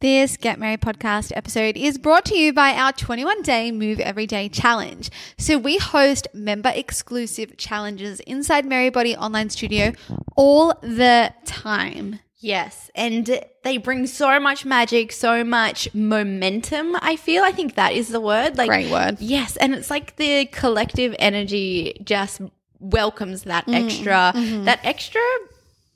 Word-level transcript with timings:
This 0.00 0.36
Get 0.36 0.58
Merry 0.58 0.76
podcast 0.76 1.32
episode 1.34 1.74
is 1.74 1.96
brought 1.96 2.26
to 2.26 2.36
you 2.36 2.52
by 2.52 2.72
our 2.74 2.92
21 2.92 3.40
day 3.40 3.72
Move 3.72 3.98
Everyday 3.98 4.50
challenge. 4.50 5.10
So 5.38 5.56
we 5.56 5.78
host 5.78 6.28
member 6.34 6.70
exclusive 6.74 7.56
challenges 7.56 8.20
inside 8.20 8.66
Merry 8.66 8.90
Body 8.90 9.16
Online 9.16 9.48
Studio 9.48 9.92
all 10.36 10.74
the 10.82 11.32
time. 11.46 12.20
Yes, 12.38 12.90
and 12.94 13.40
they 13.64 13.78
bring 13.78 14.06
so 14.06 14.38
much 14.38 14.66
magic, 14.66 15.12
so 15.12 15.42
much 15.42 15.88
momentum. 15.94 16.94
I 17.00 17.16
feel 17.16 17.42
I 17.42 17.52
think 17.52 17.76
that 17.76 17.94
is 17.94 18.08
the 18.08 18.20
word. 18.20 18.58
Like 18.58 18.68
Great 18.68 18.90
word. 18.90 19.16
Yes, 19.18 19.56
and 19.56 19.74
it's 19.74 19.88
like 19.88 20.16
the 20.16 20.44
collective 20.52 21.16
energy 21.18 21.98
just 22.04 22.42
welcomes 22.80 23.44
that 23.44 23.66
Mm, 23.66 23.86
extra 23.86 24.32
mm-hmm. 24.36 24.64
that 24.64 24.80
extra 24.84 25.22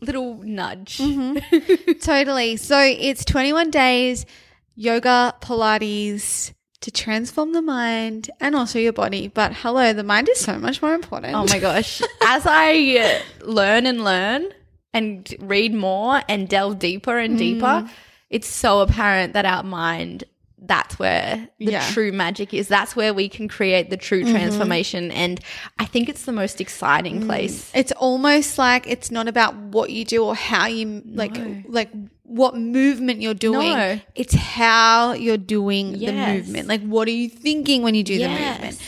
little 0.00 0.34
nudge. 0.42 0.98
Totally. 2.02 2.56
So 2.56 2.78
it's 2.80 3.24
21 3.24 3.70
days 3.70 4.26
yoga, 4.74 5.34
Pilates 5.40 6.52
to 6.80 6.90
transform 6.90 7.52
the 7.52 7.60
mind 7.60 8.30
and 8.40 8.54
also 8.56 8.78
your 8.78 8.92
body. 8.94 9.28
But 9.28 9.52
hello, 9.54 9.92
the 9.92 10.02
mind 10.02 10.28
is 10.30 10.38
so 10.40 10.58
much 10.58 10.80
more 10.80 10.94
important. 10.94 11.34
Oh 11.34 11.44
my 11.44 11.58
gosh. 11.68 12.00
As 12.22 12.44
I 12.46 13.20
learn 13.42 13.84
and 13.86 14.02
learn 14.02 14.46
and 14.94 15.32
read 15.40 15.74
more 15.74 16.22
and 16.28 16.48
delve 16.48 16.78
deeper 16.78 17.18
and 17.18 17.36
deeper, 17.38 17.66
Mm. 17.66 17.90
it's 18.30 18.48
so 18.48 18.80
apparent 18.80 19.34
that 19.34 19.44
our 19.44 19.62
mind 19.62 20.24
that's 20.62 20.98
where 20.98 21.48
the 21.58 21.64
Yeah. 21.72 21.80
Mm-hmm. 21.82 21.92
true 21.94 22.12
magic 22.12 22.52
is. 22.54 22.68
That's 22.68 22.94
where 22.94 23.14
we 23.14 23.28
can 23.28 23.48
create 23.48 23.88
the 23.90 23.96
true 23.96 24.24
transformation. 24.24 25.10
And 25.10 25.40
I 25.78 25.84
think 25.86 26.08
it's 26.08 26.24
the 26.24 26.32
most 26.32 26.58
Mm. 26.58 26.60
exciting 26.60 27.26
place. 27.26 27.70
It's 27.74 27.92
almost 27.92 28.58
like 28.58 28.86
it's 28.86 29.10
not 29.10 29.26
about 29.28 29.54
what 29.56 29.90
you 29.90 30.04
do 30.04 30.24
or 30.24 30.34
how 30.34 30.66
you 30.66 31.02
like 31.06 31.36
like 31.66 31.90
what 32.24 32.56
movement 32.56 33.20
you're 33.22 33.34
doing. 33.34 33.72
No. 33.72 34.00
It's 34.14 34.34
how 34.34 35.14
you're 35.14 35.36
doing 35.36 35.98
the 35.98 36.12
movement. 36.12 36.68
Like 36.68 36.82
what 36.82 37.08
are 37.08 37.12
you 37.22 37.28
thinking 37.28 37.82
when 37.82 37.94
you 37.94 38.04
do 38.04 38.18
the 38.18 38.28
movement? 38.28 38.78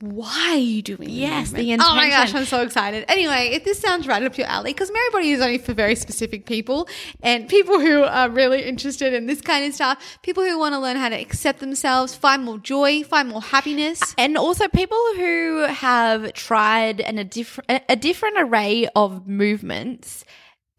Why 0.00 0.50
are 0.52 0.56
you 0.56 0.82
doing 0.82 1.08
the 1.08 1.12
Yes, 1.12 1.52
the 1.52 1.72
Oh 1.74 1.94
my 1.94 2.10
gosh. 2.10 2.34
I'm 2.34 2.44
so 2.44 2.62
excited. 2.62 3.04
Anyway, 3.08 3.50
if 3.52 3.64
this 3.64 3.78
sounds 3.78 4.06
right 4.06 4.22
up 4.22 4.36
your 4.36 4.46
alley, 4.46 4.72
because 4.72 4.90
Merry 4.90 5.10
Body 5.12 5.30
is 5.30 5.40
only 5.40 5.58
for 5.58 5.72
very 5.72 5.94
specific 5.94 6.46
people 6.46 6.88
and 7.22 7.48
people 7.48 7.80
who 7.80 8.02
are 8.02 8.28
really 8.28 8.62
interested 8.64 9.12
in 9.12 9.26
this 9.26 9.40
kind 9.40 9.64
of 9.64 9.74
stuff, 9.74 10.18
people 10.22 10.42
who 10.42 10.58
want 10.58 10.74
to 10.74 10.78
learn 10.78 10.96
how 10.96 11.08
to 11.08 11.16
accept 11.16 11.60
themselves, 11.60 12.14
find 12.14 12.44
more 12.44 12.58
joy, 12.58 13.02
find 13.04 13.28
more 13.28 13.42
happiness. 13.42 14.14
And 14.18 14.36
also 14.36 14.68
people 14.68 15.02
who 15.16 15.66
have 15.68 16.32
tried 16.32 17.00
an, 17.00 17.18
a, 17.18 17.24
different 17.24 17.70
a, 17.70 17.92
a 17.92 17.96
different 17.96 18.36
array 18.38 18.88
of 18.94 19.28
movements 19.28 20.24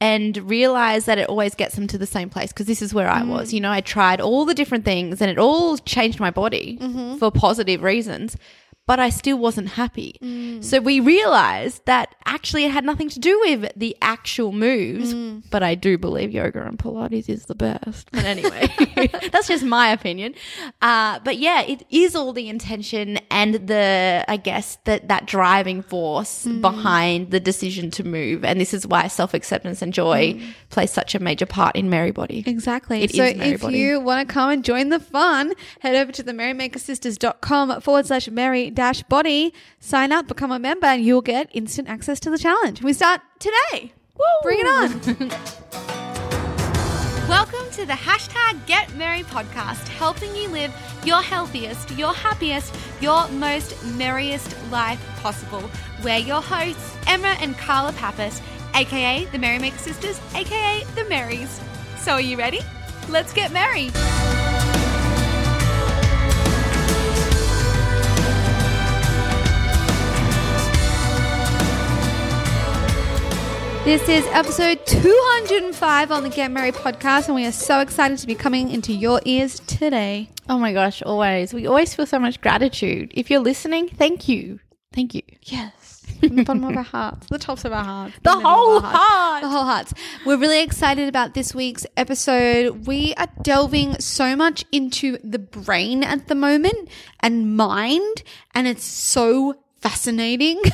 and 0.01 0.37
realize 0.49 1.05
that 1.05 1.17
it 1.17 1.29
always 1.29 1.55
gets 1.55 1.75
them 1.75 1.87
to 1.87 1.97
the 1.97 2.05
same 2.05 2.29
place 2.29 2.51
because 2.51 2.67
this 2.67 2.81
is 2.81 2.93
where 2.93 3.09
I 3.09 3.21
mm. 3.21 3.29
was. 3.29 3.53
You 3.53 3.61
know, 3.61 3.71
I 3.71 3.81
tried 3.81 4.19
all 4.19 4.45
the 4.45 4.53
different 4.53 4.83
things 4.83 5.21
and 5.21 5.31
it 5.31 5.37
all 5.37 5.77
changed 5.77 6.19
my 6.19 6.31
body 6.31 6.77
mm-hmm. 6.81 7.17
for 7.17 7.31
positive 7.31 7.81
reasons. 7.81 8.35
But 8.87 8.99
I 8.99 9.09
still 9.09 9.37
wasn't 9.37 9.69
happy. 9.69 10.19
Mm. 10.21 10.63
So 10.63 10.79
we 10.79 10.99
realized 10.99 11.85
that 11.85 12.13
actually 12.25 12.65
it 12.65 12.71
had 12.71 12.85
nothing 12.85 13.09
to 13.09 13.19
do 13.19 13.39
with 13.39 13.71
the 13.75 13.97
actual 14.01 14.51
moves. 14.51 15.13
Mm. 15.13 15.43
But 15.49 15.63
I 15.63 15.73
do 15.73 15.97
believe 15.97 16.31
yoga 16.31 16.63
and 16.65 16.77
Pilates 16.77 17.27
is 17.27 17.45
the 17.45 17.55
best. 17.55 18.11
But 18.11 18.25
anyway, 18.25 18.69
that's 19.31 19.47
just 19.47 19.63
my 19.63 19.89
opinion. 19.89 20.35
Uh, 20.81 21.19
but 21.19 21.37
yeah, 21.37 21.61
it 21.63 21.83
is 21.89 22.15
all 22.15 22.31
the 22.31 22.47
intention 22.47 23.17
and 23.31 23.67
the, 23.67 24.23
I 24.27 24.37
guess, 24.37 24.77
that 24.83 25.07
that 25.07 25.25
driving 25.25 25.81
force 25.81 26.45
mm. 26.45 26.61
behind 26.61 27.31
the 27.31 27.39
decision 27.39 27.89
to 27.91 28.03
move. 28.03 28.45
And 28.45 28.61
this 28.61 28.73
is 28.73 28.85
why 28.85 29.07
self 29.07 29.33
acceptance 29.33 29.81
and 29.81 29.93
joy 29.93 30.39
play 30.69 30.85
such 30.85 31.15
a 31.15 31.19
major 31.19 31.45
part 31.45 31.75
in 31.75 31.89
Merry 31.89 32.11
Body. 32.11 32.43
Exactly. 32.45 33.03
It 33.03 33.15
so 33.15 33.23
if 33.23 33.63
you 33.63 33.99
want 33.99 34.27
to 34.27 34.31
come 34.33 34.49
and 34.49 34.63
join 34.63 34.89
the 34.89 34.99
fun, 34.99 35.53
head 35.79 35.95
over 35.95 36.11
to 36.11 36.23
the 36.23 36.33
merrymakersisters.com 36.33 37.81
forward 37.81 38.05
slash 38.05 38.29
Merry 38.29 38.69
body, 38.75 39.53
sign 39.79 40.11
up, 40.11 40.27
become 40.27 40.51
a 40.51 40.59
member, 40.59 40.87
and 40.87 41.03
you'll 41.03 41.21
get 41.21 41.49
instant 41.53 41.87
access 41.87 42.19
to 42.21 42.29
the 42.29 42.37
challenge. 42.37 42.81
We 42.81 42.93
start 42.93 43.21
today. 43.39 43.93
Woo! 44.17 44.23
Bring 44.43 44.59
it 44.59 44.67
on. 44.67 45.29
Welcome 47.29 47.71
to 47.71 47.85
the 47.85 47.93
hashtag 47.93 48.65
Get 48.67 48.93
Merry 48.95 49.23
podcast, 49.23 49.87
helping 49.87 50.35
you 50.35 50.47
live 50.49 50.71
your 51.03 51.21
healthiest, 51.21 51.89
your 51.91 52.13
happiest, 52.13 52.75
your 53.01 53.27
most 53.29 53.83
merriest 53.95 54.55
life 54.69 55.03
possible. 55.21 55.63
We're 56.03 56.19
your 56.19 56.41
hosts, 56.41 56.95
Emma 57.07 57.35
and 57.39 57.57
Carla 57.57 57.93
Papas, 57.93 58.41
aka 58.75 59.25
the 59.25 59.39
Merrymaker 59.39 59.79
Sisters, 59.79 60.19
aka 60.35 60.83
the 60.93 61.05
Marys. 61.05 61.59
So 61.97 62.13
are 62.13 62.21
you 62.21 62.37
ready? 62.37 62.59
Let's 63.09 63.33
get 63.33 63.51
merry. 63.51 63.89
This 73.85 74.09
is 74.09 74.25
episode 74.31 74.83
205 74.87 76.11
on 76.11 76.23
the 76.23 76.29
Get 76.29 76.49
Merry 76.49 76.71
podcast, 76.71 77.27
and 77.27 77.35
we 77.35 77.45
are 77.45 77.51
so 77.51 77.79
excited 77.81 78.17
to 78.17 78.25
be 78.25 78.33
coming 78.33 78.71
into 78.71 78.91
your 78.91 79.21
ears 79.25 79.59
today. 79.61 80.31
Oh 80.49 80.57
my 80.57 80.73
gosh, 80.73 81.03
always. 81.03 81.53
We 81.53 81.67
always 81.67 81.93
feel 81.93 82.07
so 82.07 82.17
much 82.17 82.41
gratitude. 82.41 83.11
If 83.13 83.29
you're 83.29 83.41
listening, 83.41 83.87
thank 83.89 84.27
you. 84.27 84.59
Thank 84.91 85.13
you. 85.13 85.21
Yes. 85.43 86.03
From 86.19 86.35
the 86.35 86.43
bottom 86.43 86.63
of 86.63 86.75
our 86.77 86.83
hearts, 86.83 87.27
the 87.29 87.37
tops 87.37 87.63
of 87.63 87.73
our 87.73 87.83
hearts, 87.83 88.15
The 88.23 88.31
whole 88.31 88.77
our 88.77 88.81
hearts, 88.81 88.97
heart. 88.97 89.41
the 89.43 89.49
whole 89.49 89.63
hearts. 89.65 89.93
We're 90.25 90.37
really 90.37 90.63
excited 90.63 91.07
about 91.07 91.35
this 91.35 91.53
week's 91.53 91.85
episode. 91.95 92.87
We 92.87 93.13
are 93.15 93.27
delving 93.43 93.99
so 93.99 94.35
much 94.35 94.65
into 94.71 95.19
the 95.23 95.39
brain 95.39 96.03
at 96.03 96.27
the 96.27 96.35
moment 96.35 96.89
and 97.19 97.55
mind, 97.55 98.23
and 98.55 98.67
it's 98.67 98.83
so 98.83 99.55
fascinating. 99.85 100.61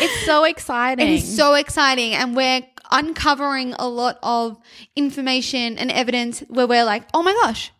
It's 0.00 0.26
so 0.26 0.44
exciting. 0.44 1.08
It 1.08 1.12
is 1.14 1.36
so 1.36 1.54
exciting, 1.54 2.14
and 2.14 2.36
we're 2.36 2.60
uncovering 2.92 3.74
a 3.80 3.88
lot 3.88 4.16
of 4.22 4.56
information 4.94 5.76
and 5.76 5.90
evidence 5.90 6.40
where 6.48 6.68
we're 6.68 6.84
like, 6.84 7.02
oh 7.12 7.24
my 7.24 7.32
gosh, 7.32 7.72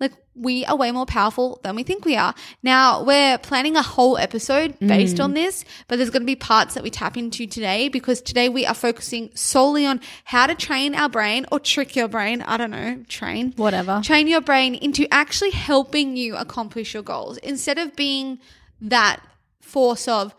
like 0.00 0.12
we 0.34 0.64
are 0.64 0.76
way 0.76 0.90
more 0.90 1.04
powerful 1.04 1.60
than 1.64 1.76
we 1.76 1.82
think 1.82 2.06
we 2.06 2.16
are. 2.16 2.34
Now, 2.62 3.02
we're 3.02 3.36
planning 3.36 3.76
a 3.76 3.82
whole 3.82 4.16
episode 4.16 4.78
based 4.78 5.20
on 5.20 5.32
mm. 5.32 5.34
this, 5.34 5.66
but 5.86 5.96
there's 5.96 6.08
going 6.08 6.22
to 6.22 6.26
be 6.26 6.36
parts 6.36 6.72
that 6.74 6.82
we 6.82 6.88
tap 6.88 7.18
into 7.18 7.46
today 7.46 7.88
because 7.88 8.22
today 8.22 8.48
we 8.48 8.64
are 8.64 8.74
focusing 8.74 9.30
solely 9.34 9.84
on 9.84 10.00
how 10.24 10.46
to 10.46 10.54
train 10.54 10.94
our 10.94 11.10
brain 11.10 11.44
or 11.52 11.60
trick 11.60 11.94
your 11.94 12.08
brain. 12.08 12.40
I 12.40 12.56
don't 12.56 12.70
know, 12.70 13.04
train. 13.06 13.52
Whatever. 13.56 14.00
Train 14.02 14.28
your 14.28 14.40
brain 14.40 14.76
into 14.76 15.06
actually 15.12 15.50
helping 15.50 16.16
you 16.16 16.36
accomplish 16.36 16.94
your 16.94 17.02
goals 17.02 17.36
instead 17.38 17.76
of 17.76 17.94
being 17.96 18.38
that 18.80 19.20
force 19.66 20.08
of 20.08 20.34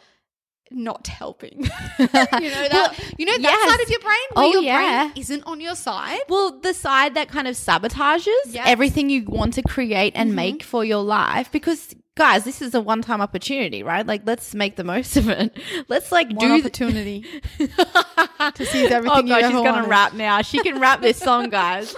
not 0.70 1.08
helping. 1.08 1.60
you 1.64 1.70
know 2.08 2.10
that 2.10 2.94
you 3.18 3.26
know 3.26 3.32
that 3.34 3.42
yes. 3.42 3.72
side 3.72 3.82
of 3.82 3.90
your 3.90 4.00
brain 4.02 4.18
where 4.34 4.46
Oh, 4.46 4.52
your 4.52 4.64
yeah. 4.64 5.04
brain 5.06 5.14
isn't 5.16 5.44
on 5.46 5.62
your 5.62 5.76
side. 5.76 6.20
Well, 6.28 6.60
the 6.60 6.74
side 6.74 7.14
that 7.16 7.30
kind 7.30 7.48
of 7.48 7.56
sabotages. 7.56 8.28
Mm-hmm. 8.48 8.58
everything 8.66 9.10
you 9.10 9.24
want 9.26 9.54
to 9.54 9.62
create 9.62 10.14
and 10.16 10.36
make 10.36 10.64
for 10.64 10.84
your 10.84 11.04
life 11.04 11.52
because 11.52 11.96
guys, 12.16 12.44
this 12.44 12.62
is 12.62 12.74
a 12.74 12.82
one-time 12.82 13.22
opportunity, 13.22 13.82
right? 13.84 14.06
Like 14.06 14.24
let's 14.26 14.54
make 14.56 14.76
the 14.76 14.84
most 14.84 15.16
of 15.16 15.30
it. 15.30 15.56
Let's 15.88 16.12
like 16.12 16.28
One 16.30 16.38
do 16.38 16.48
the- 16.50 16.60
opportunity 16.68 17.24
to 17.60 18.66
seize 18.66 18.92
everything 18.92 19.26
Oh 19.26 19.28
god, 19.28 19.42
she's 19.44 19.52
gonna 19.52 19.88
rap 19.88 20.14
now. 20.16 20.42
She 20.42 20.60
can 20.60 20.80
rap 20.80 21.02
this 21.02 21.18
song, 21.18 21.50
guys. 21.50 21.96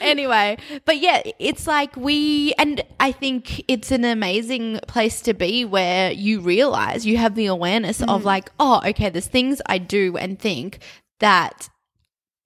Anyway, 0.00 0.58
but 0.84 0.98
yeah, 0.98 1.22
it's 1.38 1.66
like 1.66 1.96
we, 1.96 2.54
and 2.58 2.82
I 3.00 3.12
think 3.12 3.64
it's 3.68 3.90
an 3.90 4.04
amazing 4.04 4.80
place 4.86 5.20
to 5.22 5.34
be 5.34 5.64
where 5.64 6.12
you 6.12 6.40
realize 6.40 7.06
you 7.06 7.16
have 7.16 7.34
the 7.34 7.46
awareness 7.46 8.02
of 8.02 8.22
mm. 8.22 8.24
like, 8.24 8.50
oh, 8.58 8.80
okay, 8.86 9.10
there's 9.10 9.26
things 9.26 9.60
I 9.66 9.78
do 9.78 10.16
and 10.16 10.38
think 10.38 10.78
that 11.20 11.68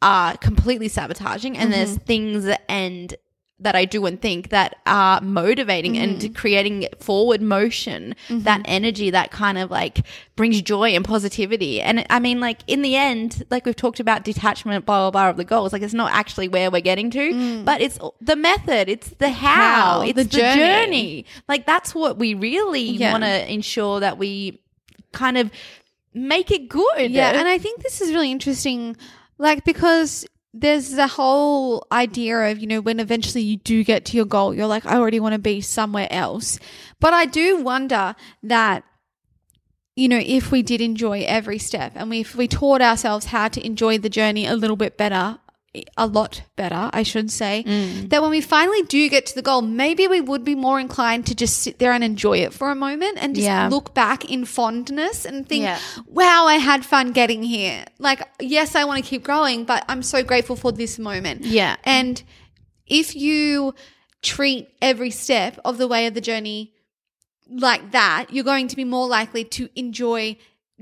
are 0.02 0.37
completely 0.37 0.88
sabotaging, 0.88 1.58
and 1.58 1.73
there's 1.73 1.97
mm-hmm. 1.97 2.05
things 2.05 2.56
and 2.69 3.14
that 3.61 3.77
I 3.77 3.85
do 3.85 4.07
and 4.07 4.21
think 4.21 4.49
that 4.49 4.77
are 4.87 5.21
motivating 5.21 5.99
and 5.99 6.19
mm-hmm. 6.19 6.33
creating 6.33 6.89
forward 6.99 7.43
motion, 7.43 8.15
mm-hmm. 8.29 8.41
that 8.45 8.62
energy 8.65 9.11
that 9.11 9.31
kind 9.31 9.59
of 9.59 9.71
like 9.71 10.01
brings 10.35 10.61
joy 10.62 10.91
and 10.91 11.05
positivity. 11.05 11.81
And 11.81 12.07
I 12.11 12.19
mean, 12.19 12.41
like 12.41 12.61
in 12.67 12.83
the 12.83 12.97
end, 12.97 13.45
like 13.51 13.67
we've 13.67 13.77
talked 13.77 14.01
about 14.01 14.25
detachment, 14.25 14.87
blah, 14.87 15.11
blah, 15.11 15.11
blah 15.11 15.31
of 15.31 15.37
the 15.37 15.45
goals. 15.45 15.73
Like 15.73 15.83
it's 15.83 15.95
not 15.95 16.12
actually 16.12 16.49
where 16.49 16.71
we're 16.71 16.81
getting 16.81 17.11
to, 17.11 17.33
mm. 17.33 17.65
but 17.65 17.81
it's 17.81 17.99
the 18.21 18.37
method, 18.37 18.89
it's 18.89 19.11
the 19.19 19.31
how, 19.31 20.01
How, 20.01 20.01
it's 20.03 20.17
the 20.17 20.25
the, 20.25 20.31
journey. 20.31 20.59
journey. 20.59 21.27
Like 21.49 21.67
that's 21.67 21.95
what 21.95 22.19
we 22.19 22.35
really 22.35 22.83
Yeah. 22.83 23.12
want 23.12 23.25
to 23.25 23.53
ensure 23.53 24.01
that 24.01 24.19
we 24.19 24.62
kind 25.12 25.37
of 25.37 25.51
make 26.15 26.51
it 26.51 26.69
good. 26.69 27.11
Yeah, 27.11 27.39
and 27.39 27.47
I 27.47 27.59
think 27.59 27.83
this 27.83 28.01
is 28.01 28.12
really 28.12 28.31
interesting, 28.31 28.97
like 29.39 29.65
because 29.65 30.27
there's 30.52 30.91
the 30.91 31.06
whole 31.06 31.87
idea 31.93 32.50
of 32.50 32.58
you 32.58 32.67
know 32.67 32.81
when 32.81 33.00
eventually 33.00 33.43
you 33.43 33.56
do 33.56 33.85
get 33.85 34.05
to 34.06 34.17
your 34.17 34.26
goal, 34.26 34.55
you're 34.55 34.67
like, 34.67 34.87
I 34.87 34.97
already 34.97 35.20
want 35.20 35.35
to 35.35 35.38
be 35.38 35.61
somewhere 35.61 36.08
else. 36.11 36.58
But 36.99 37.12
I 37.12 37.26
do 37.26 37.58
wonder 37.62 38.14
that 38.43 38.85
you 39.97 40.08
know 40.08 40.20
if 40.25 40.50
we 40.50 40.62
did 40.62 40.81
enjoy 40.81 41.25
every 41.26 41.58
step 41.58 41.93
and 41.94 42.11
we, 42.11 42.20
if 42.20 42.35
we 42.35 42.49
taught 42.49 42.81
ourselves 42.81 43.26
how 43.26 43.49
to 43.49 43.64
enjoy 43.64 43.99
the 43.99 44.08
journey 44.08 44.47
a 44.47 44.55
little 44.55 44.76
bit 44.76 44.97
better. 44.97 45.38
A 45.96 46.08
lot 46.08 46.43
better, 46.56 46.90
I 46.93 47.05
should 47.05 47.31
say. 47.31 47.62
Mm. 47.64 48.11
That 48.11 48.22
when 48.22 48.32
we 48.32 48.40
finally 48.40 48.82
do 48.82 49.08
get 49.08 49.26
to 49.26 49.34
the 49.37 49.43
goal, 49.43 49.62
maybe 49.62 50.08
we 50.08 50.20
would 50.20 50.43
be 50.44 50.56
more 50.56 50.81
inclined 50.81 51.26
to 51.26 51.34
just 51.37 51.58
sit 51.58 51.78
there 51.78 51.93
and 51.93 52.02
enjoy 52.02 52.38
it 52.38 52.52
for 52.52 52.72
a 52.72 52.75
moment 52.75 53.19
and 53.20 53.37
just 53.37 53.44
Yeah. 53.46 53.69
look 53.69 53.94
back 53.94 54.25
in 54.28 54.46
fondness 54.46 55.25
and 55.25 55.49
think, 55.49 55.62
Yeah. 55.62 55.78
wow, 56.06 56.46
I 56.46 56.56
had 56.56 56.84
fun 56.84 57.12
getting 57.12 57.44
here. 57.44 57.84
Like, 58.00 58.28
yes, 58.40 58.75
I 58.75 58.82
want 58.84 59.05
to 59.05 59.08
keep 59.08 59.22
growing, 59.22 59.64
but 59.64 59.84
I'm 59.88 60.02
so 60.02 60.25
grateful 60.25 60.56
for 60.56 60.72
this 60.72 60.99
moment. 60.99 61.44
Yeah. 61.44 61.76
And 61.84 62.20
if 62.88 63.14
you 63.14 63.73
treat 64.23 64.66
every 64.82 65.11
step 65.12 65.61
of 65.64 65.78
the 65.78 65.87
way 65.87 66.06
of 66.08 66.14
the 66.14 66.20
journey 66.20 66.73
like 67.49 67.93
that, 67.93 68.26
you're 68.31 68.43
going 68.44 68.66
to 68.69 68.76
be 68.76 68.84
more 68.84 69.06
likely 69.06 69.44
to 69.44 69.69
enjoy 69.76 70.37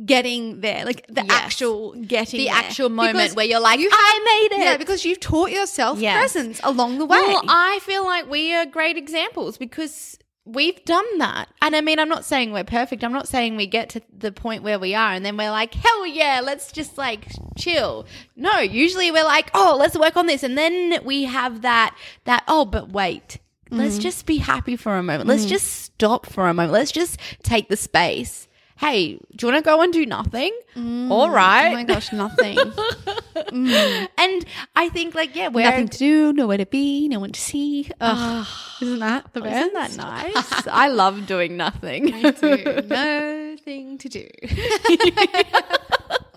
getting 0.05 0.61
there, 0.61 0.85
like 0.85 1.07
the 1.09 1.23
Yes. 1.23 1.31
actual 1.31 1.95
getting 1.95 2.39
the 2.39 2.47
there. 2.47 2.55
actual 2.55 2.89
moment 2.89 3.17
Because 3.17 3.35
where 3.35 3.47
you're 3.47 3.61
like, 3.61 3.81
you 3.81 3.89
I 3.93 4.49
made 4.51 4.59
it. 4.59 4.65
Yeah, 4.65 4.77
because 4.77 5.05
you've 5.05 5.21
taught 5.21 5.51
yourself 5.51 5.99
Yes. 5.99 6.19
presence 6.19 6.61
along 6.63 6.99
the 6.99 7.07
way. 7.07 7.19
Well, 7.19 7.43
I 7.49 7.81
feel 7.83 8.05
like 8.05 8.31
we 8.31 8.55
are 8.55 8.67
great 8.67 8.97
examples 8.97 9.59
because 9.59 10.19
we've 10.45 10.83
done 10.85 11.19
that. 11.19 11.49
And 11.61 11.77
I 11.77 11.81
mean, 11.81 11.99
I'm 11.99 12.09
not 12.09 12.25
saying 12.25 12.53
we're 12.53 12.65
perfect. 12.65 13.05
I'm 13.05 13.13
not 13.13 13.29
saying 13.29 13.57
we 13.57 13.67
get 13.67 13.91
to 13.91 14.03
the 14.17 14.33
point 14.33 14.63
where 14.63 14.79
we 14.79 14.95
are 14.95 15.13
and 15.13 15.25
then 15.25 15.37
we're 15.37 15.51
like, 15.51 15.75
hell 15.75 16.07
yeah, 16.07 16.41
let's 16.43 16.73
just 16.73 16.97
like 16.97 17.29
chill. 17.57 18.07
No, 18.35 18.59
usually 18.59 19.11
we're 19.11 19.25
like, 19.25 19.51
oh, 19.55 19.77
let's 19.79 19.97
work 19.97 20.17
on 20.17 20.27
this. 20.27 20.43
And 20.43 20.57
then 20.57 21.05
we 21.05 21.25
have 21.25 21.63
that, 21.63 21.97
that, 22.25 22.45
oh, 22.49 22.65
but 22.65 22.91
wait. 22.91 23.39
Let's 23.71 23.95
mm-hmm. 23.95 24.03
just 24.03 24.25
be 24.25 24.39
happy 24.39 24.77
for 24.77 24.97
a 24.97 25.03
moment. 25.03 25.29
Let's 25.29 25.43
mm-hmm. 25.43 25.51
just 25.51 25.71
stop 25.83 26.25
for 26.25 26.49
a 26.49 26.55
moment. 26.55 26.73
Let's 26.73 26.91
just 26.91 27.21
take 27.43 27.69
the 27.69 27.77
space. 27.77 28.48
Hey, 28.79 29.19
do 29.35 29.47
you 29.47 29.53
want 29.53 29.65
to 29.65 29.69
go 29.69 29.83
and 29.83 29.93
do 29.93 30.07
nothing? 30.07 30.57
Mm. 30.77 31.11
All 31.11 31.29
right. 31.31 31.71
oh 31.71 31.75
my 31.75 31.83
gosh, 31.83 32.13
nothing. 32.13 32.57
Mm. 32.57 34.09
And 34.19 34.45
I 34.77 34.89
think, 34.89 35.15
like, 35.15 35.35
yeah, 35.35 35.49
we're 35.49 35.65
Nothing 35.65 35.89
to 35.89 35.99
do, 35.99 36.33
nowhere 36.33 36.59
to 36.59 36.67
be, 36.67 37.09
no 37.09 37.19
one 37.19 37.33
to 37.33 37.41
see. 37.41 37.89
Ugh, 38.01 38.17
ah, 38.17 38.77
isn't 38.81 38.99
that 39.01 39.33
the 39.33 39.41
best? 39.41 39.57
Isn't 39.57 39.75
that 39.75 39.97
nice? 39.97 40.67
I 40.69 40.89
love 40.89 41.27
doing 41.27 41.57
nothing. 41.57 42.07
Nothing 42.23 43.99
to 43.99 44.09
do. 44.09 44.29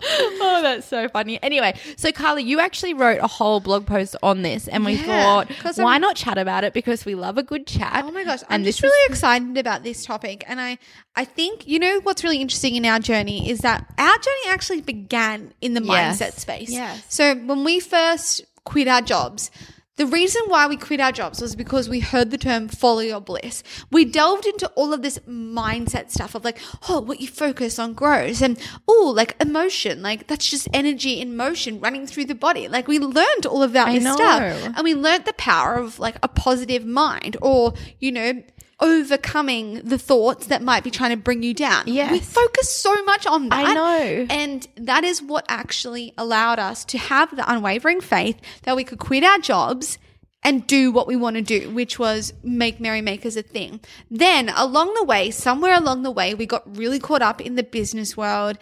oh, 0.40 0.60
that's 0.62 0.86
so 0.86 1.08
funny. 1.08 1.42
Anyway, 1.42 1.74
so 1.96 2.10
Carly, 2.12 2.42
you 2.42 2.60
actually 2.60 2.94
wrote 2.94 3.20
a 3.20 3.26
whole 3.26 3.60
blog 3.60 3.86
post 3.86 4.16
on 4.22 4.42
this, 4.42 4.68
and 4.68 4.84
we 4.84 4.94
Yeah, 4.94 5.04
thought, 5.22 5.48
'cause 5.60 5.78
why 5.78 5.92
I'm- 5.92 6.00
not 6.00 6.16
chat 6.16 6.38
about 6.38 6.64
it? 6.64 6.72
Because 6.72 7.04
we 7.04 7.14
love 7.14 7.38
a 7.38 7.42
good 7.42 7.66
chat. 7.66 8.02
Oh 8.04 8.10
my 8.10 8.24
gosh, 8.24 8.40
I'm 8.48 8.56
and 8.56 8.64
just 8.64 8.82
really 8.82 9.06
excited 9.12 9.56
about 9.58 9.82
this 9.84 10.04
topic. 10.04 10.44
And 10.46 10.60
I, 10.60 10.78
I 11.16 11.24
think, 11.24 11.66
you 11.66 11.78
know, 11.78 12.00
what's 12.02 12.24
really 12.24 12.40
interesting 12.40 12.74
in 12.76 12.84
our 12.84 12.98
journey 12.98 13.48
is 13.50 13.60
that 13.60 13.86
our 13.98 14.18
journey 14.18 14.48
actually 14.48 14.80
began 14.80 15.52
in 15.60 15.74
the 15.74 15.82
Yes. 15.82 16.18
mindset 16.20 16.38
space. 16.40 16.70
Yes. 16.70 17.02
So 17.08 17.34
when 17.34 17.64
we 17.64 17.80
first 17.80 18.42
quit 18.64 18.88
our 18.88 19.02
jobs, 19.02 19.50
the 19.96 20.06
reason 20.06 20.42
why 20.46 20.66
we 20.66 20.76
quit 20.76 21.00
our 21.00 21.12
jobs 21.12 21.42
was 21.42 21.54
because 21.54 21.88
we 21.88 22.00
heard 22.00 22.30
the 22.30 22.38
term 22.38 22.68
follow 22.68 23.00
your 23.00 23.20
bliss. 23.20 23.62
We 23.90 24.06
delved 24.06 24.46
into 24.46 24.68
all 24.68 24.94
of 24.94 25.02
this 25.02 25.18
mindset 25.28 26.10
stuff 26.10 26.34
of 26.34 26.44
like, 26.44 26.58
oh, 26.88 27.00
what 27.00 27.20
you 27.20 27.28
focus 27.28 27.78
on 27.78 27.92
grows. 27.92 28.40
And 28.40 28.58
oh, 28.88 29.12
like 29.14 29.36
emotion, 29.40 30.00
like 30.00 30.28
that's 30.28 30.48
just 30.48 30.66
energy 30.72 31.20
in 31.20 31.36
motion 31.36 31.78
running 31.78 32.06
through 32.06 32.24
the 32.24 32.34
body. 32.34 32.68
Like 32.68 32.88
we 32.88 32.98
learned 32.98 33.44
all 33.44 33.62
this 33.92 34.04
know. 34.04 34.14
stuff. 34.14 34.72
And 34.76 34.82
we 34.82 34.94
learned 34.94 35.26
the 35.26 35.34
power 35.34 35.74
of 35.74 35.98
like 35.98 36.16
a 36.22 36.28
positive 36.28 36.86
mind 36.86 37.36
or, 37.42 37.74
you 37.98 38.12
know, 38.12 38.42
overcoming 38.80 39.74
the 39.84 39.98
thoughts 39.98 40.46
that 40.46 40.62
might 40.62 40.84
be 40.84 40.90
trying 40.90 41.10
to 41.10 41.16
bring 41.16 41.42
you 41.42 41.54
down. 41.54 41.84
Yes. 41.86 42.10
We 42.10 42.20
focus 42.20 42.70
so 42.70 43.04
much 43.04 43.26
on 43.26 43.48
that. 43.48 43.68
I 43.68 43.74
know. 43.74 44.26
And 44.30 44.66
that 44.76 45.04
is 45.04 45.22
what 45.22 45.44
actually 45.48 46.12
allowed 46.18 46.58
us 46.58 46.84
to 46.86 46.98
have 46.98 47.34
the 47.34 47.50
unwavering 47.50 48.00
faith 48.00 48.40
that 48.62 48.76
we 48.76 48.84
could 48.84 48.98
quit 48.98 49.24
our 49.24 49.38
jobs 49.38 49.98
and 50.42 50.66
do 50.66 50.90
what 50.90 51.06
we 51.06 51.14
want 51.14 51.36
to 51.36 51.42
do, 51.42 51.70
which 51.70 51.98
was 51.98 52.32
make 52.42 52.80
Merrymakers 52.80 53.36
a 53.36 53.42
thing. 53.42 53.80
Then 54.10 54.48
along 54.50 54.94
the 54.94 55.04
way, 55.04 55.30
somewhere 55.30 55.74
along 55.74 56.02
the 56.02 56.10
way, 56.10 56.34
we 56.34 56.46
got 56.46 56.76
really 56.76 56.98
caught 56.98 57.22
up 57.22 57.40
in 57.40 57.54
the 57.54 57.62
business 57.62 58.16
world 58.16 58.58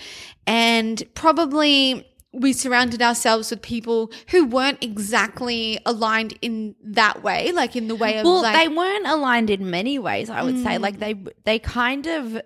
and 0.46 1.02
probably 1.14 2.06
we 2.32 2.53
surrounded 2.53 3.03
ourselves 3.03 3.50
with 3.50 3.61
people 3.61 4.12
who 4.29 4.47
weren't 4.47 4.82
exactly 4.82 5.81
aligned 5.85 6.38
in 6.41 6.77
that 6.82 7.23
way, 7.23 7.50
like 7.53 7.75
in 7.75 7.88
the 7.88 7.97
way 7.97 8.19
of 8.19 8.25
well, 8.25 8.43
like, 8.43 8.56
they 8.56 8.69
weren't 8.69 9.06
aligned 9.06 9.50
in 9.50 9.69
many 9.71 9.99
ways. 9.99 10.31
I 10.31 10.43
would 10.43 10.62
say, 10.62 10.79
like 10.79 10.97
mm. 10.97 11.00
they 11.00 11.15
they 11.44 11.59
kind 11.59 12.06
of. 12.06 12.41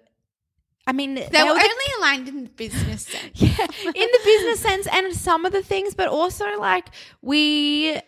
I 0.87 0.93
mean, 0.93 1.15
they 1.15 1.43
were 1.43 1.51
only 1.51 1.91
aligned 1.99 2.29
in 2.29 2.45
the 2.45 2.51
business 2.51 3.07
sense. 3.07 3.31
yeah, 3.35 3.67
in 3.87 3.95
the 3.95 4.21
business 4.25 4.61
sense 4.61 4.87
and 4.93 5.15
some 5.15 5.47
of 5.47 5.53
the 5.53 5.63
things, 5.63 5.95
but 5.95 6.09
also 6.09 6.45
like 6.59 6.89
we 7.23 7.99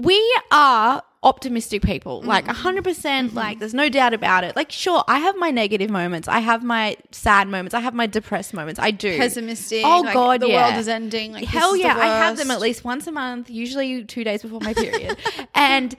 we 0.00 0.40
are 0.50 1.02
optimistic 1.24 1.82
people 1.82 2.18
mm-hmm. 2.20 2.28
like 2.28 2.46
100% 2.46 2.82
mm-hmm. 2.82 3.36
like 3.36 3.60
there's 3.60 3.74
no 3.74 3.88
doubt 3.88 4.12
about 4.12 4.42
it 4.42 4.56
like 4.56 4.72
sure 4.72 5.04
i 5.06 5.18
have 5.18 5.36
my 5.36 5.50
negative 5.50 5.88
moments 5.88 6.26
i 6.26 6.40
have 6.40 6.64
my 6.64 6.96
sad 7.12 7.46
moments 7.46 7.74
i 7.74 7.80
have 7.80 7.94
my 7.94 8.06
depressed 8.06 8.52
moments 8.52 8.80
i 8.80 8.90
do 8.90 9.16
Pessimistic. 9.16 9.84
oh 9.84 10.00
like, 10.00 10.14
god 10.14 10.40
the 10.40 10.48
yeah. 10.48 10.68
world 10.68 10.80
is 10.80 10.88
ending. 10.88 11.32
Like, 11.32 11.44
hell 11.44 11.76
yeah 11.76 11.96
i 11.96 12.06
have 12.06 12.36
them 12.36 12.50
at 12.50 12.60
least 12.60 12.84
once 12.84 13.06
a 13.06 13.12
month 13.12 13.50
usually 13.50 14.04
two 14.04 14.24
days 14.24 14.42
before 14.42 14.60
my 14.60 14.74
period 14.74 15.16
and 15.54 15.94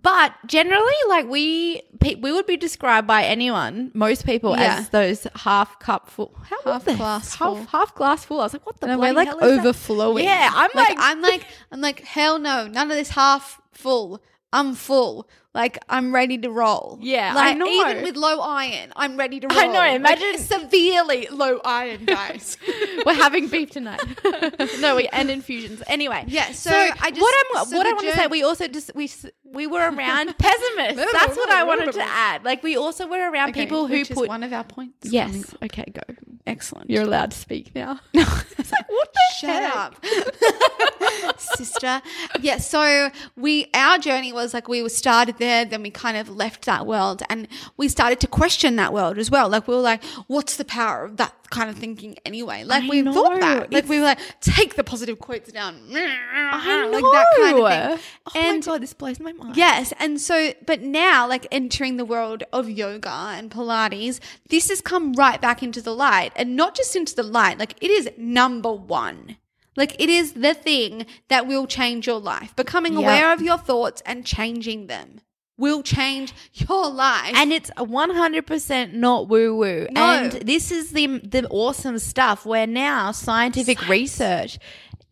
but 0.00 0.34
generally 0.46 0.92
like 1.08 1.28
we 1.28 1.82
we 2.00 2.32
would 2.32 2.46
be 2.46 2.56
described 2.56 3.06
by 3.06 3.24
anyone 3.24 3.90
most 3.94 4.24
people 4.24 4.52
Yeah. 4.56 4.78
as 4.78 4.88
those 4.88 5.26
half 5.36 5.78
cup 5.80 6.08
full 6.08 6.34
how 6.44 6.72
Half 6.72 6.84
glass 6.86 7.34
half, 7.34 7.56
full. 7.56 7.64
half 7.66 7.94
glass 7.94 8.24
full 8.24 8.40
i 8.40 8.44
was 8.44 8.52
like 8.54 8.64
what 8.66 8.80
the 8.80 8.88
And 8.88 8.98
we're 9.00 9.12
like 9.12 9.28
hell 9.28 9.38
is 9.38 9.56
that? 9.56 9.60
overflowing. 9.60 10.24
yeah 10.24 10.50
i'm 10.52 10.70
like, 10.74 10.96
I'm 10.98 11.20
like, 11.20 11.46
I'm 11.70 11.80
like, 11.80 12.00
hell 12.00 12.38
no, 12.38 12.66
none 12.66 12.90
of 12.90 12.96
this 12.96 13.10
half 13.10 13.60
full. 13.72 14.22
I'm 14.52 14.74
full. 14.74 15.28
Like 15.54 15.78
I'm 15.88 16.14
ready 16.14 16.38
to 16.38 16.50
roll. 16.50 16.98
Yeah, 17.02 17.34
I 17.36 17.52
know. 17.52 17.66
even 17.66 18.02
with 18.04 18.16
low 18.16 18.40
iron, 18.40 18.90
I'm 18.96 19.18
ready 19.18 19.38
to 19.40 19.48
roll. 19.48 19.58
I 19.58 19.66
know, 19.66 19.72
Like, 19.80 19.96
imagine- 19.96 20.38
severely 20.38 21.28
low 21.30 21.60
iron, 21.62 22.04
guys. 22.06 22.56
We're 23.04 23.12
having 23.12 23.48
beef 23.48 23.70
tonight. 23.70 24.00
no, 24.80 24.96
we 24.96 25.08
and 25.08 25.30
infusions. 25.30 25.82
Anyway, 25.88 26.24
Yeah, 26.26 26.52
so 26.52 26.70
I 26.70 27.10
just- 27.10 27.20
what 27.20 27.34
I'm 27.58 27.66
so 27.66 27.76
what 27.76 27.86
I 27.86 27.92
want 27.92 28.06
to 28.08 28.14
say. 28.14 28.26
We 28.28 28.42
also 28.42 28.66
just 28.66 28.92
we 28.94 29.10
we 29.44 29.66
were 29.66 29.80
around 29.90 30.38
pessimists. 30.38 31.12
That's 31.12 31.36
what 31.36 31.50
I 31.50 31.64
wanted 31.64 31.92
to 31.92 32.02
add. 32.02 32.44
Like 32.44 32.62
we 32.62 32.76
also 32.78 33.06
were 33.06 33.30
around 33.30 33.52
people 33.52 33.86
who 33.88 34.06
put 34.06 34.28
one 34.28 34.42
of 34.42 34.54
our 34.54 34.64
points. 34.64 35.04
yes. 35.12 35.54
Okay, 35.62 35.84
go. 35.92 36.00
Excellent. 36.46 36.90
You're 36.90 37.04
allowed 37.04 37.30
to 37.30 37.38
speak 37.38 37.72
now. 37.74 38.00
it's 38.14 38.72
like 38.72 38.88
what 38.90 39.12
the 39.12 39.20
Shut 39.38 39.62
heck? 39.62 39.76
up, 39.76 41.40
sister. 41.40 42.02
Yeah, 42.40 42.56
so 42.58 43.10
we 43.36 43.68
our 43.74 43.98
journey 43.98 44.32
was 44.32 44.52
like 44.52 44.66
we 44.68 44.82
were 44.82 44.88
started 44.88 45.38
there, 45.38 45.64
then 45.64 45.82
we 45.82 45.90
kind 45.90 46.16
of 46.16 46.28
left 46.28 46.64
that 46.64 46.84
world, 46.86 47.22
and 47.30 47.46
we 47.76 47.88
started 47.88 48.18
to 48.20 48.26
question 48.26 48.74
that 48.76 48.92
world 48.92 49.18
as 49.18 49.30
well. 49.30 49.48
Like 49.48 49.68
we 49.68 49.74
were 49.74 49.80
like, 49.80 50.02
what's 50.26 50.56
the 50.56 50.64
power 50.64 51.04
of 51.04 51.16
that 51.18 51.32
kind 51.52 51.70
of 51.70 51.76
thinking 51.76 52.16
anyway? 52.26 52.64
Like 52.64 52.84
I 52.84 52.88
we 52.88 53.02
know. 53.02 53.12
thought 53.12 53.38
that. 53.40 53.72
Like 53.72 53.88
we 53.88 53.98
were 53.98 54.04
like, 54.06 54.18
take 54.40 54.74
the 54.74 54.82
positive 54.82 55.20
quotes 55.20 55.52
down. 55.52 55.76
I 55.94 56.82
know. 56.84 56.90
Like 56.90 57.04
that 57.04 57.26
kind 57.36 57.58
of 57.58 58.00
thing. 58.00 58.08
Oh 58.26 58.30
and 58.34 58.66
my 58.66 58.72
god, 58.72 58.82
this 58.82 58.92
blows 58.94 59.20
my 59.20 59.32
mind. 59.32 59.56
Yes. 59.56 59.92
And 60.00 60.20
so, 60.20 60.52
but 60.66 60.80
now, 60.82 61.28
like 61.28 61.46
entering 61.52 61.96
the 61.98 62.04
world 62.04 62.42
of 62.52 62.68
yoga 62.68 63.10
and 63.36 63.50
Pilates, 63.50 64.18
this 64.48 64.68
has 64.70 64.80
come 64.80 65.12
right 65.12 65.40
back 65.40 65.62
into 65.62 65.80
the 65.80 65.94
light. 65.94 66.32
And 66.34 66.56
not 66.56 66.74
just 66.74 66.96
into 66.96 67.14
the 67.14 67.22
light, 67.22 67.58
like 67.58 67.74
it 67.80 67.90
is 67.90 68.10
number 68.16 68.72
one. 68.72 69.36
Like 69.76 69.94
it 70.00 70.10
is 70.10 70.32
the 70.34 70.52
thing 70.54 71.06
that 71.28 71.46
will 71.46 71.66
change 71.66 72.06
your 72.06 72.20
life. 72.20 72.54
Becoming 72.56 72.94
Yep. 72.94 73.02
aware 73.02 73.32
of 73.32 73.40
your 73.40 73.58
thoughts 73.58 74.02
and 74.04 74.26
changing 74.26 74.86
them 74.88 75.20
will 75.58 75.82
change 75.82 76.32
your 76.54 76.90
life. 76.90 77.34
And 77.34 77.52
it's 77.52 77.70
100% 77.78 78.92
not 78.94 79.28
woo 79.28 79.56
woo. 79.56 79.86
No. 79.90 80.00
And 80.02 80.32
this 80.32 80.70
is 80.70 80.90
the 80.90 81.18
the 81.18 81.46
awesome 81.48 81.98
stuff 81.98 82.44
where 82.46 82.66
now 82.66 83.12
scientific 83.12 83.88
research 83.88 84.58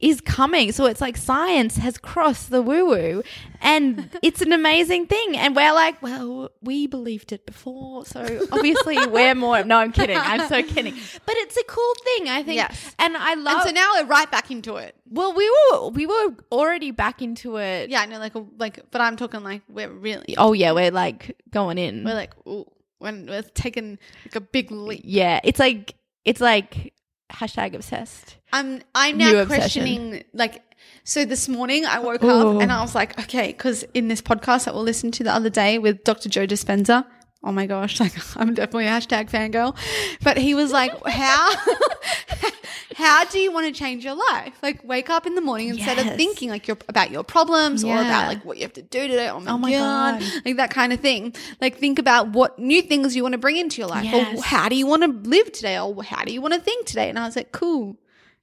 is 0.01 0.21
coming. 0.21 0.73
So 0.73 0.87
it's 0.87 1.01
like 1.01 1.17
science 1.17 1.77
has 1.77 1.99
crossed 1.99 2.51
the 2.51 2.63
woo 2.63 2.87
woo 2.87 3.23
and 3.61 4.11
it's 4.23 4.41
an 4.41 4.53
amazing 4.53 5.07
thing. 5.07 5.37
And 5.37 5.55
we're 5.55 5.73
like, 5.75 6.01
well, 6.03 6.51
we 6.63 6.87
believed 6.87 7.33
it 7.33 7.45
before. 7.47 8.07
So 8.07 8.47
obviously 8.51 9.07
we're 9.07 9.35
more. 9.35 9.63
No, 9.63 9.79
I'm 9.79 9.93
kidding. 9.93 10.17
I'm 10.17 10.49
so 10.49 10.63
kidding. 10.63 10.95
But 11.27 11.35
it's 11.39 11.57
a 11.57 11.65
cool 11.65 11.95
thing, 12.05 12.29
I 12.29 12.43
think. 12.43 12.57
Yes. 12.57 12.95
And 12.99 13.17
I 13.17 13.35
love. 13.35 13.67
And 13.67 13.69
so 13.69 13.71
now 13.75 13.91
we're 13.97 14.07
right 14.07 14.31
back 14.31 14.51
into 14.51 14.77
it. 14.77 14.95
well, 15.11 15.35
we 15.35 15.49
were 15.51 15.89
we 15.91 16.07
were 16.07 16.35
already 16.51 16.91
back 16.91 17.21
into 17.21 17.57
it. 17.57 17.91
Yeah, 17.91 18.05
no, 18.07 18.19
like 18.19 18.33
like, 18.59 18.91
but 18.91 19.01
I'm 19.01 19.17
talking 19.17 19.43
like 19.43 19.63
we're 19.69 19.91
really, 19.91 20.35
Oh 20.39 20.53
yeah, 20.55 20.73
we're 20.73 20.91
like 20.91 21.37
going 21.51 21.79
in. 21.79 22.05
we're 22.05 22.15
like, 22.15 22.35
ooh, 22.47 22.65
when 22.99 23.27
we're 23.27 23.43
taking 23.43 23.99
like 24.25 24.37
a 24.37 24.41
big 24.41 24.71
leap. 24.71 25.03
yeah, 25.05 25.41
it's 25.45 25.59
like 25.59 25.95
it's 26.25 26.41
like 26.41 26.93
hashtag 27.31 27.75
obsessed. 27.75 28.37
I'm 28.53 28.83
I'm 28.95 29.17
New 29.17 29.25
now 29.33 29.41
obsession. 29.43 29.61
questioning 29.61 30.25
like. 30.33 30.63
So 31.05 31.25
this 31.25 31.49
morning 31.49 31.87
I 31.87 31.99
woke 31.99 32.23
Ooh. 32.23 32.29
up 32.57 32.63
and 32.63 32.71
I 32.71 32.83
was 32.83 32.95
like, 32.95 33.19
okay, 33.21 33.49
because 33.49 33.85
in 33.95 34.09
this 34.09 34.21
podcast 34.21 34.67
that 34.67 34.75
we'll 34.75 34.83
listen 34.83 35.11
to 35.13 35.25
the 35.25 35.33
other 35.33 35.51
day 35.51 35.79
with 35.79 36.05
Dr. 36.05 36.29
Joe 36.29 36.47
Dispenza. 36.47 37.05
Oh 37.43 37.53
my 37.53 37.67
gosh, 37.67 38.01
like 38.05 38.13
I'm 38.37 38.55
definitely 38.55 38.87
a 38.87 38.91
hashtag 38.91 39.31
fangirl. 39.31 39.77
But 40.23 40.37
he 40.37 40.55
was 40.55 40.73
like, 40.73 40.93
how 41.07 41.55
how 43.01 43.25
do 43.25 43.39
you 43.39 43.51
want 43.53 43.67
to 43.67 43.73
change 43.73 44.05
your 44.05 44.15
life? 44.15 44.55
Like 44.63 44.85
wake 44.85 45.11
up 45.11 45.27
in 45.27 45.35
the 45.35 45.41
morning 45.41 45.69
instead 45.69 45.99
of 45.99 46.15
thinking 46.17 46.51
like 46.51 46.69
your 46.69 46.77
about 46.89 47.11
your 47.11 47.25
problems 47.25 47.83
or 47.85 47.95
about 47.95 48.29
like 48.29 48.45
what 48.45 48.57
you 48.59 48.63
have 48.63 48.73
to 48.75 48.83
do 48.83 49.09
today. 49.09 49.29
Oh 49.29 49.41
my, 49.41 49.51
Oh 49.53 49.59
my 49.59 49.73
god. 49.73 50.21
God. 50.21 50.33
Like 50.45 50.57
that 50.57 50.71
kind 50.71 50.93
of 50.93 51.01
thing. 51.01 51.35
Like 51.61 51.79
think 51.79 51.99
about 51.99 52.29
what 52.29 52.59
new 52.59 52.83
things 52.83 53.17
you 53.17 53.23
want 53.23 53.33
to 53.33 53.39
bring 53.39 53.57
into 53.57 53.81
your 53.81 53.89
life. 53.89 54.05
Yes. 54.05 54.39
Or 54.39 54.43
how 54.43 54.69
do 54.69 54.77
you 54.77 54.87
want 54.87 55.03
to 55.03 55.29
live 55.29 55.51
today? 55.53 55.79
Or 55.79 56.03
how 56.05 56.25
do 56.25 56.33
you 56.33 56.41
want 56.41 56.55
to 56.55 56.61
think 56.61 56.87
today? 56.87 57.09
And 57.09 57.19
I 57.19 57.25
was 57.27 57.37
like, 57.37 57.53
cool. 57.53 57.97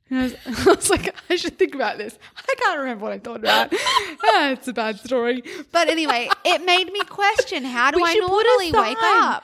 And 0.09 0.19
I 0.19 0.23
was, 0.23 0.35
I 0.67 0.71
was 0.75 0.89
like, 0.89 1.15
I 1.29 1.35
should 1.35 1.57
think 1.59 1.75
about 1.75 1.97
this. 1.97 2.17
I 2.37 2.53
can't 2.57 2.79
remember 2.79 3.03
what 3.03 3.11
I 3.13 3.19
thought 3.19 3.39
about. 3.39 3.73
ah, 3.73 4.49
it's 4.51 4.67
a 4.67 4.73
bad 4.73 4.99
story. 4.99 5.43
But 5.71 5.89
anyway, 5.89 6.29
it 6.45 6.63
made 6.65 6.91
me 6.91 7.01
question 7.01 7.63
how 7.65 7.91
do 7.91 7.97
We 8.01 8.03
I 8.09 8.13
normally 8.15 8.71
wake 8.71 8.97
up? 9.01 9.43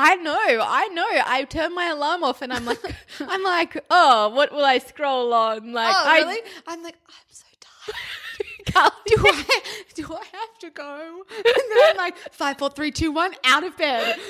I 0.00 0.14
know, 0.16 0.38
I 0.38 0.86
know. 0.88 1.06
I 1.26 1.44
turn 1.44 1.74
my 1.74 1.86
alarm 1.88 2.22
off 2.22 2.40
and 2.40 2.52
I'm 2.52 2.64
like, 2.64 2.78
I'm 3.20 3.42
like, 3.42 3.84
oh, 3.90 4.28
what 4.28 4.52
will 4.52 4.64
I 4.64 4.78
scroll 4.78 5.34
on? 5.34 5.72
Like, 5.72 5.92
Oh, 5.94 6.02
I 6.06 6.18
really? 6.20 6.40
I'm 6.68 6.82
like, 6.84 6.94
oh, 7.08 7.12
I'm 7.18 7.26
so 7.30 7.44
tired. 7.60 7.96
Can't 8.72 8.94
Do 9.06 9.16
I 9.18 9.60
do 9.94 10.14
I 10.14 10.24
have 10.32 10.58
to 10.60 10.70
go? 10.70 11.22
And 11.36 11.44
then 11.44 11.90
I'm 11.90 11.96
like, 11.96 12.16
five, 12.32 12.58
four, 12.58 12.70
three, 12.70 12.90
two, 12.90 13.10
one, 13.12 13.34
out 13.44 13.64
of 13.64 13.76
bed. 13.76 14.18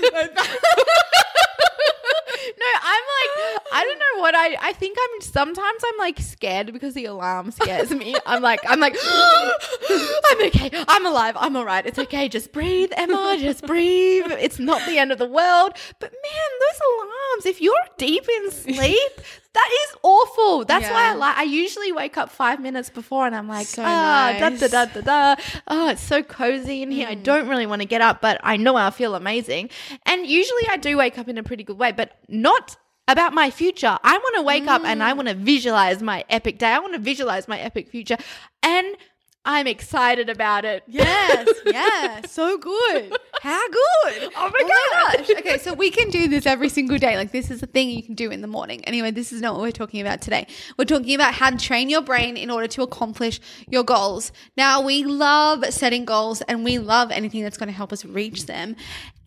No, 2.58 2.66
I'm 2.82 3.04
like, 3.18 3.62
I 3.72 3.84
don't 3.84 3.98
know 3.98 4.22
what 4.22 4.34
I. 4.34 4.56
I 4.60 4.72
think 4.72 4.96
I'm. 5.00 5.20
Sometimes 5.20 5.82
I'm 5.84 5.98
like 5.98 6.18
scared 6.20 6.72
because 6.72 6.94
the 6.94 7.04
alarm 7.06 7.50
scares 7.50 7.90
me. 7.90 8.14
I'm 8.26 8.42
like, 8.42 8.60
I'm 8.66 8.80
like, 8.80 8.96
I'm 9.04 10.46
okay. 10.46 10.70
I'm 10.88 11.04
alive. 11.06 11.36
I'm 11.38 11.56
all 11.56 11.64
right. 11.64 11.84
It's 11.84 11.98
okay. 11.98 12.28
Just 12.28 12.52
breathe, 12.52 12.90
Emma. 12.96 13.36
Just 13.38 13.66
breathe. 13.66 14.26
It's 14.30 14.58
not 14.58 14.84
the 14.86 14.98
end 14.98 15.12
of 15.12 15.18
the 15.18 15.26
world. 15.26 15.72
But 16.00 16.12
man, 16.12 16.50
those 16.60 16.80
alarms. 16.94 17.46
If 17.46 17.60
you're 17.60 17.74
deep 17.96 18.26
in 18.28 18.50
sleep, 18.50 19.12
that 19.54 19.70
is 19.72 19.96
awful. 20.02 20.64
That's 20.64 20.88
why 20.88 21.10
I 21.10 21.14
like. 21.14 21.36
I 21.36 21.42
usually 21.42 21.92
wake 21.92 22.16
up 22.16 22.30
five 22.30 22.60
minutes 22.60 22.90
before, 22.90 23.26
and 23.26 23.34
I'm 23.34 23.48
like, 23.48 23.66
So 23.66 23.82
ah, 23.84 24.27
da 24.32 24.50
da 24.50 24.68
da 24.68 24.84
da 24.86 25.00
da. 25.00 25.42
Oh, 25.66 25.88
it's 25.90 26.02
so 26.02 26.22
cozy 26.22 26.82
in 26.82 26.90
here. 26.90 27.08
I 27.08 27.14
mm. 27.14 27.22
don't 27.22 27.48
really 27.48 27.66
want 27.66 27.82
to 27.82 27.88
get 27.88 28.00
up, 28.00 28.20
but 28.20 28.40
I 28.42 28.56
know 28.56 28.76
I'll 28.76 28.90
feel 28.90 29.14
amazing. 29.14 29.70
And 30.06 30.26
usually 30.26 30.68
I 30.68 30.76
do 30.76 30.96
wake 30.96 31.18
up 31.18 31.28
in 31.28 31.38
a 31.38 31.42
pretty 31.42 31.64
good 31.64 31.78
way, 31.78 31.92
but 31.92 32.18
not 32.28 32.76
about 33.06 33.32
my 33.32 33.50
future. 33.50 33.98
I 34.04 34.18
want 34.18 34.36
to 34.36 34.42
wake 34.42 34.66
up 34.66 34.84
and 34.84 35.02
I 35.02 35.12
mm. 35.12 35.16
want 35.16 35.28
to 35.28 35.34
visualize 35.34 36.02
my 36.02 36.24
epic 36.28 36.58
day. 36.58 36.68
I 36.68 36.78
want 36.78 36.92
to 36.92 36.98
visualize 36.98 37.48
my 37.48 37.58
epic 37.58 37.88
future. 37.88 38.18
And 38.62 38.96
I'm 39.44 39.66
excited 39.66 40.28
about 40.28 40.64
it. 40.64 40.82
Yes, 40.86 41.48
yes, 41.64 42.30
so 42.30 42.58
good. 42.58 43.16
How 43.42 43.68
good? 43.68 43.84
Oh 44.40 44.50
my 44.50 44.60
oh 44.62 44.68
God. 44.92 45.18
gosh. 45.18 45.30
Okay, 45.38 45.58
so 45.58 45.74
we 45.74 45.90
can 45.90 46.10
do 46.10 46.28
this 46.28 46.46
every 46.46 46.68
single 46.68 46.98
day. 46.98 47.16
Like 47.16 47.32
this 47.32 47.50
is 47.50 47.62
a 47.62 47.66
thing 47.66 47.90
you 47.90 48.02
can 48.02 48.14
do 48.14 48.30
in 48.30 48.40
the 48.40 48.46
morning. 48.46 48.84
Anyway, 48.84 49.10
this 49.10 49.32
is 49.32 49.40
not 49.40 49.54
what 49.54 49.62
we're 49.62 49.72
talking 49.72 50.00
about 50.00 50.20
today. 50.20 50.46
We're 50.78 50.84
talking 50.84 51.14
about 51.14 51.34
how 51.34 51.50
to 51.50 51.56
train 51.56 51.88
your 51.90 52.02
brain 52.02 52.36
in 52.36 52.50
order 52.50 52.66
to 52.68 52.82
accomplish 52.82 53.40
your 53.68 53.84
goals. 53.84 54.32
Now, 54.56 54.80
we 54.80 55.04
love 55.04 55.64
setting 55.70 56.04
goals 56.04 56.40
and 56.42 56.64
we 56.64 56.78
love 56.78 57.10
anything 57.10 57.42
that's 57.42 57.56
going 57.58 57.68
to 57.68 57.74
help 57.74 57.92
us 57.92 58.04
reach 58.04 58.46
them. 58.46 58.76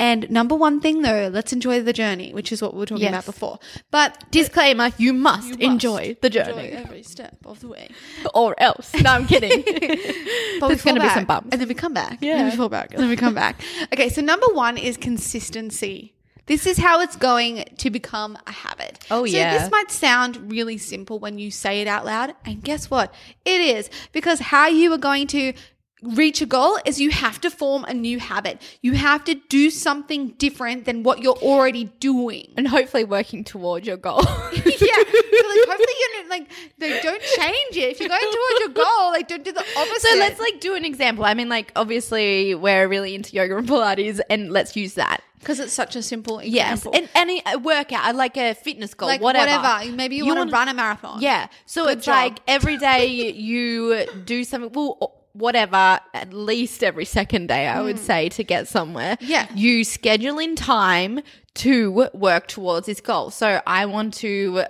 And 0.01 0.31
number 0.31 0.55
one 0.55 0.81
thing 0.81 1.03
though, 1.03 1.29
let's 1.31 1.53
enjoy 1.53 1.84
the 1.84 1.93
journey, 1.93 2.34
which 2.34 2.51
is 2.51 2.60
what 2.60 2.74
we 2.74 2.79
were 2.79 2.88
talking 2.88 3.03
Yes. 3.03 3.13
about 3.13 3.25
before. 3.27 3.60
But 3.91 4.24
Disclaimer, 4.31 4.89
you 4.98 5.13
must, 5.13 5.50
you 5.50 5.53
must 5.53 5.62
enjoy 5.62 6.17
the 6.22 6.29
journey. 6.31 6.70
enjoy 6.72 6.79
every 6.84 7.03
step 7.03 7.38
of 7.46 7.60
the 7.60 7.67
way. 7.67 7.88
Or 8.34 8.55
else. 8.60 8.91
No, 8.96 9.12
I'm 9.12 9.27
kidding. 9.27 9.63
But 10.60 10.67
There's 10.70 10.81
fall 10.81 10.93
gonna 10.93 11.01
be 11.01 11.08
back, 11.08 11.15
some 11.15 11.25
bumps. 11.25 11.50
And 11.51 11.62
then 11.62 11.67
we 11.67 11.75
come 11.75 11.93
back. 11.93 12.17
Yeah. 12.20 12.31
And 12.31 12.39
then 12.39 12.50
we 12.50 12.58
fall 12.58 12.70
back. 12.70 12.93
And 12.93 13.00
then 13.03 13.10
we 13.10 13.15
come 13.15 13.36
back. 13.36 13.62
Okay, 13.93 14.10
so 14.10 14.22
number 14.22 14.48
one 14.48 14.75
is 14.77 14.98
consistency. 14.98 16.13
This 16.48 16.65
is 16.65 16.77
how 16.77 17.00
it's 17.01 17.15
going 17.15 17.65
to 17.77 17.89
become 17.89 18.38
a 18.48 18.51
habit. 18.51 19.05
Oh, 19.12 19.25
so 19.25 19.38
yeah. 19.38 19.58
this 19.58 19.72
might 19.72 19.91
sound 19.91 20.51
really 20.51 20.77
simple 20.77 21.20
when 21.20 21.38
you 21.38 21.51
say 21.51 21.81
it 21.81 21.88
out 21.88 22.03
loud. 22.05 22.34
And 22.43 22.63
guess 22.63 22.89
what? 22.89 23.13
It 23.46 23.62
is. 23.62 23.89
Because 24.12 24.39
how 24.39 24.67
you 24.67 24.91
are 24.91 24.98
going 24.98 25.27
to 25.27 25.53
reach 26.01 26.41
a 26.41 26.46
goal 26.46 26.77
is 26.86 27.00
you 27.00 27.12
have 27.12 27.39
to 27.41 27.50
form 27.51 27.84
a 27.86 27.93
new 27.93 28.20
habit. 28.20 28.62
You 28.81 28.93
have 28.93 29.24
to 29.25 29.36
do 29.36 29.70
something 29.70 30.29
different 30.38 30.86
than 30.86 31.03
what 31.03 31.22
you're 31.22 31.38
already 31.38 31.86
doing. 32.00 32.51
and 32.58 32.67
hopefully 32.67 33.03
working 33.03 33.43
towards 33.43 33.86
your 33.86 33.98
goal. 33.98 34.22
yeah. 34.25 34.31
So 34.31 34.63
like 34.63 35.67
hopefully 35.67 35.96
you're 36.00 36.24
not, 36.24 36.29
like 36.29 36.51
they 36.79 37.00
don't 37.01 37.22
change 37.22 37.77
it. 37.77 37.91
If 37.91 38.00
you're 38.00 38.10
going 38.10 38.22
towards 38.22 38.60
your 38.62 38.70
goal, 38.70 39.12
like 39.12 39.27
don't 39.27 39.43
do 39.43 39.51
the 39.51 39.65
opposite. 39.77 40.01
So 40.01 40.17
let's 40.17 40.39
like 40.39 40.60
do 40.60 40.75
an 40.75 40.86
example. 40.86 41.25
I 41.25 41.34
mean, 41.34 41.50
like 41.50 41.72
obviously 41.75 42.55
we're 42.55 42.88
really 42.88 43.13
into 43.15 43.36
yoga 43.36 43.58
and 43.58 43.67
Pilates, 43.67 44.20
and 44.29 44.51
let's 44.51 44.75
use 44.75 44.96
that. 44.96 45.22
because 45.39 45.60
it's 45.60 45.74
such 45.74 45.96
a 45.96 46.01
simple 46.01 46.39
example. 46.39 46.91
Yes, 46.96 47.01
and 47.01 47.10
any 47.15 47.41
workout, 47.60 48.10
uh, 48.13 48.17
like 48.17 48.38
a 48.38 48.53
fitness 48.55 48.93
goal, 48.93 49.08
like 49.10 49.22
whatever. 49.22 49.62
whatever. 49.62 49.91
Maybe 49.96 50.15
you, 50.17 50.25
You 50.25 50.36
want 50.36 50.50
to 50.50 50.53
run 50.53 50.67
a 50.67 50.74
marathon. 50.74 51.22
Yeah. 51.22 51.48
So 51.65 51.86
Good 51.86 51.98
it's 52.00 52.05
job. 52.05 52.15
like 52.15 52.39
every 52.48 52.77
day 52.77 53.05
you 53.36 54.05
do 54.25 54.43
something. 54.43 54.72
Well, 54.74 55.17
whatever. 55.41 56.00
At 56.13 56.31
least 56.33 56.83
every 56.83 57.05
second 57.05 57.48
day, 57.48 57.67
I 57.67 57.81
would 57.81 58.00
say 58.00 58.29
to 58.29 58.43
get 58.43 58.67
somewhere. 58.69 59.17
Hmm. 59.19 59.25
Yeah. 59.27 59.48
You 59.53 59.83
schedule 59.83 60.39
in 60.39 60.55
time 60.55 61.19
to 61.55 61.91
work 62.13 62.48
towards 62.48 62.86
this 62.86 63.01
goal. 63.01 63.29
So 63.31 63.62
I 63.67 63.86
want 63.88 64.13
to. 64.15 64.63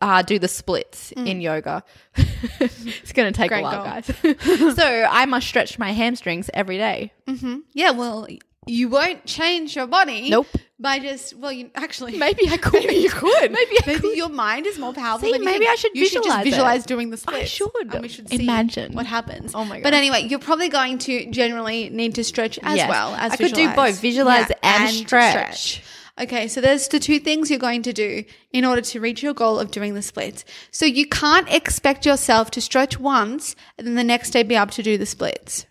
Uh, 0.00 0.20
do 0.20 0.38
the 0.38 0.48
splits 0.48 1.12
in 1.12 1.40
yoga. 1.40 1.82
it's 2.16 3.12
going 3.12 3.32
to 3.32 3.36
take 3.36 3.50
Hmm. 3.50 3.54
Great 3.54 3.60
a 3.60 3.62
while, 3.62 4.02
goal. 4.12 4.34
guys. 4.34 4.74
so 4.76 5.06
I 5.08 5.24
must 5.24 5.46
stretch 5.46 5.78
my 5.78 5.92
hamstrings 5.92 6.50
every 6.52 6.76
day. 6.76 7.12
Mm-hmm. 7.26 7.60
Yeah, 7.72 7.92
well, 7.92 8.26
you 8.66 8.88
won't 8.88 9.24
change 9.26 9.76
your 9.76 9.86
body. 9.86 10.30
Nope. 10.30 10.46
By 10.80 10.98
just 10.98 11.34
well, 11.36 11.52
you 11.52 11.70
actually 11.74 12.18
Maybe 12.18 12.48
I 12.48 12.56
could. 12.56 12.72
Maybe 12.84 12.94
you 13.06 13.10
could. 13.10 13.52
Maybe 13.52 13.76
I 13.82 13.86
maybe 13.86 14.00
could. 14.00 14.16
your 14.16 14.28
mind 14.28 14.66
is 14.66 14.78
more 14.78 14.92
powerful. 14.92 15.26
See, 15.28 15.32
than 15.32 15.44
maybe. 15.44 15.66
I 15.68 15.76
should 15.76 15.92
You 15.94 16.06
should 16.06 16.24
just 16.24 16.44
visualize 16.44 16.82
it. 16.82 16.88
doing 16.88 17.10
the 17.10 17.16
splits. 17.16 17.42
I 17.42 17.44
should. 17.44 17.70
and 17.92 18.02
we 18.02 18.08
should 18.08 18.28
see 18.28 18.42
Imagine. 18.42 18.92
what 18.92 19.06
happens. 19.06 19.52
Oh 19.54 19.64
my 19.64 19.76
god! 19.76 19.84
But 19.84 19.94
anyway, 19.94 20.22
you're 20.28 20.38
probably 20.40 20.68
going 20.68 20.98
to 20.98 21.30
generally 21.30 21.90
need 21.90 22.14
to 22.16 22.24
stretch 22.24 22.58
as 22.62 22.76
Yes. 22.76 22.88
well 22.88 23.14
as 23.14 23.32
I 23.32 23.36
could 23.36 23.52
do 23.52 23.72
both, 23.74 24.00
visualize 24.00 24.50
and 24.62 24.90
stretch. 24.90 25.82
Okay, 26.20 26.46
so 26.46 26.60
there's 26.60 26.86
the 26.86 27.00
two 27.00 27.18
things 27.18 27.50
you're 27.50 27.58
going 27.58 27.82
to 27.82 27.92
do 27.92 28.22
in 28.52 28.64
order 28.64 28.80
to 28.82 29.00
reach 29.00 29.20
your 29.20 29.34
goal 29.34 29.58
of 29.58 29.72
doing 29.72 29.94
the 29.94 30.02
splits. 30.02 30.44
So 30.70 30.86
you 30.86 31.08
can't 31.08 31.52
expect 31.52 32.06
yourself 32.06 32.52
to 32.52 32.60
stretch 32.60 33.00
once 33.00 33.56
and 33.78 33.84
then 33.86 33.96
the 33.96 34.04
next 34.04 34.30
day 34.30 34.44
be 34.44 34.54
able 34.54 34.68
to 34.72 34.82
do 34.84 34.96
the 34.96 35.06
splits. 35.06 35.66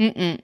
Mm-mm. 0.00 0.40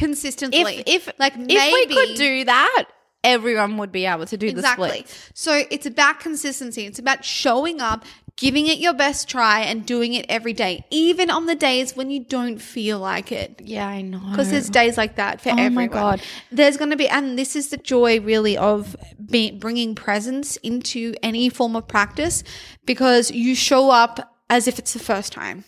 Consistently. 0.00 0.82
If 0.86 1.08
if 1.08 1.18
like 1.18 1.34
if 1.36 1.46
maybe 1.46 1.94
we 1.94 2.06
could 2.06 2.16
do 2.16 2.44
that, 2.44 2.84
everyone 3.22 3.76
would 3.76 3.92
be 3.92 4.06
able 4.06 4.26
to 4.26 4.36
do 4.36 4.46
exactly. 4.46 4.88
the 4.88 5.08
split. 5.08 5.30
So 5.34 5.62
it's 5.70 5.86
about 5.86 6.20
consistency. 6.20 6.86
It's 6.86 6.98
about 6.98 7.22
showing 7.22 7.82
up, 7.82 8.06
giving 8.36 8.66
it 8.66 8.78
your 8.78 8.94
best 8.94 9.28
try, 9.28 9.60
and 9.60 9.84
doing 9.84 10.14
it 10.14 10.24
every 10.28 10.54
day, 10.54 10.86
even 10.90 11.28
on 11.30 11.44
the 11.44 11.54
days 11.54 11.94
when 11.94 12.10
you 12.10 12.24
don't 12.24 12.58
feel 12.58 12.98
like 12.98 13.30
it. 13.30 13.60
Yeah, 13.62 13.86
I 13.86 14.00
know. 14.00 14.22
Because 14.30 14.50
there's 14.50 14.70
days 14.70 14.96
like 14.96 15.16
that 15.16 15.42
for 15.42 15.50
Oh 15.50 15.56
my 15.56 15.64
everyone. 15.64 15.88
God. 15.90 16.22
There's 16.50 16.78
going 16.78 16.90
to 16.92 16.96
be, 16.96 17.08
and 17.08 17.38
this 17.38 17.54
is 17.54 17.68
the 17.68 17.76
joy 17.76 18.20
really 18.20 18.56
of 18.56 18.96
be, 19.30 19.50
bringing 19.50 19.94
presence 19.94 20.56
into 20.58 21.14
any 21.22 21.50
form 21.50 21.76
of 21.76 21.86
practice 21.86 22.42
because 22.86 23.30
you 23.30 23.54
show 23.54 23.90
up 23.90 24.34
as 24.48 24.66
if 24.66 24.78
it's 24.78 24.94
the 24.94 24.98
first 24.98 25.32
time. 25.32 25.64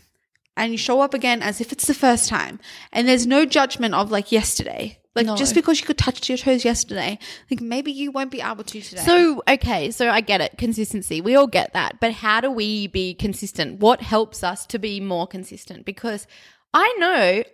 And 0.57 0.73
you 0.73 0.79
show 0.79 1.01
up 1.01 1.15
again 1.15 1.43
as 1.43 1.61
if 1.61 1.73
it's 1.73 1.87
the 1.87 1.95
first 1.95 2.29
time. 2.29 2.61
And 2.93 3.09
there's 3.09 3.27
no 3.27 3.45
judgment 3.47 3.95
of 3.95 4.11
like 4.11 4.31
yesterday. 4.33 4.99
Like 5.15 5.27
No. 5.27 5.37
just 5.37 5.55
because 5.55 5.79
you 5.81 5.87
could 5.87 5.99
touch 5.99 6.29
your 6.29 6.39
toes 6.39 6.65
yesterday, 6.65 7.19
like 7.51 7.61
maybe 7.61 7.93
you 7.93 8.11
won't 8.11 8.31
be 8.31 8.41
able 8.41 8.65
to 8.65 8.81
today. 8.81 9.03
So, 9.03 9.43
okay, 9.47 9.91
so 9.91 10.09
I 10.09 10.23
get 10.23 10.41
it. 10.41 10.57
Consistency. 10.57 11.21
We 11.21 11.35
all 11.37 11.47
get 11.47 11.75
that. 11.75 12.01
But 12.01 12.13
how 12.13 12.41
do 12.41 12.51
we 12.51 12.87
be 12.87 13.13
consistent? 13.15 13.81
What 13.81 14.01
helps 14.01 14.43
us 14.43 14.65
to 14.67 14.79
be 14.79 15.01
more 15.01 15.27
consistent? 15.27 15.85
Because 15.85 16.27
I 16.73 16.95
know 16.99 17.45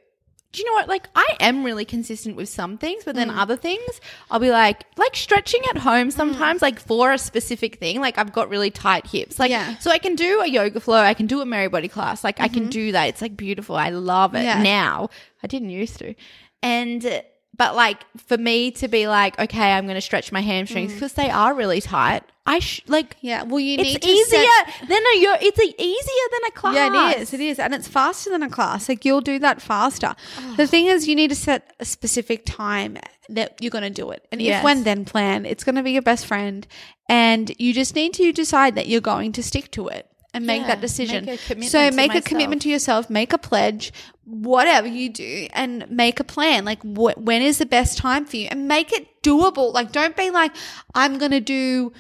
do 0.53 0.61
you 0.63 0.67
know 0.67 0.73
what? 0.73 0.89
Like, 0.89 1.09
I 1.15 1.27
am 1.41 1.63
really 1.63 1.85
consistent 1.85 2.35
with 2.35 2.49
some 2.49 2.79
things, 2.79 3.05
but 3.05 3.15
Mm. 3.15 3.19
then 3.19 3.31
other 3.31 3.57
things, 3.57 4.01
I'll 4.31 4.41
be 4.41 4.51
like, 4.51 4.85
like 4.97 5.15
stretching 5.15 5.61
at 5.71 5.79
home 5.79 6.11
sometimes, 6.11 6.63
like 6.63 6.81
for 6.81 7.13
a 7.13 7.19
specific 7.19 7.79
thing. 7.79 8.01
Like, 8.01 8.17
I've 8.17 8.33
got 8.33 8.49
really 8.49 8.71
tight 8.71 9.07
hips. 9.07 9.39
Like, 9.39 9.51
Yeah. 9.51 9.65
Mm-hmm. 9.73 9.81
so 9.81 9.91
I 9.91 9.99
can 9.99 10.15
do 10.15 10.41
a 10.41 10.47
yoga 10.47 10.81
flow, 10.81 10.97
I 11.01 11.13
can 11.15 11.27
do 11.27 11.41
a 11.43 11.47
Merry 11.47 11.69
Body 11.69 11.89
class. 11.89 12.25
Like, 12.25 12.41
I 12.41 12.49
can 12.49 12.69
do 12.69 12.93
that. 12.93 13.05
It's 13.09 13.21
like 13.21 13.37
beautiful. 13.37 13.77
I 13.77 13.91
love 13.91 14.35
it 14.35 14.45
Yeah. 14.45 14.63
now. 14.63 15.11
I 15.43 15.47
didn't 15.49 15.71
used 15.71 15.99
to. 15.99 16.15
And, 16.63 17.23
but 17.59 17.75
like, 17.77 18.05
for 18.27 18.39
me 18.39 18.71
to 18.73 18.89
be 18.89 19.07
like, 19.09 19.39
okay, 19.39 19.73
I'm 19.73 19.85
going 19.85 19.97
to 19.97 20.01
stretch 20.01 20.33
my 20.33 20.41
hamstrings 20.41 20.95
because 20.95 21.13
they 21.15 21.29
are 21.31 21.53
really 21.55 21.81
tight. 21.81 22.23
I 22.47 22.61
sh- 22.61 22.81
like, 22.87 23.11
Mm. 23.17 23.19
Yeah. 23.21 23.43
Well, 23.43 23.61
you 23.61 23.77
need 23.77 23.97
it's 23.97 24.07
to 24.07 24.11
easier 24.11 24.41
set- 24.41 24.89
than 24.89 25.03
a 25.03 25.21
yo- 25.21 25.37
it's 25.43 25.59
a, 25.59 25.83
easier 25.83 26.27
than 26.33 26.41
a 26.47 26.51
class. 26.53 26.75
Yeah, 26.77 27.11
it 27.11 27.21
is. 27.21 27.35
It 27.35 27.41
is. 27.41 27.59
And 27.59 27.75
it's 27.75 27.87
faster 27.89 28.31
than 28.31 28.43
a 28.43 28.49
class. 28.49 28.89
Like 28.89 29.05
you'll 29.05 29.21
do 29.21 29.39
that 29.41 29.61
faster. 29.61 30.15
The 30.57 30.67
thing 30.67 30.87
is, 30.87 31.07
you 31.07 31.15
need 31.15 31.29
to 31.29 31.35
set 31.37 31.75
a 31.79 31.85
specific 31.85 32.47
time 32.47 32.97
that 33.29 33.57
you're 33.61 33.71
going 33.71 33.85
to 33.85 33.91
do 33.91 34.11
it. 34.13 34.27
And 34.33 34.41
Yes. 34.41 34.61
if, 34.61 34.65
when, 34.65 34.85
then 34.85 35.05
plan. 35.05 35.45
It's 35.45 35.63
going 35.63 35.75
to 35.75 35.83
be 35.83 35.91
your 35.93 36.01
best 36.03 36.25
friend. 36.25 36.67
And 37.11 37.53
you 37.59 37.75
just 37.75 37.95
need 37.95 38.15
to 38.15 38.33
decide 38.33 38.75
that 38.77 38.87
you're 38.89 39.03
going 39.03 39.33
to 39.33 39.43
stick 39.43 39.71
to 39.73 39.89
it 39.89 40.08
and 40.35 40.47
make 40.47 40.63
Yeah, 40.63 40.69
that 40.69 40.81
decision. 40.81 41.25
make 41.25 41.41
so 41.65 41.91
make 41.91 42.15
a 42.15 42.21
commitment 42.21 42.63
to 42.63 42.69
yourself, 42.69 43.09
make 43.11 43.33
a 43.33 43.39
pledge, 43.39 43.93
whatever 44.25 44.87
you 44.87 45.09
do, 45.09 45.49
and 45.53 45.91
make 45.91 46.21
a 46.21 46.25
plan. 46.25 46.65
Like 46.65 46.83
wh- 46.83 47.17
when 47.19 47.43
is 47.43 47.59
the 47.59 47.67
best 47.67 47.99
time 47.99 48.25
for 48.27 48.37
you, 48.37 48.49
and 48.51 48.69
make 48.69 48.93
it 48.93 49.07
doable. 49.23 49.73
Like 49.73 49.93
don't 49.93 50.17
be 50.17 50.31
like 50.31 50.53
I'm 50.95 51.19
going 51.19 51.33
to 51.33 51.41
do. 51.41 51.93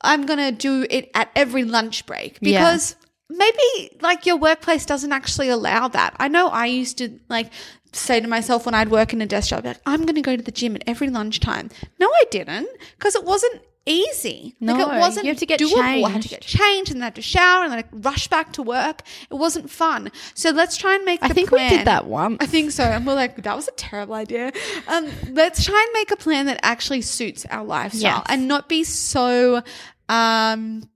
I'm 0.00 0.26
going 0.26 0.38
to 0.38 0.52
do 0.52 0.86
it 0.88 1.10
at 1.14 1.28
every 1.34 1.64
lunch 1.64 2.06
break 2.06 2.38
Yeah. 2.40 2.60
because 2.60 2.94
maybe 3.28 3.98
like 4.00 4.24
your 4.26 4.36
workplace 4.36 4.86
doesn't 4.86 5.12
actually 5.12 5.48
allow 5.48 5.88
that. 5.88 6.14
I 6.18 6.28
know 6.28 6.48
I 6.48 6.66
used 6.66 6.98
to 6.98 7.18
like 7.28 7.50
say 7.92 8.20
to 8.20 8.28
myself 8.28 8.64
when 8.66 8.74
I'd 8.76 8.90
work 8.90 9.12
in 9.12 9.20
a 9.22 9.26
desk 9.26 9.48
job, 9.50 9.64
like, 9.64 9.80
I'm 9.86 10.02
going 10.02 10.14
to 10.14 10.22
go 10.22 10.36
to 10.36 10.42
the 10.42 10.52
gym 10.52 10.76
at 10.76 10.84
every 10.86 11.08
lunchtime. 11.10 11.70
No, 11.98 12.06
I 12.06 12.24
didn't 12.30 12.68
because 12.96 13.16
it 13.16 13.24
wasn't 13.24 13.60
easy. 13.88 14.54
like 14.60 14.78
it 14.80 14.86
wasn't 14.86 15.24
you 15.26 15.30
have 15.32 15.38
to 15.38 15.46
get 15.46 15.60
doable. 15.60 16.04
I 16.04 16.10
had 16.10 16.22
to 16.22 16.28
changed. 16.28 16.30
get 16.30 16.40
changed 16.42 16.90
and 16.92 17.00
then 17.00 17.04
I 17.04 17.06
had 17.06 17.14
to 17.16 17.22
shower 17.22 17.64
and 17.64 17.72
then 17.72 17.78
I 17.80 17.84
rush 17.92 18.28
back 18.28 18.52
to 18.54 18.62
work. 18.62 19.02
It 19.30 19.34
wasn't 19.34 19.70
fun. 19.70 20.10
So 20.34 20.50
let's 20.50 20.76
try 20.76 20.94
and 20.94 21.04
make 21.04 21.18
a 21.20 21.20
plan. 21.20 21.30
I 21.30 21.34
think 21.34 21.50
we 21.50 21.68
did 21.68 21.86
that 21.86 22.06
once. 22.06 22.38
I 22.40 22.46
think 22.46 22.70
so. 22.70 22.84
And 22.84 23.06
we're 23.06 23.14
like, 23.14 23.42
that 23.42 23.56
was 23.56 23.68
a 23.68 23.72
terrible 23.72 24.14
idea. 24.14 24.52
Um, 24.86 25.08
let's 25.30 25.64
try 25.64 25.80
and 25.86 25.90
make 25.94 26.10
a 26.10 26.16
plan 26.16 26.46
that 26.46 26.60
actually 26.62 27.00
suits 27.02 27.46
our 27.46 27.64
lifestyle 27.64 28.00
Yes. 28.18 28.26
and 28.28 28.46
not 28.48 28.68
be 28.68 28.84
so, 28.84 29.62
um, 30.08 30.88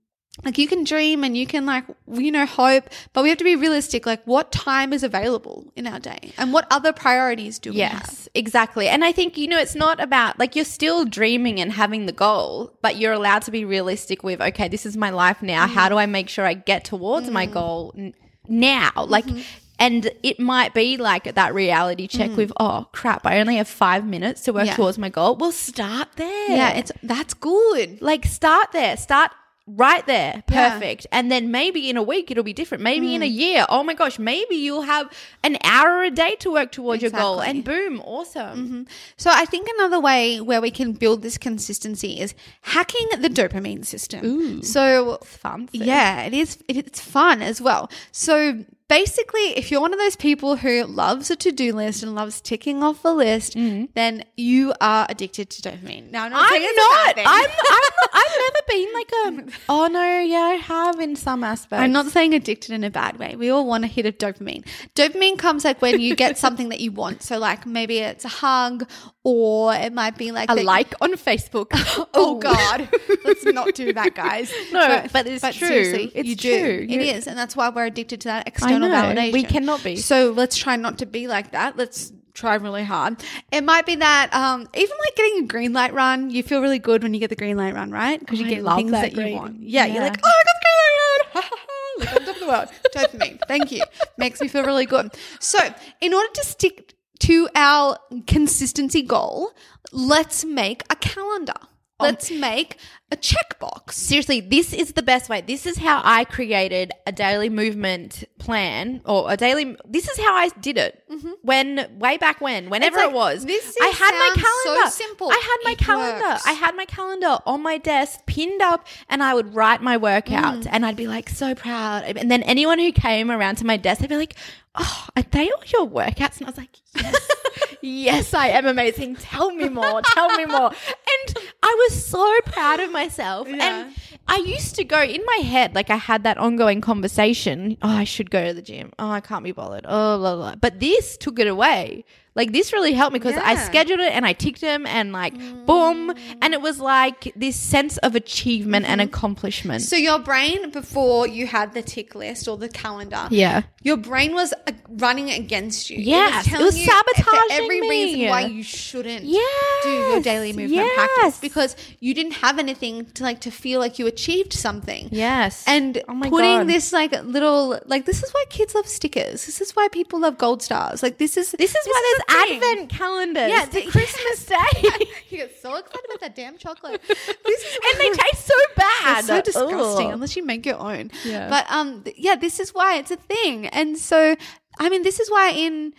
like 0.43 0.57
you 0.57 0.67
can 0.67 0.83
dream 0.83 1.23
and 1.23 1.37
you 1.37 1.45
can 1.45 1.65
like, 1.65 1.85
you 2.11 2.31
know, 2.31 2.45
hope, 2.45 2.89
but 3.13 3.21
we 3.21 3.29
have 3.29 3.37
to 3.37 3.43
be 3.43 3.55
realistic. 3.55 4.05
Like 4.05 4.23
what 4.25 4.51
time 4.51 4.91
is 4.91 5.03
available 5.03 5.71
in 5.75 5.85
our 5.85 5.99
day 5.99 6.33
and 6.37 6.51
what 6.51 6.65
other 6.71 6.91
priorities 6.91 7.59
do 7.59 7.71
we 7.71 7.79
have? 7.79 8.01
Yes, 8.01 8.29
exactly. 8.33 8.87
And 8.87 9.05
I 9.05 9.11
think, 9.11 9.37
you 9.37 9.47
know, 9.47 9.59
it's 9.59 9.75
not 9.75 10.01
about 10.01 10.39
like 10.39 10.55
you're 10.55 10.65
still 10.65 11.05
dreaming 11.05 11.59
and 11.59 11.71
having 11.71 12.07
the 12.07 12.11
goal, 12.11 12.73
but 12.81 12.97
you're 12.97 13.13
allowed 13.13 13.43
to 13.43 13.51
be 13.51 13.63
realistic 13.63 14.23
with, 14.23 14.41
okay, 14.41 14.67
this 14.67 14.87
is 14.87 14.97
my 14.97 15.11
life 15.11 15.43
now. 15.43 15.67
Mm. 15.67 15.69
How 15.69 15.87
do 15.87 15.97
I 15.97 16.07
make 16.07 16.29
sure 16.29 16.45
I 16.45 16.55
get 16.55 16.83
towards 16.83 17.29
my 17.29 17.45
mm. 17.45 17.53
goal 17.53 17.93
n- 17.95 18.15
now? 18.47 18.91
Like, 18.95 19.25
mm-hmm. 19.25 19.41
and 19.77 20.11
it 20.23 20.39
might 20.39 20.73
be 20.73 20.97
like 20.97 21.35
that 21.35 21.53
reality 21.53 22.07
check 22.07 22.31
mm. 22.31 22.37
with, 22.37 22.51
oh 22.59 22.87
crap, 22.91 23.27
I 23.27 23.39
only 23.39 23.57
have 23.57 23.67
five 23.67 24.03
minutes 24.03 24.41
to 24.45 24.53
work 24.53 24.65
Yeah. 24.65 24.75
towards 24.75 24.97
my 24.97 25.09
goal. 25.09 25.35
Well, 25.35 25.51
start 25.51 26.09
there. 26.15 26.49
Yeah, 26.49 26.71
it's, 26.71 26.91
that's 27.03 27.35
good. 27.35 28.01
like 28.01 28.25
start 28.25 28.71
there. 28.71 28.97
Start 28.97 29.31
right 29.65 30.05
there. 30.05 30.43
Yeah. 30.49 30.73
Perfect. 30.73 31.07
And 31.11 31.31
then 31.31 31.51
maybe 31.51 31.89
in 31.89 31.97
a 31.97 32.03
week 32.03 32.29
it'll 32.29 32.43
be 32.43 32.53
different. 32.53 32.83
Maybe 32.83 33.15
in 33.15 33.23
a 33.23 33.29
mm. 33.29 33.33
year, 33.33 33.65
oh 33.69 33.83
my 33.83 33.93
gosh, 33.93 34.19
maybe 34.19 34.55
you'll 34.55 34.81
have 34.81 35.09
an 35.43 35.57
hour 35.63 36.03
a 36.03 36.11
day 36.11 36.35
to 36.39 36.51
work 36.51 36.71
towards 36.71 37.01
your 37.01 37.11
goal. 37.11 37.39
And 37.41 37.63
boom, 37.63 38.01
awesome. 38.01 38.65
Mm-hmm. 38.65 38.83
So 39.17 39.31
I 39.33 39.45
think 39.45 39.69
another 39.75 39.99
way 39.99 40.41
where 40.41 40.61
we 40.61 40.71
can 40.71 40.91
build 40.93 41.21
this 41.21 41.37
consistency 41.37 42.19
is 42.19 42.35
hacking 42.61 43.07
the 43.19 43.29
dopamine 43.29 43.85
system. 43.85 44.25
Ooh. 44.25 44.63
So 44.63 45.19
Fancy. 45.23 45.79
Yeah, 45.79 46.23
it 46.23 46.33
is. 46.33 46.57
it- 46.67 46.77
It's 46.83 46.99
fun 46.99 47.41
as 47.41 47.61
well. 47.61 47.89
So 48.11 48.65
basically, 48.93 49.57
if 49.57 49.71
you're 49.71 49.81
one 49.81 49.91
of 49.91 49.97
those 49.97 50.15
people 50.15 50.55
who 50.55 50.83
loves 50.83 51.31
a 51.31 51.35
to-do 51.35 51.73
list 51.73 52.03
and 52.03 52.13
loves 52.13 52.39
ticking 52.39 52.83
off 52.83 53.03
a 53.03 53.09
list, 53.09 53.55
mm-hmm. 53.55 53.85
then 53.95 54.23
you 54.37 54.71
are 54.79 55.07
addicted 55.09 55.49
to 55.49 55.61
dopamine. 55.63 56.11
Now, 56.11 56.25
I'm 56.25 56.31
not. 56.31 56.51
I'm 56.51 56.61
not. 56.61 57.17
I'm, 57.17 57.49
I'm. 57.49 57.89
I've 58.13 58.37
never 58.37 58.61
been 58.67 58.93
like 58.93 59.11
a. 59.11 59.57
Oh 59.67 59.87
no, 59.87 60.19
yeah, 60.19 60.41
I 60.41 60.53
have 60.53 60.99
in 60.99 61.15
some 61.15 61.43
aspects. 61.43 61.81
I'm 61.81 61.91
not 61.91 62.05
saying 62.07 62.35
addicted 62.35 62.71
in 62.71 62.83
a 62.83 62.91
bad 62.91 63.17
way. 63.17 63.35
We 63.35 63.49
all 63.49 63.65
want 63.65 63.83
a 63.83 63.87
hit 63.87 64.05
of 64.05 64.19
dopamine. 64.19 64.63
Dopamine 64.95 65.39
comes 65.39 65.65
like 65.65 65.81
when 65.81 65.99
you 65.99 66.15
get 66.15 66.37
something 66.37 66.69
that 66.69 66.79
you 66.79 66.91
want. 66.91 67.23
So 67.23 67.39
like 67.39 67.65
maybe 67.65 67.97
it's 67.97 68.25
a 68.25 68.29
hug 68.29 68.87
or 69.23 69.73
it 69.73 69.93
might 69.93 70.17
be 70.17 70.31
like 70.31 70.51
a 70.51 70.55
that- 70.55 70.65
like 70.65 70.93
on 71.01 71.13
Facebook. 71.13 71.71
Oh 72.15 72.35
God, 72.37 72.89
let's 73.25 73.43
not 73.45 73.73
do 73.73 73.93
that, 73.93 74.13
guys. 74.15 74.53
No, 74.71 75.05
but 75.11 75.25
it's 75.27 75.57
true. 75.57 76.09
It's 76.13 76.27
you 76.27 76.35
do. 76.35 76.59
true. 76.59 76.79
It 76.83 76.89
You- 76.89 76.99
is, 77.01 77.27
and 77.27 77.37
that's 77.37 77.55
why 77.55 77.69
we're 77.69 77.85
addicted 77.85 78.21
to 78.21 78.27
that 78.27 78.47
external 78.47 78.82
know. 78.91 79.21
validation. 79.21 79.33
We 79.33 79.43
cannot 79.43 79.83
be. 79.83 79.95
So 79.97 80.31
let's 80.31 80.57
try 80.57 80.75
not 80.75 80.99
to 80.99 81.05
be 81.05 81.27
like 81.27 81.51
that. 81.51 81.77
Let's 81.77 82.11
try 82.33 82.55
really 82.55 82.83
hard. 82.83 83.23
It 83.51 83.63
might 83.63 83.85
be 83.85 83.95
that 83.95 84.33
um, 84.33 84.67
even 84.73 84.97
like 84.99 85.15
getting 85.15 85.43
a 85.43 85.47
green 85.47 85.73
light 85.73 85.93
run, 85.93 86.29
you 86.29 86.43
feel 86.43 86.61
really 86.61 86.79
good 86.79 87.03
when 87.03 87.13
you 87.13 87.19
get 87.19 87.29
the 87.29 87.35
green 87.35 87.57
light 87.57 87.73
run, 87.73 87.91
right? 87.91 88.19
Because 88.19 88.39
you 88.39 88.47
I 88.47 88.49
get 88.49 88.75
things 88.75 88.91
that 88.91 89.13
that, 89.13 89.29
you 89.29 89.35
want. 89.35 89.61
Yeah, 89.61 89.85
you're 89.85 90.01
like, 90.01 90.19
oh, 90.23 90.29
I 90.29 90.43
got 90.43 90.55
the 90.55 90.65
green 90.65 91.43
light 91.43 91.49
run. 91.51 91.59
Like 91.99 92.11
on 92.11 92.25
top 92.25 92.33
of 92.33 92.39
the 92.39 92.47
world. 92.47 92.69
Dopamine. 92.95 93.39
Thank 93.47 93.71
you. 93.71 93.83
Makes 94.17 94.41
me 94.41 94.47
feel 94.47 94.63
really 94.65 94.87
good. 94.87 95.13
So, 95.39 95.59
in 96.01 96.11
order 96.11 96.33
to 96.33 96.43
stick 96.43 96.95
to 97.19 97.47
our 97.53 97.99
consistency 98.25 99.03
goal, 99.03 99.51
let's 99.91 100.43
make 100.43 100.81
a 100.89 100.95
calendar. 100.95 101.53
Let's 101.99 102.31
make 102.31 102.77
a 103.13 103.17
checkbox. 103.17 103.93
Seriously, 103.93 104.41
this 104.41 104.73
is 104.73 104.93
the 104.93 105.03
best 105.03 105.29
way. 105.29 105.41
This 105.41 105.65
is 105.65 105.77
how 105.77 106.01
I 106.03 106.25
created 106.25 106.91
a 107.07 107.11
daily 107.11 107.49
movement 107.49 108.23
plan 108.39 109.01
or 109.05 109.31
a 109.31 109.37
daily. 109.37 109.77
This 109.87 110.09
is 110.09 110.17
how 110.19 110.33
I 110.33 110.49
did 110.59 110.77
it 110.77 111.03
when 111.43 111.87
way 111.99 112.17
back 112.17 112.41
when, 112.41 112.69
whenever 112.69 112.97
Mm-hmm. 112.97 113.05
It's 113.05 113.13
it 113.13 113.15
like, 113.15 113.15
was. 113.15 113.45
this 113.45 113.77
I 113.81 113.87
had 113.87 114.11
my 114.11 114.29
sounds 114.35 114.47
so 114.63 114.73
calendar. 114.73 114.91
simple. 114.91 115.29
I 115.31 115.41
had 115.49 115.57
my 115.63 115.71
It 115.71 115.77
calendar. 115.77 116.25
works. 116.29 116.47
I 116.47 116.51
had 116.53 116.75
my 116.75 116.85
calendar 116.85 117.37
on 117.45 117.61
my 117.61 117.77
desk, 117.77 118.19
pinned 118.25 118.61
up, 118.61 118.87
and 119.09 119.23
I 119.23 119.33
would 119.33 119.53
write 119.55 119.81
my 119.81 119.97
workouts, 119.97 120.63
Mm. 120.63 120.69
and 120.71 120.85
I'd 120.85 120.95
be 120.95 121.07
like 121.07 121.29
so 121.29 121.55
proud. 121.55 122.03
And 122.03 122.29
then 122.31 122.43
anyone 122.43 122.79
who 122.79 122.91
came 122.91 123.31
around 123.31 123.57
to 123.57 123.65
my 123.65 123.77
desk, 123.77 124.01
they'd 124.01 124.09
be 124.09 124.17
like, 124.17 124.35
"Oh, 124.75 125.07
are 125.15 125.23
they 125.31 125.49
all 125.51 125.63
your 125.67 125.87
workouts?" 125.87 126.37
And 126.37 126.47
I 126.47 126.49
was 126.49 126.57
like, 126.57 126.69
"Yes." 126.95 127.29
yes, 127.81 128.33
I 128.33 128.47
am 128.49 128.65
amazing. 128.65 129.15
Tell 129.17 129.51
me 129.51 129.69
more. 129.69 130.01
Tell 130.01 130.35
me 130.37 130.45
more. 130.45 130.71
And 131.13 131.37
I 131.61 131.87
was 131.89 132.05
so 132.05 132.39
proud 132.45 132.79
of 132.79 132.91
myself. 132.91 133.47
Yeah. 133.47 133.83
And 133.85 133.93
I 134.27 134.37
used 134.37 134.75
to 134.75 134.83
go 134.83 135.01
in 135.01 135.21
my 135.25 135.43
head, 135.43 135.75
like 135.75 135.89
I 135.89 135.97
had 135.97 136.23
that 136.23 136.37
ongoing 136.37 136.81
conversation. 136.81 137.77
Oh, 137.81 137.89
I 137.89 138.03
should 138.05 138.31
go 138.31 138.47
to 138.47 138.53
the 138.53 138.61
gym. 138.61 138.91
Oh, 138.97 139.09
I 139.09 139.19
can't 139.19 139.43
be 139.43 139.51
bothered. 139.51 139.85
Oh, 139.87 140.17
blah, 140.17 140.35
blah. 140.35 140.55
But 140.55 140.79
this 140.79 141.17
took 141.17 141.39
it 141.39 141.47
away. 141.47 142.05
Like 142.35 142.51
this 142.51 142.73
really 142.73 142.93
helped 142.93 143.13
me 143.13 143.19
because 143.19 143.35
I 143.37 143.53
Yeah. 143.53 143.63
Mm. 143.63 143.65
scheduled 143.67 143.99
it 143.99 144.11
and 144.11 144.25
I 144.25 144.33
ticked 144.33 144.61
them 144.61 144.87
and 144.87 145.11
like 145.11 145.37
boom. 145.67 146.13
And 146.41 146.53
it 146.53 146.61
was 146.61 146.79
like 146.79 147.31
this 147.35 147.55
sense 147.55 147.97
of 147.97 148.15
achievement 148.15 148.87
and 148.87 149.01
accomplishment. 149.01 149.81
Mm-hmm. 149.81 149.87
So 149.87 149.95
your 149.97 150.17
brain, 150.17 150.71
before 150.71 151.27
you 151.27 151.45
had 151.45 151.73
the 151.73 151.83
tick 151.83 152.15
list 152.15 152.47
or 152.47 152.57
the 152.57 152.69
calendar, 152.69 153.27
yeah. 153.29 153.63
your 153.83 153.97
brain 153.97 154.33
was 154.33 154.51
uh, 154.65 154.71
running 154.89 155.29
against 155.29 155.91
you. 155.91 155.99
Yeah. 155.99 156.41
it 156.43 156.59
was 156.59 156.75
you 156.75 156.85
for 156.85 156.91
sabotaging 156.91 157.47
every 157.51 157.81
me. 157.81 157.89
reason 157.89 158.29
why 158.29 158.45
you 158.47 158.63
shouldn't 158.63 159.25
do 159.25 159.89
your 159.89 160.21
daily 160.21 160.53
movement 160.53 160.71
yes. 160.71 160.99
Practice 161.07 161.39
because 161.39 161.75
you 161.99 162.13
didn't 162.13 162.33
have 162.33 162.59
anything 162.59 163.05
to 163.13 163.23
like 163.23 163.41
to 163.41 163.51
feel 163.51 163.79
like 163.79 163.99
you 163.99 164.07
achieved 164.07 164.53
something. 164.53 165.09
Yes. 165.11 165.63
And 165.67 166.01
Oh 166.07 166.13
my 166.13 166.29
putting 166.29 166.59
God. 166.59 166.67
this 166.67 166.93
like 166.93 167.11
little 167.23 167.79
like 167.85 168.05
this 168.05 168.23
is 168.23 168.31
why 168.31 168.43
kids 168.49 168.75
love 168.75 168.87
stickers. 168.87 169.45
This 169.45 169.61
is 169.61 169.71
why 169.75 169.87
people 169.89 170.19
love 170.19 170.37
gold 170.37 170.61
stars. 170.61 171.01
Like 171.03 171.17
this 171.17 171.37
is 171.37 171.51
this 171.51 171.75
is 171.75 171.85
why 171.85 171.99
a 171.99 172.31
there's 172.33 172.47
thing. 172.47 172.57
advent 172.63 172.89
calendars. 172.89 173.49
Yeah, 173.49 173.65
the- 173.65 173.89
Christmas 173.91 174.45
Day. 174.53 175.05
you 175.29 175.37
get 175.37 175.61
so 175.61 175.75
excited 175.75 176.05
about 176.09 176.19
that 176.21 176.35
damn 176.35 176.57
chocolate. 176.57 177.01
This 177.45 177.61
is 177.61 177.77
and 177.91 177.99
they 178.01 178.09
taste 178.11 178.45
so 178.47 178.53
bad. 178.75 179.25
They're 179.25 179.37
so 179.37 179.41
disgusting 179.41 180.07
Ugh. 180.07 180.13
unless 180.13 180.35
you 180.35 180.43
make 180.45 180.65
your 180.65 180.77
own. 180.79 181.11
Yeah. 181.25 181.49
But 181.49 181.65
um, 181.69 182.03
yeah, 182.17 182.35
this 182.35 182.59
is 182.59 182.73
why 182.73 182.97
it's 182.97 183.11
a 183.11 183.15
thing. 183.17 183.67
And 183.67 183.97
so, 183.97 184.35
I 184.79 184.89
mean, 184.89 185.03
this 185.03 185.19
is 185.19 185.29
why 185.29 185.49
in 185.51 185.93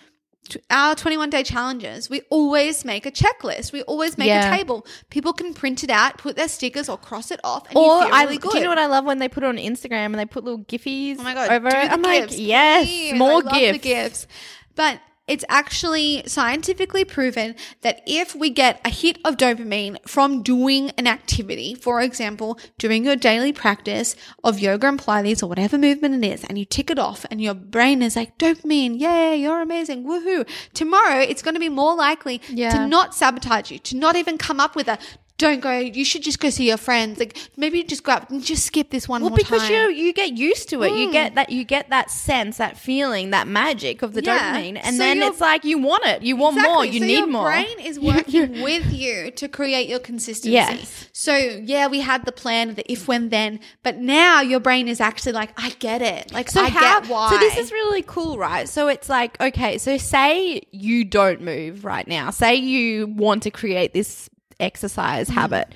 our 0.71 0.95
21 0.95 1.31
day 1.31 1.43
challenges, 1.43 2.11
we 2.11 2.21
always 2.31 2.85
make 2.85 3.07
a 3.07 3.11
checklist. 3.11 3.73
We 3.73 3.83
always 3.83 4.19
make 4.19 4.29
Yeah. 4.29 4.53
a 4.53 4.57
table. 4.57 4.87
People 5.11 5.33
can 5.33 5.55
print 5.55 5.83
it 5.83 5.91
out, 5.91 6.19
put 6.19 6.37
their 6.37 6.49
stickers, 6.49 6.89
or 6.89 6.99
cross 6.99 7.31
it 7.31 7.41
off, 7.43 7.67
and 7.69 7.77
Or 7.77 8.01
you 8.01 8.05
feel 8.07 8.15
I, 8.15 8.23
really 8.25 8.39
good. 8.39 8.53
do 8.53 8.59
you 8.59 8.65
know 8.65 8.71
what 8.71 8.79
I 8.79 8.87
love 8.87 9.05
when 9.05 9.19
they 9.19 9.29
put 9.29 9.43
it 9.43 9.47
on 9.47 9.57
Instagram 9.57 10.13
and 15.29 15.39
they 15.39 15.47
put 15.47 15.49
little 15.49 15.65
giffies 15.65 15.65
my 15.65 15.65
god! 15.65 15.65
over 15.65 15.65
do 15.65 15.65
it? 15.65 15.65
the 15.65 15.65
I'm 15.65 16.29
like, 16.29 16.29
gifts, 16.29 16.29
yes, 16.29 16.29
please. 16.29 16.29
more 16.29 16.45
I 16.45 16.53
love 16.53 16.67
gifts. 16.67 16.75
The 16.75 16.75
gifts. 16.75 16.75
But 16.75 16.75
it's 16.77 16.85
actually 16.89 16.95
scientifically 16.95 17.05
proven 17.05 17.55
that 17.83 18.01
if 18.07 18.35
we 18.35 18.51
get 18.51 18.81
a 18.85 18.91
hit 18.91 19.19
of 19.25 19.37
dopamine 19.37 19.97
from 20.07 20.43
doing 20.43 20.91
an 20.99 21.07
activity, 21.07 21.75
for 21.75 22.01
example, 22.01 22.59
doing 22.79 23.05
your 23.05 23.17
daily 23.17 23.53
practice 23.53 24.17
of 24.43 24.59
yoga 24.61 24.89
and 24.89 24.99
Pilates 25.01 25.43
or 25.43 25.47
whatever 25.47 25.79
movement 25.79 26.23
it 26.25 26.29
is, 26.29 26.45
and 26.45 26.59
you 26.59 26.65
tick 26.65 26.91
it 26.91 26.99
off 26.99 27.25
and 27.31 27.41
your 27.41 27.55
brain 27.55 28.03
is 28.03 28.17
like, 28.17 28.37
dopamine, 28.39 28.99
yay, 29.01 29.37
you're 29.37 29.63
amazing, 29.63 30.05
woohoo. 30.05 30.47
Tomorrow, 30.75 31.21
it's 31.21 31.43
going 31.43 31.55
to 31.55 31.61
be 31.61 31.69
more 31.71 31.95
likely 31.95 32.41
Yeah. 32.49 32.71
to 32.71 32.87
not 32.87 33.15
sabotage 33.15 33.71
you, 33.71 33.79
to 33.79 33.97
not 33.97 34.17
even 34.17 34.37
come 34.39 34.61
up 34.61 34.77
with 34.77 34.89
a, 34.89 34.99
don't 35.37 35.61
go, 35.61 35.77
you 35.79 36.05
should 36.05 36.23
just 36.23 36.39
go 36.39 36.49
see 36.49 36.69
your 36.69 36.77
friends. 36.77 37.19
Like 37.19 37.37
maybe 37.57 37.83
just 37.83 38.05
go 38.05 38.13
up 38.13 38.31
and 38.31 38.43
just 38.43 38.65
skip 38.67 38.91
this 38.91 39.09
one 39.09 39.21
Well, 39.21 39.31
more 39.31 39.37
because 39.37 39.63
time. 39.63 39.73
you 39.73 39.89
you 39.91 40.13
get 40.13 40.33
used 40.37 40.69
to 40.69 40.83
it, 40.85 40.93
you 40.93 41.11
get 41.11 41.33
mm. 41.33 41.35
that 41.35 41.51
you 41.51 41.65
get 41.65 41.91
that 41.91 42.11
sense, 42.11 42.59
that 42.59 42.79
feeling, 42.79 43.31
that 43.31 43.49
magic 43.49 44.03
of 44.03 44.15
the 44.15 44.23
Yeah. 44.23 44.55
dopamine, 44.55 44.81
and 44.83 44.95
So 44.97 44.99
then 44.99 45.23
it's 45.23 45.41
like 45.41 45.65
you 45.65 45.79
want 45.79 46.05
it, 46.07 46.23
you 46.23 46.37
want 46.37 46.57
more, 46.61 46.85
you 46.85 47.01
so 47.01 47.07
need 47.07 47.19
your 47.19 47.27
more. 47.27 47.47
brain 47.51 47.79
is 47.85 47.99
working 47.99 48.63
with 48.63 48.93
you 48.93 49.33
to 49.33 49.49
create 49.49 49.89
your 49.89 49.99
consistency. 49.99 50.53
Yes. 50.53 51.09
So 51.13 51.37
yeah, 51.37 51.89
we 51.89 52.01
had 52.01 52.25
the 52.25 52.33
plan, 52.33 52.75
the 52.75 52.91
if, 52.91 53.09
when, 53.09 53.29
then, 53.31 53.59
but 53.83 53.97
now 53.99 54.41
your 54.41 54.61
brain 54.61 54.87
is 54.89 55.01
actually 55.01 55.33
like, 55.33 55.51
I 55.61 55.71
get 55.81 56.01
it. 56.01 56.33
Like 56.33 56.49
So 56.51 56.61
I 56.61 56.69
how? 56.69 57.01
get 57.01 57.11
why. 57.11 57.31
So 57.31 57.39
this 57.39 57.57
is 57.57 57.73
really 57.73 58.03
cool, 58.03 58.39
right? 58.39 58.69
So 58.69 58.87
it's 58.89 59.09
like 59.09 59.41
okay, 59.41 59.79
so 59.79 59.97
say 59.97 60.63
you 60.71 61.05
don't 61.05 61.41
move 61.41 61.85
right 61.85 62.07
now. 62.07 62.31
Say 62.31 62.55
you 62.55 63.09
want 63.09 63.43
to 63.45 63.51
create 63.51 63.93
this 63.93 64.31
exercise 64.65 65.29
Mm. 65.29 65.35
habit. 65.35 65.69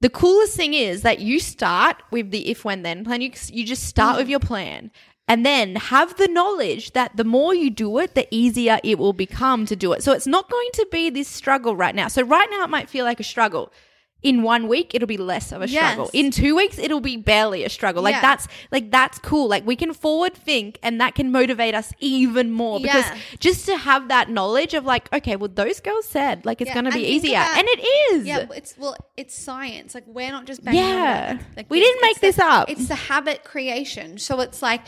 The 0.00 0.08
coolest 0.10 0.56
thing 0.56 0.74
is 0.74 1.02
that 1.02 1.18
you 1.20 1.40
start 1.40 1.96
with 2.10 2.30
the 2.30 2.48
if 2.48 2.64
when 2.64 2.82
then 2.82 3.04
plan. 3.04 3.20
You 3.20 3.32
you 3.52 3.64
just 3.64 3.84
start 3.84 4.14
Mm. 4.14 4.18
with 4.18 4.28
your 4.28 4.40
plan. 4.40 4.90
And 5.30 5.44
then 5.44 5.76
have 5.76 6.16
the 6.16 6.26
knowledge 6.28 6.92
that 6.92 7.16
the 7.16 7.24
more 7.24 7.54
you 7.54 7.68
do 7.68 7.98
it, 7.98 8.14
the 8.14 8.26
easier 8.30 8.78
it 8.82 8.98
will 8.98 9.12
become 9.12 9.66
to 9.66 9.76
do 9.76 9.92
it. 9.92 10.02
So 10.02 10.12
it's 10.12 10.26
not 10.26 10.48
going 10.50 10.70
to 10.74 10.86
be 10.90 11.10
this 11.10 11.28
struggle 11.28 11.76
right 11.76 11.94
now. 11.94 12.08
So 12.08 12.22
right 12.22 12.48
now 12.50 12.64
it 12.64 12.70
might 12.70 12.88
feel 12.88 13.04
like 13.04 13.20
a 13.20 13.24
struggle. 13.24 13.70
In 14.20 14.42
one 14.42 14.66
week, 14.66 14.96
it'll 14.96 15.06
be 15.06 15.16
less 15.16 15.52
of 15.52 15.62
a 15.62 15.68
struggle. 15.68 16.10
Yes. 16.12 16.24
In 16.24 16.32
two 16.32 16.56
weeks, 16.56 16.76
it'll 16.76 16.98
be 17.00 17.16
barely 17.16 17.62
a 17.62 17.68
struggle. 17.68 18.02
Like 18.02 18.16
Yeah. 18.16 18.20
that's 18.20 18.48
like 18.72 18.90
that's 18.90 19.16
cool. 19.20 19.46
Like 19.48 19.64
we 19.64 19.76
can 19.76 19.92
forward 19.94 20.34
think 20.34 20.76
and 20.82 21.00
that 21.00 21.14
can 21.14 21.30
motivate 21.30 21.72
us 21.72 21.92
even 22.00 22.50
more 22.50 22.80
because 22.80 23.04
Yeah. 23.04 23.16
just 23.38 23.64
to 23.66 23.76
have 23.76 24.08
that 24.08 24.28
knowledge 24.28 24.74
of 24.74 24.84
like, 24.84 25.08
okay, 25.14 25.36
well 25.36 25.48
those 25.54 25.78
girls 25.78 26.04
said 26.08 26.44
like 26.44 26.60
it's 26.60 26.66
Yeah, 26.68 26.74
gonna 26.74 26.90
be 26.90 27.04
and 27.04 27.14
easier. 27.14 27.36
about- 27.38 27.58
and 27.58 27.68
it 27.68 27.80
is. 28.12 28.26
Yeah, 28.26 28.46
it's 28.56 28.74
well, 28.76 28.96
it's 29.16 29.38
science. 29.38 29.94
Like 29.94 30.04
we're 30.08 30.32
not 30.32 30.46
just 30.46 30.62
Yeah. 30.64 31.34
it. 31.34 31.40
Like, 31.56 31.66
We 31.70 31.78
this- 31.78 31.86
didn't 31.88 32.02
make 32.02 32.10
it's 32.12 32.20
the- 32.20 32.26
this 32.26 32.38
up. 32.40 32.68
It's 32.70 32.88
the 32.88 32.96
habit 32.96 33.44
creation. 33.44 34.18
So 34.18 34.40
it's 34.40 34.62
like 34.62 34.80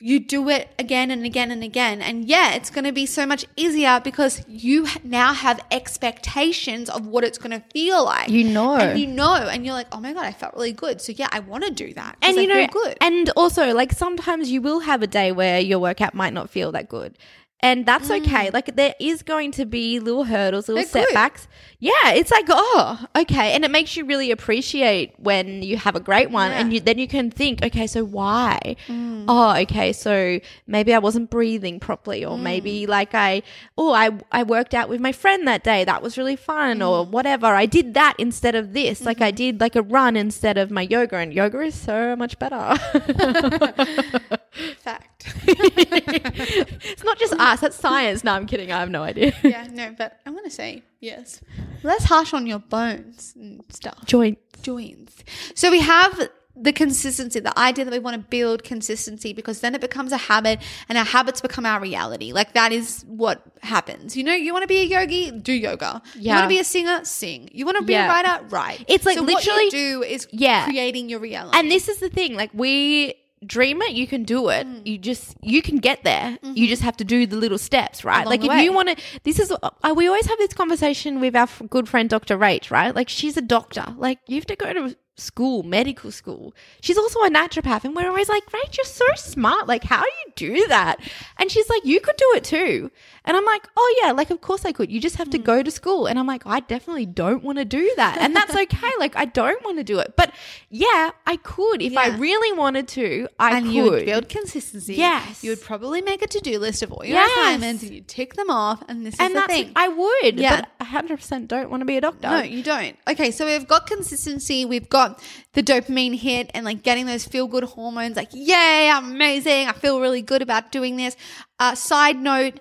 you 0.00 0.20
do 0.20 0.48
it 0.48 0.68
again 0.78 1.10
and 1.10 1.24
again 1.24 1.50
and 1.50 1.64
again, 1.64 2.00
and 2.00 2.24
yeah, 2.24 2.54
it's 2.54 2.70
going 2.70 2.84
to 2.84 2.92
be 2.92 3.04
so 3.04 3.26
much 3.26 3.44
easier 3.56 4.00
because 4.02 4.44
you 4.46 4.86
now 5.02 5.32
have 5.32 5.60
expectations 5.72 6.88
of 6.88 7.06
what 7.06 7.24
it's 7.24 7.36
going 7.36 7.50
to 7.50 7.66
feel 7.72 8.04
like. 8.04 8.28
You 8.28 8.44
know. 8.44 8.76
and 8.76 8.98
you 8.98 9.08
know, 9.08 9.34
and 9.34 9.64
you're 9.64 9.74
like, 9.74 9.88
oh 9.90 9.98
my 9.98 10.12
god, 10.12 10.24
I 10.24 10.32
felt 10.32 10.54
really 10.54 10.72
good. 10.72 11.00
So 11.00 11.12
yeah, 11.12 11.28
I 11.32 11.40
want 11.40 11.64
to 11.64 11.70
do 11.70 11.92
that. 11.94 12.16
and 12.22 12.36
you 12.36 12.46
know, 12.46 12.66
good. 12.68 12.96
and 13.00 13.30
also 13.30 13.74
like 13.74 13.92
sometimes 13.92 14.50
you 14.52 14.62
will 14.62 14.80
have 14.80 15.02
a 15.02 15.08
day 15.08 15.32
where 15.32 15.58
your 15.58 15.80
workout 15.80 16.14
might 16.14 16.32
not 16.32 16.48
feel 16.48 16.70
that 16.72 16.88
good. 16.88 17.18
And 17.60 17.84
that's 17.84 18.08
okay. 18.08 18.50
Like 18.50 18.76
there 18.76 18.94
is 19.00 19.24
going 19.24 19.50
to 19.52 19.64
be 19.66 19.98
little 19.98 20.24
hurdles, 20.24 20.68
little 20.68 20.84
Mm. 20.84 20.92
They're 20.92 21.02
good. 21.02 21.08
setbacks. 21.08 21.48
Yeah, 21.80 22.12
it's 22.12 22.30
like 22.30 22.46
oh, 22.48 23.04
okay, 23.16 23.52
and 23.52 23.64
it 23.64 23.70
makes 23.70 23.96
you 23.96 24.04
really 24.04 24.30
appreciate 24.30 25.14
when 25.18 25.62
you 25.62 25.76
have 25.76 25.94
a 25.96 26.00
great 26.00 26.30
one, 26.30 26.50
and 26.52 26.72
you 26.72 26.78
then 26.80 26.98
you 26.98 27.06
can 27.08 27.30
think, 27.32 27.62
okay, 27.64 27.86
so 27.88 28.04
why? 28.04 28.76
Mm. 28.86 29.24
Oh, 29.28 29.56
okay, 29.62 29.92
so 29.92 30.38
maybe 30.68 30.94
I 30.94 30.98
wasn't 30.98 31.30
breathing 31.30 31.78
properly, 31.80 32.24
or 32.24 32.38
maybe 32.38 32.84
Mm. 32.86 32.88
like 32.88 33.14
I 33.14 33.42
oh 33.76 33.92
I 33.92 34.10
I 34.30 34.42
worked 34.44 34.72
out 34.74 34.88
with 34.88 35.00
my 35.00 35.12
friend 35.12 35.46
that 35.48 35.62
day, 35.64 35.84
that 35.84 36.00
was 36.02 36.16
really 36.16 36.36
fun, 36.36 36.80
or 36.82 37.04
Mm. 37.06 37.10
whatever. 37.10 37.46
I 37.46 37.66
did 37.66 37.94
that 37.94 38.14
instead 38.18 38.54
of 38.54 38.72
this. 38.72 39.00
Like 39.04 39.16
Mm-hmm. 39.18 39.24
I 39.24 39.30
did 39.32 39.60
like 39.60 39.74
a 39.76 39.82
run 39.82 40.16
instead 40.16 40.58
of 40.58 40.70
my 40.70 40.82
yoga, 40.82 41.16
and 41.16 41.32
yoga 41.34 41.60
is 41.62 41.74
so 41.74 42.14
much 42.16 42.38
better. 42.38 42.74
Fact. 44.78 45.32
it's 45.46 47.04
not 47.04 47.18
just 47.18 47.32
us, 47.38 47.60
that's 47.60 47.76
science. 47.76 48.24
No, 48.24 48.32
I'm 48.32 48.46
kidding. 48.46 48.72
I 48.72 48.80
have 48.80 48.90
no 48.90 49.02
idea. 49.02 49.32
yeah, 49.42 49.66
no, 49.70 49.94
but 49.96 50.18
I 50.26 50.30
want 50.30 50.44
to 50.44 50.50
say 50.50 50.82
yes. 51.00 51.40
Less 51.82 52.04
harsh 52.04 52.32
on 52.34 52.46
your 52.46 52.58
bones 52.58 53.32
and 53.36 53.62
stuff. 53.70 54.04
Joint. 54.06 54.38
joins. 54.62 55.14
So 55.54 55.70
we 55.70 55.80
have 55.80 56.28
the 56.60 56.72
consistency, 56.72 57.38
the 57.38 57.56
idea 57.56 57.84
that 57.84 57.92
we 57.92 58.00
want 58.00 58.14
to 58.20 58.28
build 58.30 58.64
consistency 58.64 59.32
because 59.32 59.60
then 59.60 59.76
it 59.76 59.80
becomes 59.80 60.10
a 60.10 60.16
habit 60.16 60.60
and 60.88 60.98
our 60.98 61.04
habits 61.04 61.40
become 61.40 61.64
our 61.64 61.78
reality. 61.80 62.32
Like 62.32 62.54
that 62.54 62.72
is 62.72 63.04
what 63.06 63.42
happens. 63.62 64.16
You 64.16 64.24
know, 64.24 64.34
you 64.34 64.52
want 64.52 64.64
to 64.64 64.66
be 64.66 64.78
a 64.78 64.84
yogi, 64.84 65.30
do 65.30 65.52
yoga. 65.52 66.02
Yeah. 66.16 66.32
You 66.32 66.38
want 66.40 66.44
to 66.46 66.48
be 66.56 66.58
a 66.58 66.64
singer, 66.64 67.04
sing. 67.04 67.48
You 67.52 67.64
want 67.64 67.78
to 67.78 67.84
be 67.84 67.92
Yeah. 67.92 68.06
a 68.06 68.08
writer, 68.08 68.44
write. 68.48 68.84
It's 68.88 69.06
like 69.06 69.16
so 69.18 69.22
literally- 69.22 69.66
what 69.66 69.72
you 69.72 70.00
do 70.00 70.02
is 70.02 70.26
Yeah. 70.32 70.64
creating 70.64 71.08
your 71.08 71.20
reality. 71.20 71.56
And 71.56 71.70
this 71.70 71.86
is 71.88 71.98
the 72.00 72.08
thing, 72.08 72.34
like 72.34 72.50
we 72.52 73.14
dream 73.46 73.82
it, 73.82 73.92
you 73.92 74.06
can 74.06 74.24
do 74.24 74.48
it. 74.48 74.66
Mm. 74.66 74.86
You 74.86 74.98
just 74.98 75.36
you 75.42 75.62
can 75.62 75.78
get 75.78 76.04
there. 76.04 76.38
You 76.42 76.66
just 76.66 76.82
have 76.82 76.96
to 76.98 77.04
do 77.04 77.26
the 77.26 77.36
little 77.36 77.58
steps, 77.58 78.04
right? 78.04 78.26
Mm-hmm. 78.26 78.26
Along 78.26 78.40
like 78.48 78.58
if 78.58 78.64
you 78.64 78.72
want 78.72 78.88
to 78.90 79.20
this 79.24 79.38
is 79.38 79.52
uh, 79.52 79.94
we 79.94 80.06
always 80.06 80.26
have 80.26 80.38
this 80.38 80.52
conversation 80.52 81.20
with 81.20 81.34
our 81.36 81.42
f- 81.42 81.62
good 81.68 81.88
friend 81.88 82.08
Dr. 82.08 82.38
Rach, 82.38 82.70
right? 82.70 82.94
Like 82.94 83.08
she's 83.08 83.36
a 83.36 83.42
doctor. 83.42 83.84
Like 83.96 84.18
you 84.26 84.36
have 84.36 84.46
to 84.46 84.56
go 84.56 84.72
to 84.72 84.96
school, 85.18 85.62
medical 85.62 86.10
school. 86.10 86.54
She's 86.80 86.96
also 86.96 87.20
a 87.20 87.28
naturopath 87.30 87.84
and 87.84 87.94
we're 87.94 88.08
always 88.08 88.28
like, 88.28 88.46
"Rach, 88.52 88.76
you're 88.76 88.84
so 88.84 89.04
smart. 89.16 89.66
Like 89.66 89.84
how 89.84 90.00
do 90.02 90.08
you 90.26 90.32
do 90.36 90.66
that?" 90.68 91.00
And 91.38 91.50
she's 91.50 91.68
like, 91.68 91.84
"You 91.84 92.00
could 92.00 92.16
do 92.16 92.32
it 92.36 92.44
too." 92.44 92.90
And 93.24 93.36
I'm 93.36 93.44
like, 93.44 93.68
"Oh 93.76 94.00
yeah, 94.02 94.12
like 94.12 94.30
of 94.30 94.40
course 94.40 94.64
I 94.64 94.72
could. 94.72 94.90
You 94.90 95.00
just 95.00 95.16
Mm. 95.16 95.18
have 95.18 95.30
to 95.30 95.38
go 95.38 95.62
to 95.62 95.70
school." 95.70 96.06
And 96.06 96.18
I'm 96.18 96.26
like, 96.26 96.46
"I 96.46 96.60
definitely 96.60 97.06
don't 97.06 97.42
want 97.42 97.58
to 97.58 97.64
do 97.64 97.92
that." 97.96 98.18
And 98.18 98.34
that's 98.34 98.54
okay. 98.62 98.90
like 98.98 99.16
I 99.16 99.24
don't 99.24 99.62
want 99.64 99.78
to 99.78 99.84
do 99.84 99.98
it. 99.98 100.14
But 100.16 100.32
yeah, 100.70 101.10
I 101.26 101.36
could 101.36 101.82
if 101.82 101.96
I 101.96 102.16
really 102.16 102.56
wanted 102.56 102.86
to. 102.88 103.28
I 103.38 103.56
and 103.56 103.66
could. 103.66 103.74
you 103.74 103.82
would 103.90 104.06
build 104.06 104.28
consistency. 104.28 104.94
Yes. 104.94 105.42
You 105.42 105.50
would 105.50 105.60
probably 105.62 106.00
make 106.00 106.22
a 106.22 106.26
to-do 106.26 106.58
list 106.58 106.82
of 106.82 106.92
all 106.92 107.04
your 107.04 107.16
Yes. 107.16 107.30
assignments 107.38 107.82
and 107.82 107.92
you 107.92 108.00
tick 108.02 108.34
them 108.34 108.50
off 108.50 108.82
and 108.88 109.04
this 109.04 109.14
is 109.14 109.20
and 109.20 109.34
the 109.34 109.42
thing. 109.46 109.72
I 109.74 109.88
would. 109.88 110.38
Yeah. 110.38 110.62
But 110.78 110.86
100% 110.86 111.48
don't 111.48 111.70
want 111.70 111.80
to 111.80 111.84
be 111.84 111.96
a 111.96 112.00
doctor. 112.00 112.28
No, 112.28 112.40
you 112.42 112.62
don't. 112.62 112.96
Okay, 113.08 113.30
so 113.30 113.46
we've 113.46 113.66
got 113.66 113.86
consistency, 113.86 114.64
we've 114.64 114.88
got 114.88 115.07
the 115.52 115.62
dopamine 115.62 116.16
hit 116.16 116.50
and 116.54 116.64
like 116.64 116.82
getting 116.82 117.06
those 117.06 117.24
feel 117.24 117.46
good 117.46 117.64
hormones, 117.64 118.16
like, 118.16 118.30
yay, 118.32 118.90
I'm 118.92 119.12
amazing. 119.12 119.68
I 119.68 119.72
feel 119.72 120.00
really 120.00 120.22
good 120.22 120.42
about 120.42 120.72
doing 120.72 120.96
this. 120.96 121.16
Uh, 121.58 121.74
side 121.74 122.18
note, 122.20 122.60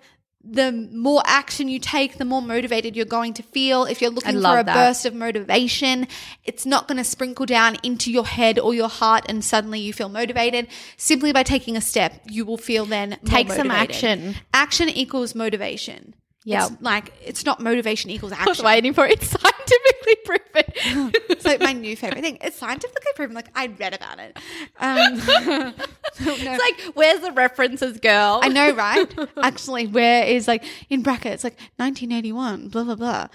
the 0.49 0.71
more 0.71 1.21
action 1.25 1.67
you 1.67 1.79
take, 1.79 2.17
the 2.17 2.25
more 2.25 2.41
motivated 2.41 2.95
you're 2.95 3.05
going 3.05 3.33
to 3.33 3.43
feel. 3.43 3.83
If 3.83 4.01
you're 4.01 4.11
looking 4.11 4.41
for 4.41 4.59
a 4.59 4.63
that. 4.63 4.73
burst 4.73 5.05
of 5.05 5.13
motivation, 5.13 6.07
it's 6.45 6.65
not 6.65 6.87
going 6.87 6.97
to 6.97 7.03
sprinkle 7.03 7.45
down 7.45 7.77
into 7.83 8.11
your 8.11 8.25
head 8.25 8.57
or 8.57 8.73
your 8.73 8.87
heart 8.87 9.25
and 9.27 9.43
suddenly 9.43 9.79
you 9.79 9.91
feel 9.91 10.09
motivated. 10.09 10.67
Simply 10.95 11.33
by 11.33 11.43
taking 11.43 11.75
a 11.75 11.81
step, 11.81 12.13
you 12.29 12.45
will 12.45 12.57
feel 12.57 12.85
then 12.85 13.09
more 13.09 13.19
Take 13.25 13.51
some 13.51 13.71
action. 13.71 14.35
Action 14.53 14.89
equals 14.89 15.35
motivation. 15.35 16.13
Yeah. 16.47 16.67
It's 16.67 16.81
like 16.81 17.11
it's 17.25 17.43
not 17.45 17.59
motivation 17.59 18.09
equals 18.09 18.31
I 18.31 18.37
was 18.45 18.51
action. 18.51 18.65
waiting 18.65 18.93
for 18.93 19.05
it. 19.05 19.21
Scientifically 19.35 20.15
proven. 20.25 21.11
It's 21.29 21.43
like 21.45 21.59
my 21.59 21.73
new 21.73 21.95
favorite 21.97 22.21
thing. 22.21 22.37
It's 22.41 22.55
scientifically 22.57 23.11
proven. 23.15 23.35
Like 23.35 23.49
I 23.53 23.67
read 23.67 23.93
about 23.93 24.19
it. 24.19 24.37
Um, 24.79 25.73
It's 26.19 26.61
like, 26.87 26.95
where's 26.95 27.19
the 27.19 27.31
references, 27.33 27.99
girl? 27.99 28.39
I 28.41 28.47
know, 28.47 28.71
right? 28.71 29.13
Actually, 29.43 29.87
where 29.87 30.23
is 30.23 30.47
like 30.47 30.63
in 30.89 31.03
brackets 31.03 31.43
like 31.43 31.57
1981, 31.75 32.69
blah 32.69 32.83
blah 32.85 32.95
blah. 32.95 33.27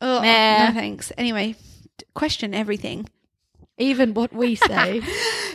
Oh, 0.00 0.20
Nah. 0.20 0.66
no 0.68 0.72
thanks. 0.74 1.12
Anyway, 1.16 1.54
question 2.14 2.54
everything. 2.54 3.08
Even 3.78 4.14
what 4.14 4.32
we 4.32 4.56
say. 4.56 5.00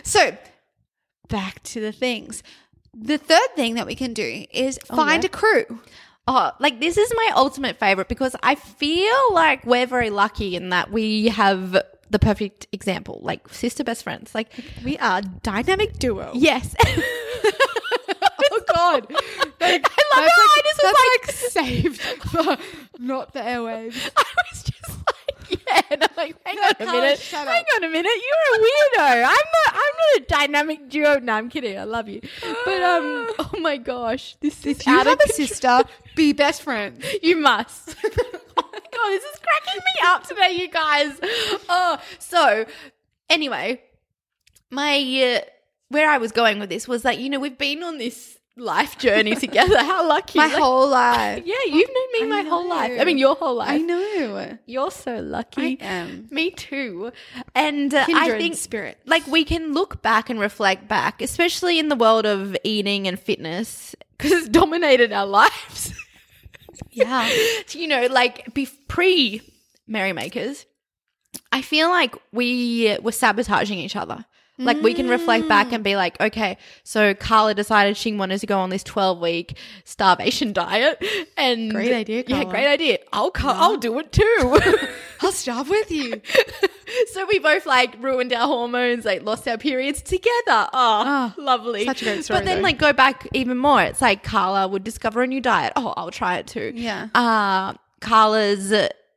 So 0.04 0.38
back 1.28 1.62
to 1.64 1.82
the 1.82 1.92
things. 1.92 2.44
The 2.94 3.18
third 3.18 3.50
thing 3.58 3.76
that 3.76 3.86
we 3.86 3.96
can 3.96 4.14
do 4.14 4.46
is 4.52 4.80
find 4.86 5.24
yeah? 5.24 5.28
a 5.28 5.30
crew. 5.30 5.80
Oh, 6.28 6.52
like 6.60 6.80
this 6.80 6.98
is 6.98 7.12
my 7.16 7.32
ultimate 7.36 7.78
favorite 7.80 8.08
because 8.08 8.36
I 8.44 8.56
feel 8.56 9.34
like 9.34 9.66
we're 9.66 9.86
very 9.88 10.10
lucky 10.10 10.56
in 10.56 10.70
that 10.70 10.92
we 10.92 11.28
have 11.30 11.78
the 12.10 12.20
perfect 12.20 12.68
example, 12.72 13.20
like 13.24 13.50
sister 13.50 13.84
best 13.84 14.04
friends. 14.04 14.36
Like, 14.36 14.52
We 14.86 14.98
are 15.00 15.22
dynamic 15.42 15.98
duo. 16.00 16.32
yes. 16.34 16.76
Oh 18.56 18.62
God! 18.76 19.12
Like, 19.60 19.84
I 19.90 20.16
love 20.16 20.30
how 20.30 20.48
I 20.48 20.62
just 20.64 20.84
was 20.84 20.96
like, 21.00 21.28
like 21.28 21.36
saved, 21.82 22.02
for 22.30 22.58
not 23.04 23.34
the 23.34 23.40
airwaves. 23.40 24.12
I 24.18 24.24
was 24.52 24.64
just 24.64 24.90
like, 25.08 25.16
yeah, 25.68 25.82
and 25.90 26.04
I'm 26.04 26.10
like, 26.18 26.36
hang 26.46 26.58
on 26.58 26.74
a 26.80 26.86
minute, 26.92 27.20
hang 27.20 27.66
on 27.76 27.84
a 27.84 27.90
minute, 27.90 28.12
you're 28.12 28.56
a 28.56 28.60
weirdo. 28.60 29.16
I'm 29.16 29.24
not, 29.24 29.70
I'm 29.70 29.74
not 29.74 30.18
a 30.18 30.26
dynamic 30.28 30.90
duo. 30.90 31.20
No, 31.20 31.34
I'm 31.34 31.50
kidding. 31.50 31.78
I 31.78 31.84
love 31.84 32.10
you, 32.10 32.22
but 32.66 32.82
um, 32.82 33.30
oh 33.40 33.52
my 33.60 33.78
gosh, 33.78 34.36
this 34.40 34.66
is 34.66 34.80
If 34.80 34.88
you 34.88 34.94
out 34.94 35.06
have 35.06 35.20
a 35.20 35.34
sister, 35.34 35.84
be 36.16 36.34
best 36.34 36.62
friends. 36.62 37.06
You 37.24 37.38
must. 37.38 37.96
oh 38.04 38.10
my 38.58 38.80
god, 38.92 39.10
this 39.10 39.24
is 39.24 39.40
cracking 39.40 39.82
me 39.82 40.02
up 40.06 40.28
today, 40.28 40.52
you 40.60 40.68
guys. 40.68 41.20
Oh, 41.70 42.00
so 42.20 42.66
anyway, 43.30 43.82
my 44.70 44.98
uh, 44.98 45.46
where 45.90 46.10
I 46.10 46.18
was 46.18 46.32
going 46.32 46.60
with 46.60 46.70
this 46.70 46.88
was 46.88 47.04
that 47.04 47.20
you 47.20 47.30
know 47.30 47.40
we've 47.40 47.58
been 47.58 47.84
on 47.84 47.98
this 47.98 48.40
life 48.56 48.98
journey 48.98 49.36
together. 49.36 49.78
How 49.80 50.08
lucky. 50.08 50.38
My 50.40 50.48
Like, 50.48 50.56
whole 50.58 50.88
life. 51.04 51.44
Yeah, 51.46 51.56
you've 51.66 51.90
known 51.90 52.12
me 52.14 52.22
I 52.38 52.42
my 52.44 52.50
whole 52.50 52.68
life. 52.70 52.94
I 53.00 53.04
mean, 53.06 53.18
your 53.18 53.36
whole 53.36 53.56
life. 53.56 53.70
I 53.70 53.78
know. 53.80 54.58
You're 54.66 54.92
so 54.92 55.20
lucky. 55.20 55.62
I 55.82 55.86
am. 55.86 56.28
Me 56.32 56.52
too. 56.52 57.12
And 57.56 57.94
uh, 57.94 58.06
I 58.10 58.38
think 58.38 58.56
spirits. 58.56 59.00
like 59.06 59.26
we 59.28 59.44
can 59.44 59.74
look 59.74 60.02
back 60.02 60.30
and 60.30 60.40
reflect 60.40 60.88
back, 60.88 61.22
especially 61.22 61.80
in 61.80 61.90
the 61.90 61.96
world 61.96 62.26
of 62.26 62.56
eating 62.64 63.08
and 63.08 63.20
fitness 63.20 63.96
because 64.18 64.32
it's 64.32 64.50
dominated 64.50 65.12
our 65.12 65.26
lives. 65.26 65.94
Yeah. 66.90 67.30
you 67.70 67.88
know, 67.88 68.08
like 68.08 68.52
be- 68.54 68.68
pre 68.88 69.42
merrymakers, 69.88 70.66
I 71.52 71.62
feel 71.62 71.90
like 71.90 72.16
we 72.32 72.98
were 73.02 73.12
sabotaging 73.12 73.78
each 73.78 73.96
other. 73.96 74.26
Like 74.60 74.82
we 74.82 74.94
can 74.94 75.08
reflect 75.10 75.48
back 75.50 75.72
and 75.72 75.84
be 75.84 75.96
like, 75.96 76.20
okay, 76.22 76.58
so 76.84 77.16
Carla 77.16 77.56
decided 77.56 77.98
she 77.98 78.14
wanted 78.14 78.40
to 78.40 78.46
go 78.46 78.60
on 78.60 78.70
this 78.70 78.84
twelve 78.84 79.20
week 79.20 79.58
starvation 79.84 80.54
diet, 80.64 81.04
and 81.36 81.72
Great 81.72 81.92
idea, 81.92 82.24
Yeah, 82.28 82.44
great 82.44 82.68
idea. 82.68 83.00
I'll 83.12 83.32
co- 83.32 83.48
I'll 83.50 83.78
do 83.78 83.98
it 84.00 84.12
too. 84.12 84.60
I'll 85.22 85.32
starve 85.32 85.70
with 85.70 85.90
you. 85.90 86.22
so 87.14 87.26
we 87.26 87.40
both 87.40 87.66
like 87.66 87.96
ruined 88.02 88.32
our 88.34 88.46
hormones, 88.46 89.06
like 89.06 89.24
lost 89.24 89.48
our 89.48 89.58
periods 89.58 90.02
together. 90.04 90.70
Oh, 90.72 91.34
Oh, 91.38 91.42
lovely. 91.42 91.86
such 91.86 92.02
a 92.02 92.06
great 92.06 92.24
story, 92.24 92.40
But 92.42 92.46
then 92.46 92.58
though. 92.58 92.64
like 92.64 92.78
go 92.78 92.94
back 92.94 93.28
even 93.34 93.58
more. 93.58 93.82
It's 93.82 94.02
like 94.02 94.22
Carla 94.24 94.68
would 94.68 94.84
discover 94.84 95.24
a 95.24 95.28
new 95.28 95.42
diet. 95.42 95.74
Oh, 95.76 95.94
I'll 95.98 96.12
try 96.12 96.38
it 96.38 96.46
too. 96.48 96.72
Yeah. 96.76 97.08
Uh 97.16 97.74
Carla's 98.02 98.72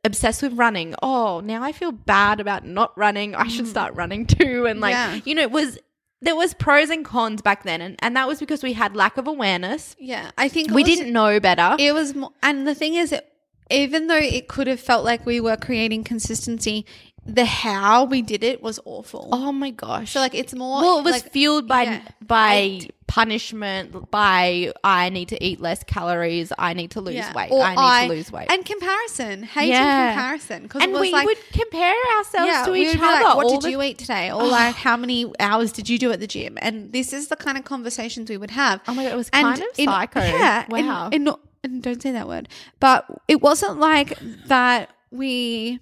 obsessed 0.07 0.41
with 0.41 0.53
running. 0.53 0.95
Oh, 1.03 1.39
now 1.41 1.61
I 1.61 1.71
feel 1.71 1.91
bad 1.91 2.39
about 2.39 2.65
not 2.65 2.97
running. 2.97 3.35
I 3.35 3.47
should 3.47 3.67
start 3.67 3.93
running 3.93 4.25
too. 4.25 4.65
And 4.69 4.81
like, 4.81 4.95
Mm. 4.95 5.13
Yeah. 5.15 5.19
you 5.25 5.35
know, 5.35 5.43
it 5.43 5.51
was 5.51 5.77
there 6.21 6.35
was 6.35 6.55
pros 6.55 6.89
and 6.89 7.05
cons 7.05 7.43
back 7.43 7.61
then 7.61 7.79
and, 7.79 7.95
and 7.99 8.15
that 8.15 8.27
was 8.27 8.39
because 8.39 8.63
we 8.63 8.73
had 8.73 8.95
lack 8.95 9.17
of 9.17 9.27
awareness. 9.27 9.95
Yeah. 9.99 10.31
I 10.35 10.49
think 10.49 10.71
We 10.71 10.81
also- 10.81 10.95
didn't 10.95 11.13
know 11.13 11.39
better. 11.39 11.75
It 11.77 11.93
was, 11.93 12.15
more, 12.15 12.31
and 12.41 12.65
the 12.67 12.73
thing 12.73 12.95
is, 12.95 13.11
it, 13.11 13.31
even 13.69 14.07
though 14.07 14.17
it 14.17 14.47
could 14.47 14.65
have 14.65 14.79
felt 14.79 15.05
like 15.05 15.25
we 15.27 15.39
were 15.39 15.57
creating 15.57 16.03
consistency, 16.05 16.85
the 17.27 17.45
how 17.45 18.05
we 18.05 18.21
did 18.21 18.43
it 18.43 18.63
was 18.63 18.79
awful. 18.85 19.29
oh 19.31 19.51
my 19.51 19.69
gosh. 19.71 20.11
So 20.13 20.19
like 20.19 20.33
it's 20.33 20.53
more. 20.55 20.81
well, 20.81 20.99
it 20.99 21.03
was 21.03 21.11
like, 21.23 21.31
fueled 21.31 21.67
by 21.67 21.83
yeah. 21.83 22.01
by 22.25 22.87
punishment, 23.07 24.09
by 24.11 24.71
I 24.83 25.09
need 25.09 25.29
to 25.29 25.43
eat 25.43 25.59
less 25.59 25.83
calories, 25.83 26.51
I 26.57 26.73
need 26.73 26.91
to 26.91 27.01
lose 27.01 27.15
yeah. 27.15 27.33
weight, 27.33 27.51
Or 27.51 27.63
I 27.63 28.01
need 28.03 28.07
to 28.09 28.13
lose 28.15 28.31
weight. 28.31 28.51
and 28.51 28.65
comparison, 28.65 29.43
hating 29.43 29.71
Yeah. 29.71 30.13
comparison, 30.13 30.69
And 30.79 30.91
was 30.93 31.01
we 31.01 31.11
like. 31.11 31.25
would 31.25 31.37
compare 31.51 31.95
ourselves 32.17 32.65
to 32.67 32.75
each 32.75 32.95
other. 32.95 32.99
like, 33.05 33.35
what 33.35 33.49
did 33.49 33.61
the- 33.63 33.71
you 33.71 33.81
eat 33.81 33.97
today? 33.97 34.29
Or 34.31 34.41
oh. 34.43 34.45
like, 34.47 34.75
how 34.75 34.97
many 34.97 35.31
hours 35.39 35.71
did 35.71 35.89
you 35.89 35.97
do 35.97 36.11
at 36.11 36.19
the 36.19 36.27
gym? 36.27 36.57
And 36.61 36.91
this 36.93 37.13
is 37.13 37.27
the 37.29 37.35
kind 37.35 37.57
of 37.57 37.63
conversations 37.65 38.29
we 38.29 38.37
would 38.37 38.51
have. 38.51 38.81
Oh 38.87 38.93
my 38.93 39.03
God, 39.03 39.13
it 39.13 39.17
was 39.17 39.29
And 39.33 39.45
kind 39.47 39.61
of 39.61 39.67
in- 39.77 39.87
psycho. 39.87 40.19
Yeah. 40.21 40.63
and- 40.69 40.87
Wow. 40.87 41.09
And, 41.11 41.23
not- 41.25 41.39
and 41.63 41.81
don't 41.81 42.01
say 42.01 42.11
that 42.11 42.27
word. 42.27 42.47
But 42.79 43.05
it 43.27 43.41
wasn't 43.41 43.79
like 43.79 44.17
that 44.47 44.89
we 45.11 45.79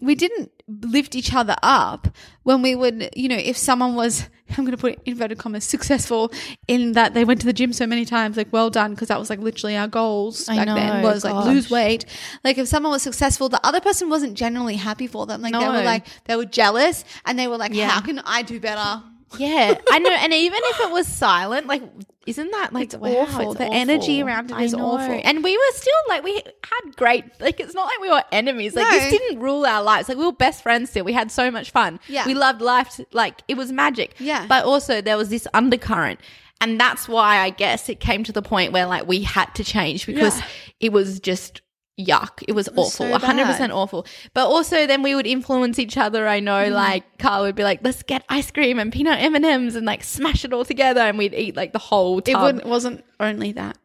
we 0.00 0.14
didn't 0.14 0.50
lift 0.66 1.14
each 1.14 1.34
other 1.34 1.56
up 1.62 2.08
when 2.42 2.62
we 2.62 2.74
would, 2.74 3.10
you 3.14 3.28
know, 3.28 3.36
if 3.36 3.56
someone 3.56 3.94
was, 3.94 4.28
I'm 4.50 4.64
going 4.64 4.70
to 4.70 4.76
put 4.76 4.98
inverted 5.04 5.38
commas, 5.38 5.64
successful 5.64 6.32
in 6.66 6.92
that 6.92 7.14
they 7.14 7.24
went 7.24 7.40
to 7.40 7.46
the 7.46 7.52
gym 7.52 7.72
so 7.72 7.86
many 7.86 8.04
times, 8.04 8.36
like, 8.36 8.52
well 8.52 8.70
done, 8.70 8.92
because 8.94 9.08
that 9.08 9.18
was 9.18 9.30
like 9.30 9.40
literally 9.40 9.76
our 9.76 9.88
goals 9.88 10.48
I 10.48 10.56
back 10.56 10.66
then 10.66 11.02
know, 11.02 11.08
was 11.08 11.24
like 11.24 11.44
lose 11.44 11.70
weight. 11.70 12.06
Like 12.44 12.58
if 12.58 12.66
someone 12.68 12.92
was 12.92 13.02
successful, 13.02 13.48
the 13.48 13.64
other 13.64 13.80
person 13.80 14.08
wasn't 14.08 14.34
generally 14.34 14.76
happy 14.76 15.06
for 15.06 15.26
them. 15.26 15.42
Like 15.42 15.52
they 15.52 15.58
were 15.58 15.82
like, 15.82 16.06
they 16.24 16.36
were 16.36 16.46
jealous 16.46 17.04
and 17.26 17.38
they 17.38 17.46
were 17.46 17.58
like, 17.58 17.74
Yeah. 17.74 17.90
how 17.90 18.00
can 18.00 18.20
I 18.20 18.42
do 18.42 18.58
better? 18.58 19.02
Yeah, 19.38 19.74
I 19.90 19.98
know. 20.00 20.10
And 20.10 20.32
even 20.32 20.60
if 20.64 20.80
it 20.80 20.90
was 20.90 21.06
silent, 21.06 21.66
like, 21.66 21.82
isn't 22.26 22.50
that 22.50 22.72
like 22.72 22.86
It's 22.86 22.96
wow, 22.96 23.08
awful. 23.10 23.54
The 23.54 23.64
energy 23.64 24.22
around 24.22 24.50
it 24.50 24.56
I 24.56 24.64
is 24.64 24.74
know. 24.74 24.84
awful. 24.84 25.20
And 25.24 25.42
we 25.44 25.56
were 25.56 25.72
still 25.74 25.92
like 26.08 26.22
we 26.22 26.34
had 26.34 26.96
great. 26.96 27.24
Like 27.40 27.60
it's 27.60 27.74
not 27.74 27.84
like 27.86 28.00
we 28.00 28.10
were 28.10 28.22
enemies. 28.32 28.74
Like 28.74 28.90
No. 28.90 28.98
this 28.98 29.10
didn't 29.10 29.40
rule 29.40 29.64
our 29.64 29.82
lives. 29.82 30.08
Like 30.08 30.18
we 30.18 30.24
were 30.26 30.32
best 30.32 30.62
friends 30.62 30.90
still. 30.90 31.04
We 31.04 31.12
had 31.12 31.30
so 31.30 31.50
much 31.50 31.70
fun. 31.70 31.98
Yeah. 32.08 32.26
we 32.26 32.34
loved 32.34 32.60
life. 32.60 33.00
Like 33.12 33.42
it 33.48 33.56
was 33.56 33.72
magic. 33.72 34.14
Yeah. 34.18 34.46
but 34.46 34.64
also 34.64 35.00
there 35.00 35.16
was 35.16 35.28
this 35.30 35.46
undercurrent. 35.54 36.20
And 36.60 36.78
that's 36.78 37.08
why 37.08 37.38
I 37.38 37.50
guess 37.50 37.88
it 37.88 38.00
came 38.00 38.22
to 38.24 38.32
the 38.32 38.42
point 38.42 38.72
where 38.72 38.84
like 38.86 39.06
we 39.08 39.22
had 39.22 39.46
to 39.54 39.64
change 39.64 40.06
because 40.06 40.38
Yeah. 40.38 40.46
it 40.80 40.92
was 40.92 41.20
just 41.20 41.62
yuck. 42.04 42.42
It 42.48 42.52
was 42.52 42.68
awful. 42.70 42.90
so 42.90 43.18
100% 43.18 43.70
awful. 43.74 44.06
But 44.34 44.46
also 44.46 44.86
then 44.86 45.02
we 45.02 45.14
would 45.14 45.26
influence 45.26 45.78
each 45.78 45.96
other. 45.96 46.26
I 46.28 46.40
know, 46.40 46.64
Mm. 46.66 46.72
like 46.72 47.18
Carl 47.18 47.42
would 47.44 47.54
be 47.56 47.64
like, 47.64 47.80
"Let's 47.82 48.02
get 48.02 48.24
ice 48.28 48.50
cream 48.50 48.78
and 48.78 48.92
peanut 48.92 49.20
M 49.20 49.34
and 49.34 49.44
and 49.44 49.84
like 49.86 50.02
smash 50.04 50.44
it 50.44 50.52
all 50.52 50.64
together," 50.64 51.00
and 51.00 51.18
we'd 51.18 51.34
eat 51.34 51.56
like 51.56 51.72
the 51.72 51.78
whole 51.78 52.18
It 52.18 52.26
tub. 52.26 52.42
wouldn't, 52.42 52.66
wasn't 52.66 53.04
only 53.18 53.52
that. 53.52 53.76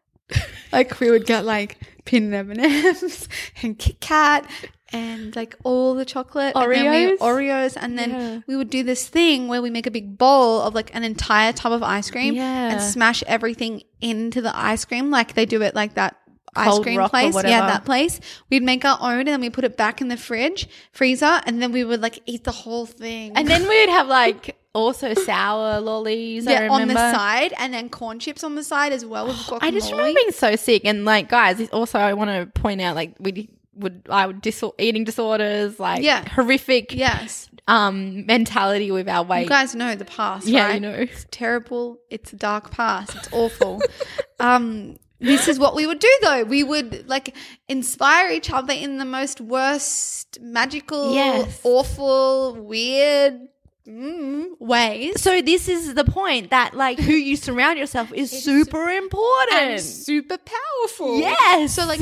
like 0.72 1.00
we 1.00 1.12
would 1.12 1.26
get 1.26 1.46
like 1.46 1.78
peanut 2.06 2.34
M 2.34 2.52
and 2.52 2.60
and 3.64 3.78
Kit 3.80 4.00
Kat 4.02 4.50
and 4.94 5.36
like 5.36 5.56
all 5.64 5.94
the 5.96 6.06
chocolate 6.06 6.54
and 6.56 6.66
Oreos? 6.66 7.18
Oreos, 7.20 7.78
and 7.80 7.98
then 7.98 8.10
Yeah. 8.12 8.40
we 8.48 8.56
would 8.56 8.70
do 8.70 8.84
this 8.84 9.08
thing 9.08 9.48
where 9.48 9.62
we 9.62 9.70
make 9.70 9.86
a 9.88 9.92
big 9.92 10.18
bowl 10.18 10.62
of 10.62 10.74
like 10.76 10.94
an 10.96 11.04
entire 11.04 11.52
tub 11.54 11.72
of 11.74 11.84
ice 11.84 12.10
cream 12.10 12.36
Yeah. 12.36 12.72
and 12.72 12.82
smash 12.82 13.24
everything 13.28 13.82
into 14.02 14.42
the 14.42 14.56
ice 14.58 14.86
cream, 14.86 15.10
like 15.12 15.34
they 15.34 15.46
do 15.46 15.62
it 15.62 15.76
like 15.76 15.96
that. 15.96 16.16
Ice 16.56 16.80
cream 16.80 16.98
Rock 17.00 17.12
place, 17.12 17.36
yeah, 17.44 17.68
that 17.68 17.86
place. 17.86 18.20
We'd 18.50 18.64
make 18.64 18.86
our 18.86 18.98
own, 19.02 19.20
and 19.20 19.28
then 19.28 19.42
we 19.42 19.50
put 19.50 19.64
it 19.64 19.76
back 19.78 20.02
in 20.02 20.08
the 20.08 20.18
fridge, 20.18 20.68
freezer, 20.92 21.42
and 21.46 21.62
then 21.62 21.72
we 21.72 21.84
would 21.84 22.02
like 22.02 22.20
eat 22.26 22.44
the 22.44 22.52
whole 22.52 22.86
thing. 22.86 23.34
and 23.36 23.48
then 23.48 23.68
we'd 23.68 23.90
have 23.90 24.08
like 24.08 24.58
also 24.74 25.14
sour 25.14 25.80
lollies. 25.80 26.48
I 26.48 26.52
yeah, 26.52 26.68
on 26.70 26.88
the 26.88 26.94
side, 26.96 27.54
and 27.58 27.74
then 27.74 27.90
corn 27.90 28.20
chips 28.20 28.44
on 28.44 28.56
the 28.56 28.64
side 28.64 28.92
as 28.94 29.06
well 29.06 29.28
with 29.28 29.36
guacamole. 29.48 29.60
I 29.62 29.72
just 29.72 29.92
remember 29.92 30.14
being 30.14 30.32
so 30.32 30.56
sick, 30.56 30.84
and 30.86 31.06
like 31.06 31.30
guys, 31.30 31.68
also 31.70 32.00
I 32.00 32.14
want 32.14 32.30
to 32.30 32.60
point 32.62 32.82
out 32.82 32.96
like 32.96 33.16
we 33.20 33.50
would 33.76 34.04
I 34.10 34.26
would 34.28 34.42
dis- 34.42 34.64
eating 34.80 35.04
disorders, 35.04 35.80
like 35.80 36.02
Yeah. 36.04 36.28
horrific 36.30 36.94
Yes. 36.94 37.50
um 37.68 38.26
mentality 38.26 38.92
with 38.92 39.10
our 39.10 39.24
weight. 39.24 39.44
You 39.44 39.50
guys 39.50 39.76
know 39.76 39.96
the 39.96 40.06
past, 40.06 40.48
Yeah, 40.48 40.68
right? 40.68 40.76
you 40.76 40.80
know. 40.80 40.92
It's 40.92 41.26
terrible. 41.32 41.98
It's 42.10 42.32
a 42.32 42.38
dark 42.38 42.72
past. 42.72 43.16
It's 43.16 43.28
awful. 43.34 43.82
um, 44.40 44.98
this 45.20 45.48
is 45.48 45.58
what 45.60 45.76
we 45.76 45.86
would 45.88 46.00
do 46.00 46.14
though. 46.22 46.44
We 46.44 46.64
would 46.64 47.08
like 47.08 47.36
inspire 47.68 48.32
each 48.32 48.52
other 48.52 48.74
in 48.74 48.98
the 48.98 49.06
most 49.06 49.42
worst, 49.42 50.40
magical, 50.42 51.14
Yes. 51.14 51.60
awful, 51.64 52.56
weird 52.56 53.40
mm, 53.88 54.48
ways. 54.60 55.22
so 55.22 55.42
this 55.42 55.68
is 55.70 55.94
the 55.94 56.04
point 56.06 56.50
that 56.50 56.74
like 56.74 57.00
who 57.00 57.14
you 57.14 57.36
surround 57.36 57.80
yourself 57.80 58.12
is 58.14 58.32
super 58.32 58.90
important. 58.90 59.54
and 59.72 59.82
super 59.82 60.38
powerful. 60.38 61.20
Yes. 61.20 61.74
So 61.76 61.86
like 61.86 62.02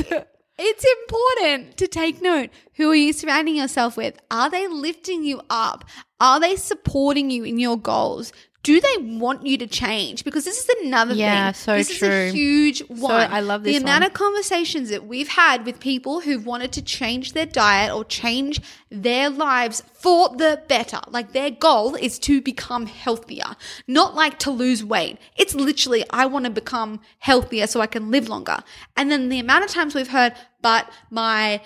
it's 0.58 0.84
important 1.02 1.76
to 1.78 1.86
take 1.88 2.22
note. 2.22 2.50
Who 2.74 2.90
are 2.90 2.94
you 2.94 3.12
surrounding 3.12 3.56
yourself 3.56 3.96
with? 3.96 4.18
Are 4.30 4.48
they 4.50 4.66
lifting 4.68 5.24
you 5.24 5.40
up? 5.50 5.84
Are 6.20 6.38
they 6.40 6.56
supporting 6.56 7.30
you 7.30 7.44
in 7.44 7.58
your 7.58 7.76
goals? 7.76 8.32
Do 8.64 8.80
they 8.80 8.96
want 8.98 9.46
you 9.46 9.58
to 9.58 9.66
change? 9.66 10.24
Because 10.24 10.46
this 10.46 10.58
is 10.58 10.68
another 10.86 11.14
Yeah, 11.14 11.52
thing. 11.52 11.54
so 11.54 11.76
this 11.76 11.90
is 11.90 12.02
a 12.02 12.32
huge 12.32 12.80
one. 12.88 13.30
I 13.30 13.40
love 13.40 13.62
this. 13.62 13.76
the 13.76 13.82
amount 13.82 14.00
one. 14.02 14.10
of 14.10 14.14
conversations 14.14 14.88
that 14.88 15.06
we've 15.06 15.28
had 15.28 15.66
with 15.66 15.78
people 15.80 16.20
who've 16.22 16.44
wanted 16.46 16.72
to 16.72 16.82
change 16.82 17.34
their 17.34 17.44
diet 17.44 17.92
or 17.94 18.04
change 18.04 18.62
their 18.90 19.28
lives 19.28 19.82
for 19.92 20.30
the 20.30 20.62
better. 20.66 21.00
Like 21.08 21.32
their 21.32 21.50
goal 21.50 21.94
is 21.94 22.18
to 22.20 22.40
become 22.40 22.86
healthier, 22.86 23.54
not 23.86 24.14
like 24.14 24.38
to 24.40 24.50
lose 24.50 24.82
weight. 24.82 25.18
It's 25.36 25.54
literally, 25.54 26.04
I 26.08 26.24
want 26.24 26.46
to 26.46 26.50
become 26.50 27.00
healthier 27.18 27.66
so 27.66 27.82
I 27.82 27.86
can 27.86 28.10
live 28.10 28.30
longer. 28.30 28.60
And 28.96 29.10
then 29.12 29.28
the 29.28 29.40
amount 29.40 29.64
of 29.64 29.70
times 29.70 29.94
we've 29.94 30.08
heard, 30.08 30.32
but 30.62 30.90
my 31.10 31.60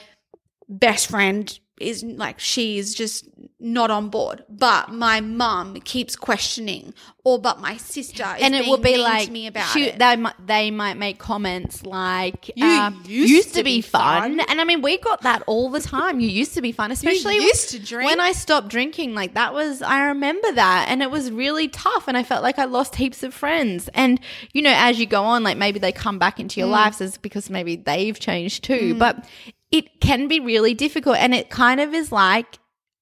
best 0.69 1.09
friend 1.11 1.57
is 1.81 2.03
like 2.03 2.39
she's 2.41 2.95
just 2.95 3.29
not 3.61 3.91
on 3.91 4.09
board 4.09 4.45
but 4.49 4.91
my 4.93 5.21
mum 5.21 5.75
keeps 5.81 6.15
questioning 6.17 6.95
or 7.25 7.39
but 7.41 7.61
my 7.61 7.77
sister 7.77 8.23
is 8.37 8.43
and 8.43 8.55
it 8.55 8.67
will 8.67 8.77
be 8.79 8.97
like 8.97 9.31
me 9.31 9.47
about 9.47 9.75
it. 9.77 9.99
they 9.99 10.17
might 10.17 10.35
they 10.47 10.71
might 10.71 10.97
make 10.97 11.19
comments 11.19 11.85
like 11.85 12.51
You 12.57 12.67
um, 12.67 13.03
used 13.07 13.55
to 13.57 13.63
be 13.65 13.81
fun. 13.81 14.41
and 14.41 14.61
I 14.61 14.65
mean 14.65 14.81
we 14.81 14.99
got 14.99 15.23
that 15.23 15.43
all 15.47 15.71
the 15.71 15.81
time. 15.81 16.21
You 16.21 16.29
used 16.29 16.55
to 16.55 16.63
be 16.63 16.73
fun, 16.73 16.91
especially 16.93 17.37
used 17.37 17.71
to 17.71 17.79
drink. 17.79 18.09
when 18.09 18.21
I 18.21 18.33
stopped 18.33 18.69
drinking. 18.69 19.15
Like 19.15 19.35
that 19.35 19.53
was 19.53 19.83
I 19.83 20.07
remember 20.07 20.53
that, 20.53 20.87
and 20.89 21.03
it 21.03 21.11
was 21.11 21.31
really 21.31 21.69
tough, 21.69 22.09
and 22.09 22.17
I 22.17 22.23
felt 22.23 22.43
like 22.43 22.59
I 22.59 22.65
lost 22.65 22.97
heaps 22.97 23.23
of 23.23 23.35
friends. 23.35 23.89
And 23.95 24.21
you 24.53 24.63
know, 24.63 24.73
as 24.75 24.99
you 24.99 25.07
go 25.07 25.23
on, 25.25 25.43
like 25.43 25.57
maybe 25.57 25.79
they 25.79 25.93
come 25.93 26.19
back 26.19 26.39
into 26.41 26.55
Mm. 26.55 26.59
your 26.59 26.69
lives 26.69 27.01
as 27.01 27.19
because 27.19 27.51
maybe 27.51 27.77
they've 27.77 28.19
changed 28.19 28.65
too, 28.65 28.95
but 28.95 29.25
it 29.71 30.01
can 30.01 30.29
be 30.29 30.41
really 30.41 30.75
difficult, 30.75 31.17
and 31.17 31.35
it 31.35 31.51
kind 31.51 31.81
of 31.81 31.95
is 31.95 32.11
like 32.13 32.59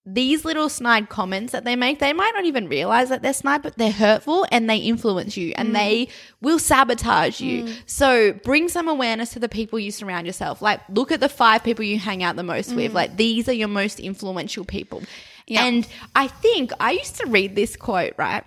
these 0.08 0.44
little 0.44 0.68
snide 0.68 1.08
comments 1.08 1.52
that 1.52 1.64
they 1.64 1.74
make, 1.74 1.98
they 1.98 2.12
might 2.12 2.30
not 2.32 2.44
even 2.44 2.68
realize 2.68 3.08
that 3.08 3.22
they're 3.22 3.32
snide, 3.32 3.60
but 3.60 3.76
they're 3.76 3.90
hurtful 3.90 4.46
and 4.52 4.70
they 4.70 4.76
influence 4.76 5.36
you 5.36 5.52
and 5.56 5.70
mm. 5.70 5.72
they 5.72 6.08
will 6.40 6.60
sabotage 6.60 7.40
you. 7.40 7.64
Mm. 7.64 7.76
So 7.86 8.32
bring 8.32 8.68
some 8.68 8.86
awareness 8.86 9.30
to 9.30 9.40
the 9.40 9.48
people 9.48 9.80
you 9.80 9.90
surround 9.90 10.24
yourself. 10.24 10.62
Like, 10.62 10.80
look 10.88 11.10
at 11.10 11.18
the 11.18 11.28
five 11.28 11.64
people 11.64 11.84
you 11.84 11.98
hang 11.98 12.22
out 12.22 12.36
the 12.36 12.44
most 12.44 12.72
with. 12.72 12.92
Mm. 12.92 12.94
Like, 12.94 13.16
these 13.16 13.48
are 13.48 13.52
your 13.52 13.66
most 13.66 13.98
influential 13.98 14.64
people. 14.64 15.02
Yeah. 15.48 15.66
And 15.66 15.88
I 16.14 16.28
think 16.28 16.70
I 16.78 16.92
used 16.92 17.16
to 17.16 17.26
read 17.26 17.56
this 17.56 17.74
quote, 17.74 18.12
right? 18.16 18.44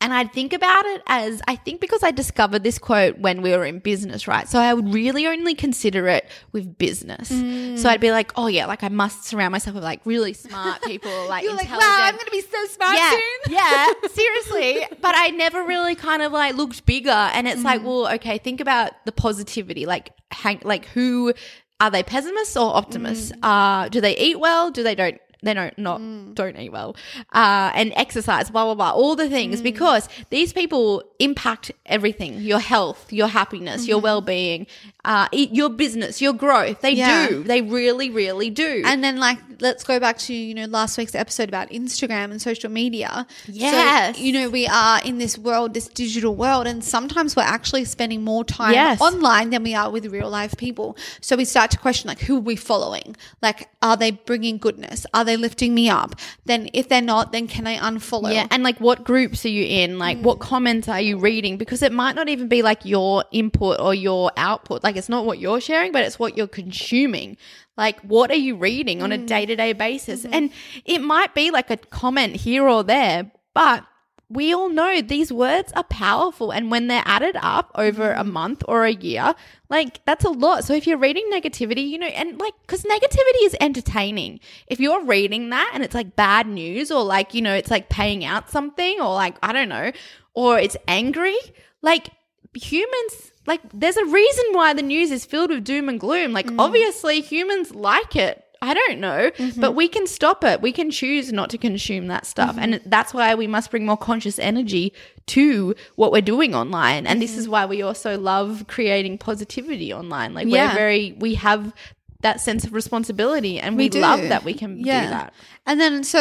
And 0.00 0.14
I'd 0.14 0.32
think 0.32 0.52
about 0.52 0.84
it 0.86 1.02
as 1.08 1.42
I 1.48 1.56
think 1.56 1.80
because 1.80 2.04
I 2.04 2.12
discovered 2.12 2.62
this 2.62 2.78
quote 2.78 3.18
when 3.18 3.42
we 3.42 3.50
were 3.50 3.64
in 3.64 3.80
business, 3.80 4.28
right? 4.28 4.48
So 4.48 4.60
I 4.60 4.72
would 4.72 4.94
really 4.94 5.26
only 5.26 5.56
consider 5.56 6.06
it 6.06 6.28
with 6.52 6.78
business. 6.78 7.28
So 7.28 7.88
I'd 7.88 8.00
be 8.00 8.12
like, 8.12 8.30
oh 8.36 8.46
yeah, 8.46 8.66
like 8.66 8.84
I 8.84 8.88
must 8.88 9.24
surround 9.24 9.50
myself 9.50 9.74
with 9.74 9.82
like 9.82 10.00
really 10.04 10.34
smart 10.34 10.82
people, 10.82 11.10
like 11.28 11.42
You're 11.42 11.54
like, 11.54 11.68
wow, 11.68 11.78
I'm 11.80 12.14
going 12.14 12.26
to 12.26 12.30
be 12.30 12.42
so 12.42 12.64
smart 12.66 12.96
yeah, 12.96 13.10
soon. 13.10 13.20
yeah, 13.54 13.86
seriously. 14.08 14.86
But 15.00 15.14
I 15.16 15.30
never 15.30 15.64
really 15.64 15.96
kind 15.96 16.22
of 16.22 16.30
like 16.30 16.54
looked 16.54 16.86
bigger, 16.86 17.10
and 17.10 17.48
it's 17.48 17.64
like, 17.64 17.84
well, 17.84 18.08
okay, 18.14 18.38
think 18.38 18.60
about 18.60 18.92
the 19.04 19.12
positivity. 19.12 19.84
Like, 19.84 20.10
hang, 20.30 20.60
like 20.62 20.86
who 20.86 21.34
are 21.80 21.90
they? 21.90 22.04
Pessimists 22.04 22.56
or 22.56 22.74
optimists? 22.74 23.32
Uh, 23.42 23.88
do 23.88 24.00
they 24.00 24.16
eat 24.16 24.38
well? 24.38 24.70
Do 24.70 24.84
they 24.84 24.94
don't? 24.94 25.20
They 25.42 25.54
don't 25.54 25.76
not 25.78 26.00
don't 26.34 26.56
eat 26.58 26.72
well, 26.72 26.96
uh, 27.32 27.70
and 27.74 27.92
exercise, 27.96 28.50
blah 28.50 28.64
blah 28.64 28.74
blah, 28.74 28.90
all 28.90 29.14
the 29.16 29.28
things 29.28 29.60
because 29.62 30.08
these 30.30 30.52
people 30.52 31.02
impact 31.20 31.70
everything: 31.86 32.40
your 32.40 32.58
health, 32.58 33.12
your 33.12 33.28
happiness, 33.28 33.86
your 33.86 34.00
well 34.00 34.20
being, 34.20 34.66
uh, 35.04 35.28
your 35.32 35.68
business, 35.70 36.20
your 36.20 36.32
growth. 36.32 36.80
They 36.80 36.92
Yeah. 36.94 37.28
do, 37.28 37.42
they 37.44 37.62
really, 37.62 38.10
really 38.10 38.50
do. 38.50 38.82
And 38.84 39.02
then, 39.04 39.18
like, 39.18 39.38
let's 39.60 39.84
go 39.84 40.00
back 40.00 40.18
to 40.18 40.34
you 40.34 40.54
know 40.54 40.64
last 40.66 40.98
week's 40.98 41.14
episode 41.14 41.48
about 41.48 41.70
Instagram 41.70 42.30
and 42.32 42.42
social 42.42 42.70
media. 42.70 43.26
Yes. 43.46 44.16
so, 44.16 44.22
you 44.22 44.32
know 44.32 44.48
we 44.48 44.66
are 44.66 45.00
in 45.04 45.18
this 45.18 45.38
world, 45.38 45.74
this 45.74 45.86
digital 45.88 46.34
world, 46.34 46.66
and 46.66 46.82
sometimes 46.82 47.36
we're 47.36 47.42
actually 47.42 47.84
spending 47.84 48.24
more 48.24 48.44
time 48.44 48.72
Yes. 48.72 49.00
online 49.00 49.50
than 49.50 49.62
we 49.62 49.74
are 49.74 49.90
with 49.90 50.06
real 50.06 50.28
life 50.30 50.56
people. 50.56 50.96
So 51.20 51.36
we 51.36 51.44
start 51.44 51.70
to 51.72 51.78
question, 51.78 52.08
like, 52.08 52.20
who 52.20 52.38
are 52.38 52.40
we 52.40 52.56
following? 52.56 53.14
Like, 53.40 53.68
are 53.82 53.96
they 53.96 54.10
bringing 54.10 54.58
goodness? 54.58 55.06
Are 55.14 55.24
they 55.28 55.36
lifting 55.36 55.74
me 55.74 55.88
up? 55.88 56.16
Then, 56.46 56.68
if 56.72 56.88
they're 56.88 57.00
not, 57.00 57.32
then 57.32 57.46
can 57.46 57.66
I 57.66 57.76
unfollow? 57.76 58.32
Yeah, 58.32 58.46
and 58.50 58.62
like 58.62 58.80
what 58.80 59.04
groups 59.04 59.44
are 59.44 59.50
you 59.50 59.64
in? 59.64 59.98
Like 59.98 60.18
mm. 60.18 60.22
what 60.22 60.40
comments 60.40 60.88
are 60.88 61.00
you 61.00 61.18
reading? 61.18 61.56
Because 61.56 61.82
it 61.82 61.92
might 61.92 62.16
not 62.16 62.28
even 62.28 62.48
be 62.48 62.62
like 62.62 62.84
your 62.84 63.24
input 63.30 63.78
or 63.80 63.94
your 63.94 64.32
output. 64.36 64.82
Like 64.82 64.96
it's 64.96 65.08
not 65.08 65.24
what 65.24 65.38
you're 65.38 65.60
sharing, 65.60 65.92
but 65.92 66.04
it's 66.04 66.18
what 66.18 66.36
you're 66.36 66.48
consuming. 66.48 67.36
Like 67.76 68.00
what 68.00 68.30
are 68.30 68.34
you 68.34 68.56
reading 68.56 69.02
on 69.02 69.12
a 69.12 69.18
day 69.18 69.46
to 69.46 69.54
day 69.54 69.72
basis? 69.72 70.24
Mm-hmm. 70.24 70.34
And 70.34 70.50
it 70.84 71.00
might 71.00 71.34
be 71.34 71.50
like 71.50 71.70
a 71.70 71.76
comment 71.76 72.36
here 72.36 72.68
or 72.68 72.82
there, 72.82 73.30
but 73.54 73.84
we 74.30 74.52
all 74.52 74.68
know 74.68 75.00
these 75.00 75.32
words 75.32 75.72
are 75.74 75.84
powerful. 75.84 76.50
And 76.50 76.70
when 76.70 76.88
they're 76.88 77.02
added 77.06 77.36
up 77.40 77.70
over 77.74 78.12
a 78.12 78.18
mm-hmm. 78.18 78.32
month 78.32 78.62
or 78.68 78.84
a 78.84 78.92
year, 78.92 79.34
like 79.70 80.04
that's 80.04 80.24
a 80.24 80.30
lot. 80.30 80.64
So 80.64 80.74
if 80.74 80.86
you're 80.86 80.98
reading 80.98 81.30
negativity, 81.32 81.88
you 81.88 81.98
know, 81.98 82.06
and 82.06 82.38
like, 82.38 82.54
cause 82.66 82.82
negativity 82.82 83.44
is 83.44 83.56
entertaining. 83.60 84.40
If 84.66 84.80
you're 84.80 85.04
reading 85.04 85.48
that 85.50 85.70
and 85.72 85.82
it's 85.82 85.94
like 85.94 86.14
bad 86.14 86.46
news 86.46 86.90
or 86.90 87.02
like, 87.02 87.32
you 87.32 87.40
know, 87.40 87.54
it's 87.54 87.70
like 87.70 87.88
paying 87.88 88.24
out 88.24 88.50
something 88.50 89.00
or 89.00 89.14
like, 89.14 89.36
I 89.42 89.52
don't 89.52 89.70
know, 89.70 89.92
or 90.34 90.58
it's 90.58 90.76
angry, 90.86 91.36
like 91.80 92.10
humans, 92.54 93.32
like 93.46 93.62
there's 93.72 93.96
a 93.96 94.04
reason 94.04 94.44
why 94.52 94.74
the 94.74 94.82
news 94.82 95.10
is 95.10 95.24
filled 95.24 95.50
with 95.50 95.64
doom 95.64 95.88
and 95.88 95.98
gloom. 95.98 96.32
Like 96.32 96.46
mm. 96.46 96.56
obviously 96.58 97.22
humans 97.22 97.74
like 97.74 98.14
it. 98.14 98.44
I 98.60 98.74
don't 98.74 98.98
know, 98.98 99.30
mm-hmm. 99.30 99.60
but 99.60 99.72
we 99.72 99.88
can 99.88 100.06
stop 100.06 100.42
it. 100.42 100.60
We 100.60 100.72
can 100.72 100.90
choose 100.90 101.32
not 101.32 101.50
to 101.50 101.58
consume 101.58 102.08
that 102.08 102.26
stuff. 102.26 102.56
Mm-hmm. 102.56 102.72
And 102.72 102.80
that's 102.86 103.14
why 103.14 103.34
we 103.34 103.46
must 103.46 103.70
bring 103.70 103.86
more 103.86 103.96
conscious 103.96 104.38
energy 104.38 104.92
to 105.26 105.74
what 105.94 106.10
we're 106.10 106.22
doing 106.22 106.54
online. 106.54 107.06
And 107.06 107.22
this 107.22 107.32
mm-hmm. 107.32 107.40
is 107.40 107.48
why 107.48 107.66
we 107.66 107.82
also 107.82 108.18
love 108.18 108.64
creating 108.66 109.18
positivity 109.18 109.92
online. 109.92 110.34
Like 110.34 110.48
Yeah. 110.48 110.70
we're 110.70 110.74
very, 110.74 111.16
we 111.18 111.34
have 111.36 111.72
that 112.20 112.40
sense 112.40 112.64
of 112.64 112.72
responsibility 112.72 113.60
and 113.60 113.76
we, 113.76 113.88
do. 113.88 114.00
love 114.00 114.20
that 114.22 114.42
we 114.42 114.52
can 114.52 114.78
do 114.78 114.84
that. 114.84 115.32
And 115.66 115.80
then, 115.80 116.02
so, 116.02 116.20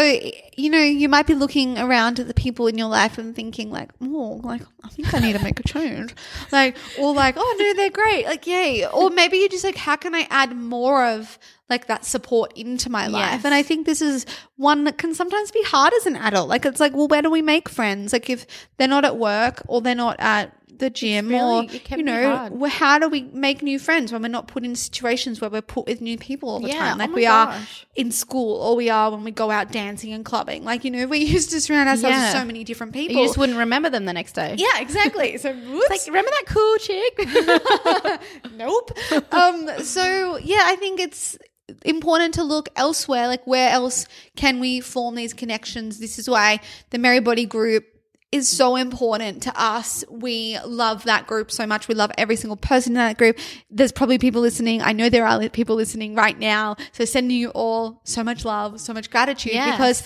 you 0.56 0.70
know, 0.70 0.78
you 0.78 1.10
might 1.10 1.26
be 1.26 1.34
looking 1.34 1.80
around 1.80 2.20
at 2.20 2.28
the 2.28 2.34
people 2.34 2.68
in 2.68 2.78
your 2.78 2.90
life 2.90 3.18
and 3.18 3.36
thinking, 3.36 3.72
like, 3.72 3.92
oh, 4.02 4.42
like, 4.44 4.62
I 4.84 4.90
think 4.90 5.14
I 5.14 5.20
need 5.20 5.34
to 5.34 5.44
make 5.44 5.60
a 5.60 5.64
change. 5.64 6.14
like, 6.52 6.78
or 7.00 7.14
like, 7.14 7.36
oh, 7.38 7.56
no, 7.58 7.74
they're 7.74 7.90
great. 7.90 8.26
Like, 8.26 8.46
yay. 8.46 8.86
Or 8.86 9.10
maybe 9.10 9.38
you're 9.38 9.50
just 9.50 9.64
like, 9.64 9.78
how 9.78 9.96
can 9.96 10.14
I 10.14 10.28
add 10.30 10.56
more 10.56 11.04
of 11.04 11.40
like 11.70 11.88
that 11.88 12.06
support 12.06 12.54
into 12.58 12.90
my 12.90 13.08
life? 13.08 13.34
Yes. 13.34 13.46
And 13.46 13.54
I 13.54 13.64
think 13.64 13.86
this 13.86 14.02
is 14.02 14.26
one 14.56 14.84
that 14.86 14.98
can 14.98 15.14
sometimes 15.14 15.52
be 15.52 15.64
hard 15.64 15.94
as 15.94 16.06
an 16.06 16.16
adult. 16.16 16.48
Like, 16.50 16.66
it's 16.66 16.80
like, 16.80 16.94
well, 16.96 17.08
where 17.08 17.22
do 17.22 17.30
we 17.30 17.42
make 17.42 17.68
friends? 17.70 18.14
Like, 18.14 18.30
if 18.30 18.46
they're 18.78 18.88
not 18.88 19.04
at 19.06 19.18
work 19.18 19.62
or 19.68 19.82
they're 19.82 19.96
not 19.96 20.16
at 20.20 20.54
the 20.80 20.92
gym 20.92 21.28
really- 21.30 21.68
or, 21.92 21.98
you 21.98 22.04
know, 22.04 22.50
well, 22.52 22.70
how 22.70 23.00
do 23.00 23.10
we 23.10 23.24
make 23.34 23.64
new 23.64 23.80
friends 23.80 24.12
when 24.12 24.22
we're 24.22 24.28
not 24.28 24.48
put 24.48 24.64
in 24.64 24.76
situations 24.76 25.42
where 25.42 25.50
we're 25.50 25.60
put 25.60 25.88
with 25.88 26.02
new 26.02 26.20
people 26.20 26.50
all 26.50 26.60
the 26.60 26.68
Yeah, 26.68 26.78
time? 26.90 26.94
oh 26.94 26.98
Like 27.00 27.10
my 27.10 27.16
we 27.16 27.26
are 27.26 27.60
in 27.96 28.12
school 28.12 28.58
or 28.62 28.76
we 28.76 28.88
are 28.92 29.10
when 29.10 29.24
we 29.24 29.32
go 29.32 29.50
out 29.50 29.72
dancing 29.72 30.14
and 30.14 30.24
clubbing. 30.24 30.64
Like, 30.64 30.86
you 30.86 30.92
know, 30.92 31.08
we 31.08 31.18
used 31.36 31.50
to 31.50 31.62
surround 31.62 31.90
ourselves 31.90 32.16
Yeah. 32.16 32.26
with 32.32 32.42
so 32.42 32.46
many 32.46 32.64
different 32.64 32.94
people. 32.94 33.18
You 33.18 33.26
just 33.26 33.40
wouldn't 33.40 33.58
remember 33.58 33.90
them 33.90 34.06
the 34.06 34.14
next 34.14 34.34
day. 34.34 34.54
yeah, 34.60 34.80
exactly. 34.80 35.38
So. 35.40 35.52
Like, 35.90 36.02
remember 36.06 36.30
that 36.30 36.44
cool 36.46 36.78
chick? 36.78 38.52
nope. 38.56 38.92
Um, 39.34 39.70
so 39.84 40.38
yeah, 40.38 40.62
I 40.64 40.76
think 40.76 41.00
it's 41.00 41.38
important 41.86 42.34
to 42.36 42.44
look 42.44 42.70
elsewhere. 42.76 43.28
Like 43.28 43.46
where 43.46 43.70
else 43.72 44.06
can 44.36 44.60
we 44.60 44.80
form 44.80 45.16
these 45.16 45.34
connections? 45.34 46.00
This 46.00 46.18
is 46.20 46.30
why 46.30 46.60
the 46.92 46.98
Merry 46.98 47.20
Body 47.20 47.46
group 47.46 47.86
is 48.32 48.48
so 48.50 48.76
important 48.76 49.42
to 49.44 49.54
us. 49.62 50.04
We 50.10 50.58
love 50.66 51.06
that 51.06 51.28
group 51.28 51.50
so 51.50 51.66
much. 51.66 51.88
We 51.88 51.96
love 51.96 52.12
every 52.18 52.36
single 52.36 52.58
person 52.58 52.92
in 52.92 52.96
that 52.96 53.18
group. 53.18 53.38
There's 53.72 53.94
probably 53.94 54.18
people 54.18 54.42
listening. 54.42 54.82
I 54.82 54.92
know 54.92 55.08
there 55.10 55.26
are 55.26 55.48
people 55.50 55.78
listening 55.78 56.14
right 56.14 56.38
now. 56.38 56.76
So 56.92 57.06
sending 57.06 57.38
you 57.38 57.50
all 57.52 58.02
so 58.04 58.24
much 58.26 58.44
love, 58.44 58.82
so 58.82 58.94
much 58.94 59.10
gratitude 59.10 59.54
Yes. 59.54 59.78
because 59.78 60.04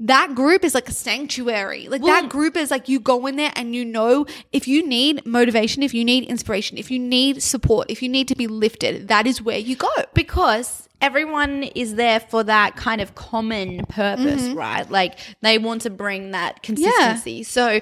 that 0.00 0.34
group 0.34 0.64
is 0.64 0.74
like 0.74 0.88
a 0.88 0.92
sanctuary. 0.92 1.86
Like 1.86 2.02
Well- 2.02 2.20
that 2.20 2.28
group 2.30 2.56
is 2.56 2.72
like 2.72 2.88
you 2.88 2.98
go 2.98 3.24
in 3.26 3.36
there 3.36 3.52
and 3.54 3.72
you 3.74 3.84
know 3.84 4.26
if 4.52 4.66
you 4.66 4.84
need 4.84 5.24
motivation, 5.24 5.82
if 5.84 5.94
you 5.94 6.04
need 6.04 6.24
inspiration, 6.24 6.76
if 6.76 6.90
you 6.90 6.98
need 6.98 7.40
support, 7.40 7.88
if 7.88 8.02
you 8.02 8.08
need 8.08 8.26
to 8.28 8.34
be 8.34 8.46
lifted, 8.48 9.06
that 9.08 9.26
is 9.28 9.40
where 9.42 9.58
you 9.58 9.76
go. 9.76 9.88
because 10.12 10.88
everyone 11.00 11.62
is 11.62 11.94
there 11.94 12.20
for 12.20 12.44
that 12.44 12.76
kind 12.76 13.00
of 13.00 13.14
common 13.14 13.84
purpose, 13.86 14.42
mm-hmm. 14.42 14.58
right? 14.58 14.90
Like 14.90 15.18
they 15.40 15.58
want 15.58 15.82
to 15.82 15.90
bring 15.90 16.32
that 16.32 16.62
consistency. 16.62 17.42
So 17.42 17.80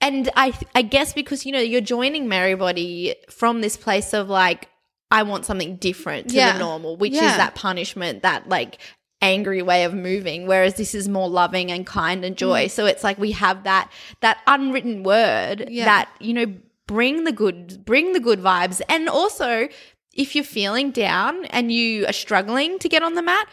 and 0.00 0.30
I 0.36 0.52
I 0.74 0.82
guess 0.82 1.12
because 1.12 1.46
you 1.46 1.52
know 1.52 1.60
you're 1.60 1.80
joining 1.80 2.28
Merry 2.28 2.54
Body 2.54 3.14
from 3.30 3.60
this 3.60 3.76
place 3.76 4.12
of 4.12 4.28
like 4.28 4.68
I 5.10 5.22
want 5.22 5.44
something 5.44 5.76
different 5.76 6.28
to 6.30 6.34
Yeah. 6.34 6.54
the 6.54 6.58
normal, 6.58 6.96
which 6.96 7.12
Yeah. 7.12 7.30
is 7.30 7.36
that 7.36 7.54
punishment, 7.54 8.22
that 8.22 8.48
like 8.48 8.78
angry 9.22 9.62
way 9.62 9.84
of 9.84 9.94
moving 9.94 10.46
whereas 10.46 10.74
this 10.74 10.94
is 10.94 11.08
more 11.08 11.30
loving 11.30 11.70
and 11.70 11.86
kind 11.86 12.26
and 12.26 12.36
joy 12.36 12.66
mm. 12.66 12.70
so 12.70 12.84
it's 12.84 13.02
like 13.02 13.16
we 13.16 13.30
have 13.30 13.64
that 13.64 13.90
that 14.20 14.36
unwritten 14.46 15.02
word 15.02 15.66
Yeah. 15.70 15.86
that 15.86 16.10
you 16.20 16.34
know 16.34 16.52
bring 16.86 17.24
the 17.24 17.32
good 17.32 17.86
bring 17.86 18.12
the 18.12 18.20
good 18.20 18.40
vibes 18.40 18.82
and 18.88 19.08
also 19.08 19.68
if 20.14 20.34
you're 20.34 20.44
feeling 20.44 20.90
down 20.90 21.44
and 21.46 21.70
you 21.72 22.06
are 22.06 22.12
struggling 22.12 22.78
to 22.78 22.88
get 22.88 23.02
on 23.02 23.14
the 23.14 23.22
mat 23.22 23.48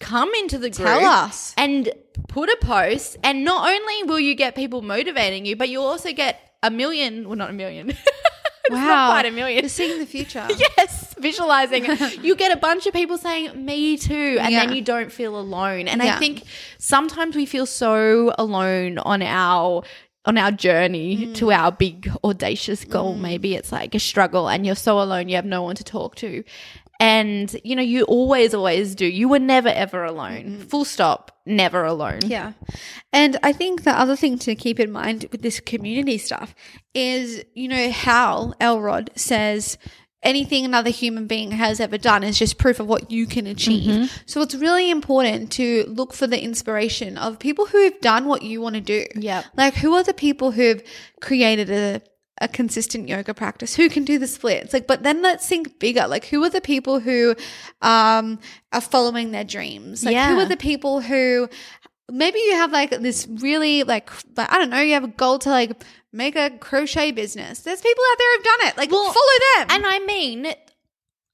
come 0.00 0.32
into 0.34 0.58
the 0.58 0.70
group 0.70 0.86
Tell 0.88 1.04
us. 1.04 1.54
and 1.56 1.90
put 2.28 2.48
a 2.48 2.56
post 2.60 3.16
and 3.24 3.44
not 3.44 3.68
only 3.68 4.02
will 4.04 4.20
you 4.20 4.34
get 4.34 4.54
people 4.54 4.80
motivating 4.82 5.44
you 5.44 5.56
but 5.56 5.68
you'll 5.68 5.84
also 5.86 6.12
get 6.12 6.40
a 6.62 6.70
million 6.70 7.26
well 7.26 7.36
not 7.36 7.50
a 7.50 7.52
million 7.52 7.90
it's 8.70 8.70
not 8.70 9.10
quite 9.10 9.26
a 9.26 9.30
million 9.32 9.60
You're 9.64 9.68
seeing 9.68 9.98
the 9.98 10.06
future. 10.06 10.46
yes 10.56 11.14
visualizing 11.18 11.84
you 12.22 12.36
get 12.36 12.52
a 12.52 12.56
bunch 12.60 12.86
of 12.86 12.92
people 12.92 13.18
saying 13.18 13.64
me 13.64 13.96
too 13.96 14.36
and 14.40 14.52
Yeah. 14.52 14.66
then 14.66 14.76
you 14.76 14.82
don't 14.82 15.10
feel 15.10 15.38
alone 15.38 15.88
and 15.88 16.00
Yeah. 16.02 16.14
i 16.14 16.18
think 16.18 16.44
sometimes 16.78 17.34
we 17.34 17.44
feel 17.46 17.66
so 17.66 18.32
alone 18.38 18.98
on 18.98 19.20
our 19.22 19.82
on 20.28 20.36
our 20.38 20.52
journey 20.52 21.10
Mm. 21.16 21.34
to 21.36 21.50
our 21.52 21.72
big 21.72 22.10
audacious 22.22 22.84
goal 22.84 23.14
maybe 23.28 23.54
it's 23.58 23.72
like 23.72 23.94
a 23.94 23.98
struggle 24.10 24.48
and 24.48 24.64
you're 24.66 24.76
so 24.88 25.00
alone 25.00 25.28
you 25.28 25.36
have 25.36 25.44
no 25.56 25.62
one 25.62 25.76
to 25.76 25.84
talk 25.84 26.14
to. 26.16 26.44
And 27.00 27.48
you 27.62 27.76
know 27.76 27.82
you 27.94 28.02
always 28.04 28.52
always 28.54 28.96
do. 28.96 29.06
You 29.06 29.28
were 29.28 29.38
never 29.38 29.68
ever 29.68 30.02
alone. 30.04 30.58
Full 30.72 30.84
stop. 30.84 31.30
Never 31.46 31.84
alone. 31.84 32.18
Yeah. 32.26 32.52
And 33.12 33.38
I 33.48 33.52
think 33.52 33.84
the 33.84 33.92
other 34.02 34.16
thing 34.16 34.36
to 34.40 34.56
keep 34.56 34.80
in 34.80 34.90
mind 34.90 35.26
with 35.30 35.42
this 35.42 35.60
community 35.60 36.18
stuff 36.18 36.54
is, 36.94 37.44
you 37.54 37.68
know, 37.68 37.88
Hal 37.90 38.54
Elrod 38.60 39.10
says 39.14 39.78
anything 40.22 40.64
another 40.64 40.90
human 40.90 41.26
being 41.26 41.52
has 41.52 41.80
ever 41.80 41.96
done 41.96 42.24
is 42.24 42.38
just 42.38 42.58
proof 42.58 42.80
of 42.80 42.86
what 42.86 43.10
you 43.10 43.26
can 43.26 43.46
achieve. 43.46 44.22
So 44.26 44.42
it's 44.42 44.54
really 44.54 44.90
important 44.90 45.52
to 45.52 45.84
look 45.88 46.12
for 46.12 46.26
the 46.26 46.42
inspiration 46.42 47.16
of 47.16 47.38
people 47.38 47.66
who 47.66 47.84
have 47.84 48.00
done 48.00 48.26
what 48.26 48.42
you 48.42 48.60
want 48.60 48.74
to 48.74 48.80
do. 48.80 49.06
Yeah. 49.14 49.44
Like 49.56 49.74
who 49.74 49.94
are 49.94 50.02
the 50.02 50.14
people 50.14 50.52
who've 50.52 50.82
created 51.20 51.70
a 51.70 52.02
a 52.40 52.46
consistent 52.46 53.08
yoga 53.08 53.34
practice 53.34 53.74
who 53.74 53.88
can 53.88 54.04
do 54.04 54.16
the 54.16 54.26
splits 54.28 54.72
like 54.72 54.86
but 54.86 55.02
then 55.02 55.22
let's 55.22 55.48
think 55.48 55.80
bigger 55.80 56.06
like 56.06 56.24
who 56.26 56.40
are 56.44 56.48
the 56.48 56.60
people 56.60 57.00
who 57.00 57.34
um 57.82 58.38
are 58.72 58.80
following 58.80 59.32
their 59.32 59.42
dreams 59.42 60.04
like 60.04 60.14
who 60.16 60.38
are 60.38 60.46
the 60.46 60.56
people 60.56 61.00
who 61.00 61.48
maybe 62.10 62.38
you 62.38 62.54
have 62.54 62.72
like 62.72 62.90
this 62.90 63.26
really 63.40 63.82
like, 63.84 64.10
like 64.36 64.50
I 64.50 64.58
don't 64.58 64.70
know, 64.70 64.80
you 64.80 64.94
have 64.94 65.04
a 65.04 65.08
goal 65.08 65.38
to 65.40 65.50
like 65.50 65.84
make 66.18 66.36
a 66.36 66.50
crochet 66.58 67.12
business. 67.12 67.60
There's 67.60 67.80
people 67.80 68.04
out 68.10 68.18
there 68.18 68.34
who've 68.36 68.44
done 68.44 68.68
it. 68.68 68.76
Like 68.76 68.90
Well, 68.90 69.04
follow 69.04 69.38
them. 69.56 69.66
And 69.70 69.86
I 69.86 69.98
mean, 70.00 70.52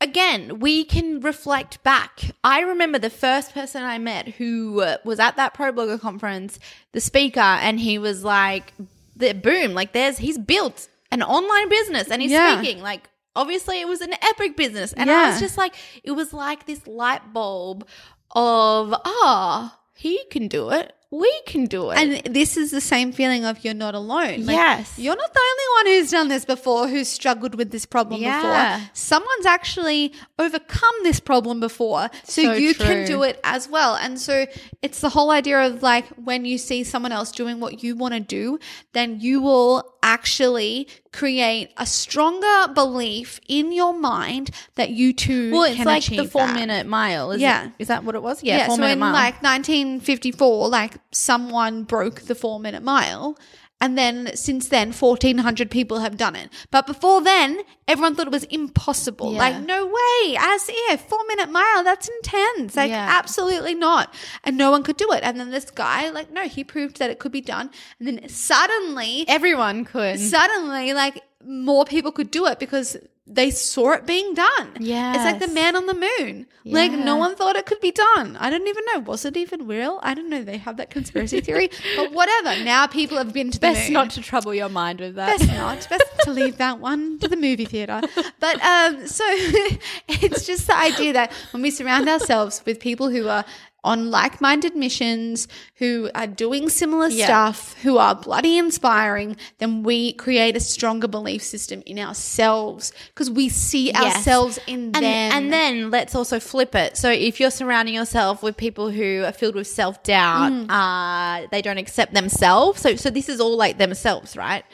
again, 0.01 0.61
we 0.61 0.85
can 0.85 1.21
reflect 1.21 1.83
back. 1.83 2.21
I 2.45 2.61
remember 2.61 2.99
the 2.99 3.11
first 3.11 3.53
person 3.55 3.83
I 3.83 3.99
met 3.99 4.29
who 4.29 4.81
uh, 4.83 4.99
was 5.05 5.19
at 5.19 5.37
that 5.37 5.55
pro 5.55 5.73
blogger 5.73 5.99
conference, 6.01 6.59
the 6.93 7.01
speaker, 7.01 7.41
and 7.41 7.81
he 7.81 7.99
was 7.99 8.23
like 8.25 8.73
the 9.17 9.33
boom, 9.33 9.75
like 9.75 9.93
there's 9.93 10.19
he's 10.19 10.39
built 10.39 10.89
an 11.11 11.23
online 11.23 11.69
business 11.69 12.09
and 12.11 12.21
he's 12.21 12.33
Yeah. 12.33 12.61
speaking 12.61 12.83
like 12.83 13.09
obviously 13.37 13.81
it 13.81 13.87
was 13.87 14.01
an 14.01 14.13
epic 14.23 14.57
business 14.57 14.93
and 14.93 15.09
I 15.11 15.31
was 15.31 15.41
just 15.41 15.57
like 15.57 15.75
it 16.03 16.11
was 16.13 16.33
like 16.33 16.67
this 16.67 16.85
light 16.89 17.33
bulb 17.33 17.87
of 18.33 18.93
ah 19.05 19.79
he 19.95 20.21
can 20.33 20.49
do 20.49 20.71
it 20.71 20.93
we 21.23 21.33
can 21.47 21.67
do 21.67 21.91
it 21.91 21.97
And 21.99 22.35
this 22.35 22.57
is 22.57 22.71
the 22.73 22.81
same 22.81 23.13
feeling 23.13 23.45
of 23.45 23.65
you're 23.65 23.73
not 23.87 23.95
alone. 23.95 24.47
Like, 24.47 24.57
Yes. 24.57 24.99
You're 24.99 25.15
not 25.25 25.33
the 25.33 25.41
only 25.51 25.69
one 25.79 25.87
who's 26.01 26.11
done 26.11 26.29
this 26.29 26.45
before, 26.45 26.89
who's 26.89 27.09
struggled 27.09 27.55
with 27.55 27.71
this 27.71 27.87
problem 27.87 28.21
Yeah. 28.21 28.41
before. 28.79 28.91
Someone's 28.95 29.47
actually 29.47 30.13
overcome 30.39 30.97
this 31.05 31.21
problem 31.21 31.61
before. 31.61 32.11
So, 32.25 32.43
So 32.43 32.53
you 32.55 32.75
can 32.75 33.07
do 33.07 33.23
it 33.23 33.39
as 33.45 33.69
well. 33.69 33.95
And 33.95 34.21
so 34.21 34.47
it's 34.83 35.01
the 35.01 35.11
whole 35.11 35.31
idea 35.31 35.59
of 35.67 35.83
like 35.83 36.07
when 36.31 36.45
you 36.45 36.59
see 36.59 36.83
someone 36.83 37.13
else 37.13 37.31
doing 37.33 37.61
what 37.61 37.83
you 37.85 37.95
want 37.97 38.15
to 38.15 38.21
do, 38.21 38.59
then 38.93 39.21
you 39.21 39.41
will 39.41 39.95
actually 40.03 40.87
create 41.13 41.71
a 41.79 41.87
stronger 41.87 42.69
belief 42.75 43.41
in 43.49 43.73
your 43.73 43.95
mind 43.99 44.51
that 44.75 44.91
you 44.91 45.13
too 45.15 45.51
well 45.53 45.63
it's 45.63 45.83
like 45.83 46.03
achieve 46.03 46.19
the 46.25 46.29
four 46.29 46.47
that. 46.47 46.55
minute 46.55 46.87
mile 46.87 47.31
is 47.31 47.41
Yeah. 47.41 47.67
it, 47.67 47.73
is 47.79 47.89
that 47.89 48.05
what 48.05 48.15
it 48.15 48.23
was 48.23 48.43
yeah, 48.43 48.59
Yeah, 48.59 48.67
four 48.67 48.77
so 48.77 48.81
minute 48.83 48.95
in 48.95 48.99
mile 48.99 49.13
like 49.15 49.43
1954, 49.43 50.69
like 50.69 50.95
someone 51.13 51.85
broke 51.85 52.23
the 52.23 52.35
four 52.35 52.59
minute 52.61 52.83
mile. 52.83 53.39
And 53.81 53.99
then 53.99 54.35
since 54.35 54.69
then, 54.69 54.93
1,400 54.93 55.71
people 55.71 55.99
have 55.99 56.17
done 56.17 56.37
it. 56.37 56.49
But 56.71 56.87
before 56.87 57.21
then, 57.21 57.61
everyone 57.87 58.15
thought 58.15 58.29
it 58.29 58.33
was 58.33 58.45
impossible. 58.45 59.33
Yeah. 59.33 59.39
Like, 59.41 59.61
no 59.67 59.85
way, 59.85 60.37
as 60.39 60.71
if, 60.71 61.03
four 61.03 61.19
minute 61.29 61.51
mile, 61.51 61.83
that's 61.85 62.09
intense. 62.09 62.77
Like, 62.77 62.91
Yeah. 62.91 63.07
absolutely 63.11 63.75
not. 63.75 64.15
And 64.45 64.57
no 64.57 64.71
one 64.71 64.85
could 64.85 64.97
do 64.97 65.11
it. 65.13 65.23
And 65.23 65.39
then 65.39 65.51
this 65.51 65.71
guy, 65.71 66.09
like, 66.11 66.31
no, 66.33 66.43
he 66.49 66.65
proved 66.65 66.99
that 66.99 67.11
it 67.11 67.19
could 67.19 67.33
be 67.33 67.43
done. 67.43 67.69
And 67.99 68.09
then 68.09 68.29
suddenly, 68.29 69.25
everyone 69.29 69.85
could 69.85 70.19
suddenly, 70.21 70.95
like, 70.95 71.23
more 71.45 71.85
people 71.85 72.13
could 72.13 72.31
do 72.31 72.47
it 72.47 72.59
because 72.59 72.97
they 73.27 73.51
saw 73.51 73.93
it 73.93 74.07
being 74.07 74.35
done. 74.35 74.73
Yeah. 74.79 75.15
It's 75.15 75.25
like 75.25 75.39
the 75.39 75.55
man 75.55 75.77
on 75.77 75.87
the 75.87 75.95
moon. 75.95 76.47
Like 76.67 76.93
no 76.93 77.17
one 77.17 77.37
thought 77.37 77.57
it 77.57 77.65
could 77.65 77.81
be 77.81 77.91
done. 77.91 78.37
I 78.39 78.51
don't 78.51 78.67
even 78.67 78.85
know. 78.93 79.01
Was 79.01 79.25
it 79.25 79.37
even 79.37 79.67
real? 79.67 79.99
I 80.03 80.13
don't 80.15 80.29
know. 80.29 80.43
They 80.43 80.59
have 80.59 80.77
that 80.77 80.91
conspiracy 80.91 81.41
theory. 81.41 81.71
But 81.97 82.13
whatever. 82.13 82.63
Now 82.65 82.87
people 82.87 83.17
have 83.19 83.33
been 83.33 83.51
to 83.51 83.59
the 83.59 83.67
best 83.67 83.85
moon. 83.85 83.93
not 83.95 84.11
to 84.11 84.21
trouble 84.23 84.55
your 84.55 84.69
mind 84.69 85.01
with 85.01 85.15
that 85.15 85.39
Best 85.39 85.51
not. 85.51 85.87
Best 85.91 86.05
to 86.25 86.31
leave 86.33 86.59
that 86.59 86.81
one 86.81 87.19
to 87.21 87.29
the 87.29 87.37
movie 87.37 87.65
theater. 87.65 88.01
But 88.41 88.63
um, 88.63 89.07
so 89.07 89.25
it's 90.09 90.47
just 90.47 90.67
the 90.67 90.77
idea 90.77 91.13
that 91.15 91.33
when 91.53 91.63
we 91.63 91.71
surround 91.71 92.09
ourselves 92.09 92.63
with 92.67 92.79
people 92.81 93.09
who 93.11 93.29
are 93.29 93.45
on 93.85 94.11
like-minded 94.11 94.75
missions, 94.75 95.47
who 95.77 96.11
are 96.15 96.27
doing 96.27 96.69
similar 96.69 97.09
Yeah. 97.09 97.27
stuff, 97.27 97.75
who 97.83 97.99
are 97.99 98.15
bloody 98.15 98.57
inspiring, 98.59 99.37
then 99.59 99.83
we 99.83 100.15
create 100.15 100.57
a 100.57 100.61
stronger 100.61 101.07
belief 101.07 101.43
system 101.43 101.83
in 101.85 101.99
ourselves 101.99 102.93
because 103.09 103.31
we 103.31 103.49
see 103.49 103.93
Yes. 103.93 104.17
ourselves 104.17 104.59
in 104.67 104.87
and, 104.87 104.95
them. 104.95 105.03
and 105.05 105.53
then 105.53 105.91
let's 105.91 106.15
also 106.15 106.41
flip 106.41 106.75
it. 106.75 106.97
So 106.97 107.11
if 107.11 107.39
you're 107.41 107.51
surrounding 107.51 107.95
yourself 107.95 108.43
with 108.43 108.57
people 108.57 108.91
who 108.91 109.23
are 109.25 109.33
filled 109.33 109.55
with 109.55 109.67
self 109.67 110.03
doubt, 110.03 110.51
Mm. 110.53 110.67
uh, 110.71 111.47
they 111.51 111.61
don't 111.63 111.79
accept 111.79 112.15
themselves. 112.15 112.81
So 112.81 112.97
so 112.97 113.11
this 113.11 113.29
is 113.29 113.41
all 113.41 113.57
like 113.57 113.79
themselves, 113.79 114.37
right? 114.37 114.65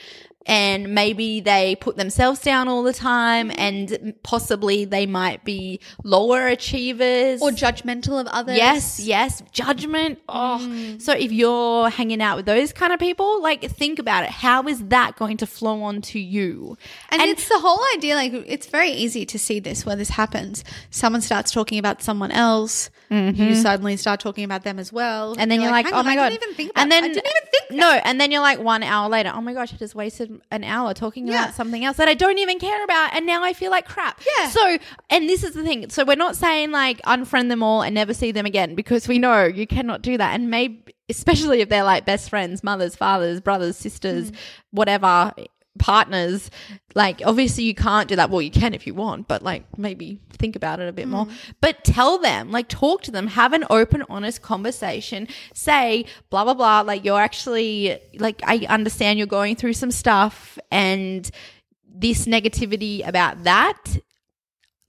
And 0.46 0.94
maybe 0.94 1.40
they 1.40 1.76
put 1.76 1.96
themselves 1.98 2.40
down 2.40 2.66
all 2.66 2.82
the 2.82 2.94
time, 2.94 3.52
and 3.56 4.14
possibly 4.22 4.86
they 4.86 5.04
might 5.04 5.44
be 5.44 5.80
lower 6.02 6.46
achievers 6.46 7.42
or 7.42 7.50
judgmental 7.50 8.18
of 8.18 8.26
others. 8.28 8.56
Yes, 8.56 8.98
yes, 9.00 9.42
judgment. 9.52 10.18
Oh, 10.28 10.58
Mm. 10.60 11.00
so 11.00 11.12
if 11.12 11.30
you're 11.30 11.90
hanging 11.90 12.22
out 12.22 12.36
with 12.38 12.46
those 12.46 12.72
kind 12.72 12.92
of 12.92 12.98
people, 12.98 13.42
like 13.42 13.62
think 13.70 13.98
about 13.98 14.24
it. 14.24 14.30
How 14.30 14.66
is 14.66 14.82
that 14.86 15.16
going 15.16 15.36
to 15.38 15.46
flow 15.46 15.82
onto 15.82 16.18
you? 16.18 16.76
And, 17.10 17.20
it's 17.22 17.48
the 17.48 17.58
whole 17.58 17.80
idea, 17.96 18.14
like, 18.14 18.32
it's 18.32 18.66
very 18.66 18.90
easy 18.90 19.26
to 19.26 19.38
see 19.38 19.60
this 19.60 19.84
where 19.84 19.94
this 19.96 20.08
happens. 20.10 20.64
Someone 20.90 21.20
starts 21.20 21.50
talking 21.52 21.78
about 21.78 22.02
someone 22.02 22.30
else, 22.32 22.88
you 23.10 23.54
suddenly 23.56 23.96
start 23.96 24.20
talking 24.20 24.44
about 24.44 24.62
them 24.64 24.78
as 24.78 24.90
well. 24.92 25.32
Mm-hmm. 25.32 25.40
and 25.40 25.50
then 25.50 25.60
you're, 25.60 25.70
like, 25.70 25.84
"Hang 25.86 25.94
oh 25.94 25.98
on, 25.98 26.04
my 26.06 26.12
I 26.12 26.16
god 26.16 26.28
didn't 26.30 26.42
even 26.44 26.54
think 26.54 26.70
about 26.70 26.82
and 26.82 26.92
then 26.92 27.04
I 27.04 27.08
didn't 27.08 27.26
even 27.26 27.48
think 27.50 27.80
no 27.80 27.90
and 28.04 28.20
then 28.20 28.30
you're 28.30 28.40
like 28.40 28.58
one 28.58 28.82
hour 28.82 29.08
later 29.08 29.30
oh 29.34 29.40
my 29.40 29.52
gosh 29.52 29.72
i 29.72 29.76
just 29.76 29.94
wasted 29.94 30.29
an 30.50 30.64
hour 30.64 30.94
talking 30.94 31.26
Yeah. 31.26 31.42
about 31.44 31.54
something 31.54 31.84
else 31.84 31.96
that 31.96 32.08
i 32.08 32.14
don't 32.14 32.38
even 32.38 32.58
care 32.58 32.82
about 32.84 33.14
and 33.14 33.26
now 33.26 33.42
i 33.42 33.52
feel 33.52 33.70
like 33.70 33.86
crap 33.86 34.20
Yeah. 34.38 34.48
so 34.48 34.78
and 35.10 35.28
this 35.28 35.42
is 35.44 35.54
the 35.54 35.62
thing 35.62 35.88
so 35.90 36.04
we're 36.04 36.16
not 36.16 36.36
saying 36.36 36.70
like 36.70 37.00
unfriend 37.02 37.48
them 37.48 37.62
all 37.62 37.82
and 37.82 37.94
never 37.94 38.14
see 38.14 38.32
them 38.32 38.46
again 38.46 38.74
because 38.74 39.08
we 39.08 39.18
know 39.18 39.44
you 39.44 39.66
cannot 39.66 40.02
do 40.02 40.16
that 40.18 40.34
and 40.34 40.50
maybe 40.50 40.94
especially 41.08 41.60
if 41.60 41.68
they're 41.68 41.84
like 41.84 42.04
best 42.04 42.30
friends 42.30 42.62
mothers 42.62 42.94
fathers 42.96 43.40
brothers 43.40 43.76
sisters 43.76 44.30
mm. 44.30 44.36
whatever 44.70 45.32
partners 45.78 46.50
like 46.94 47.22
obviously 47.24 47.64
you 47.64 47.74
can't 47.74 48.08
do 48.08 48.16
that. 48.16 48.30
Well 48.30 48.42
you 48.42 48.50
can 48.50 48.74
if 48.74 48.86
you 48.86 48.94
want 48.94 49.28
but 49.28 49.42
like 49.42 49.64
maybe 49.78 50.18
think 50.32 50.56
about 50.56 50.80
it 50.80 50.88
a 50.88 50.92
bit 50.92 51.08
more. 51.08 51.26
Mm. 51.26 51.32
But 51.60 51.84
tell 51.84 52.18
them 52.18 52.50
like 52.50 52.68
talk 52.68 53.02
to 53.02 53.10
them 53.10 53.28
have 53.28 53.52
an 53.52 53.64
open 53.70 54.04
honest 54.08 54.42
conversation. 54.42 55.28
Say 55.54 56.04
blah 56.28 56.44
blah 56.44 56.54
blah 56.54 56.80
like 56.80 57.04
you're 57.04 57.20
actually 57.20 57.98
like 58.18 58.40
i 58.44 58.66
understand 58.68 59.18
you're 59.18 59.26
going 59.26 59.56
through 59.56 59.72
some 59.72 59.90
stuff 59.90 60.58
and 60.70 61.30
this 61.92 62.26
negativity 62.26 63.06
about 63.06 63.44
that 63.44 63.98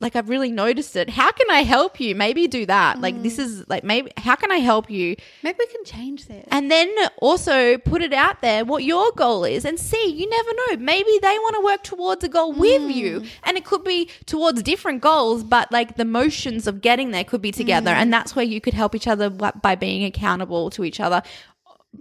like 0.02 0.16
I've 0.16 0.30
really 0.30 0.52
noticed 0.52 0.96
it. 0.96 1.10
How 1.10 1.32
can 1.32 1.50
I 1.50 1.62
help 1.62 2.00
you? 2.00 2.16
Maybe 2.16 2.48
do 2.48 2.66
that. 2.66 3.00
Like 3.00 3.22
this 3.22 3.38
mm. 3.38 3.44
is 3.44 3.70
like 3.70 3.84
maybe 3.84 4.12
how 4.18 4.36
can 4.36 4.52
I 4.52 4.58
help 4.58 4.90
you? 4.90 5.16
Maybe 5.44 5.58
we 5.60 5.68
can 5.68 5.86
change 5.86 6.28
this. 6.28 6.46
And 6.50 6.72
then 6.72 6.94
also 7.18 7.78
put 7.78 8.02
it 8.02 8.14
out 8.14 8.42
there 8.42 8.66
what 8.66 8.84
your 8.84 9.12
goal 9.12 9.46
is 9.46 9.64
and 9.64 9.80
see. 9.80 10.12
You 10.12 10.30
never 10.30 10.50
know. 10.54 10.84
Maybe 10.84 11.12
they 11.22 11.38
want 11.40 11.56
to 11.56 11.62
work 11.64 11.84
towards 11.84 12.24
a 12.24 12.30
goal 12.30 12.54
with 12.54 12.90
you. 12.92 13.22
Mm. 13.22 13.30
And 13.44 13.58
it 13.58 13.66
could 13.66 13.84
be 13.84 14.10
towards 14.26 14.64
different 14.64 15.02
goals, 15.02 15.44
but 15.44 15.72
like 15.72 15.98
the 15.98 16.06
motions 16.06 16.68
of 16.68 16.82
getting 16.82 17.12
there 17.12 17.24
could 17.24 17.42
be 17.42 17.52
together. 17.52 17.92
Mm. 17.92 17.98
And 17.98 18.14
that's 18.14 18.36
where 18.36 18.46
you 18.46 18.60
could 18.60 18.74
help 18.74 18.96
each 18.96 19.08
other 19.08 19.30
by 19.30 19.76
being 19.76 20.04
accountable 20.04 20.70
to 20.72 20.84
each 20.84 21.00
other. 21.00 21.22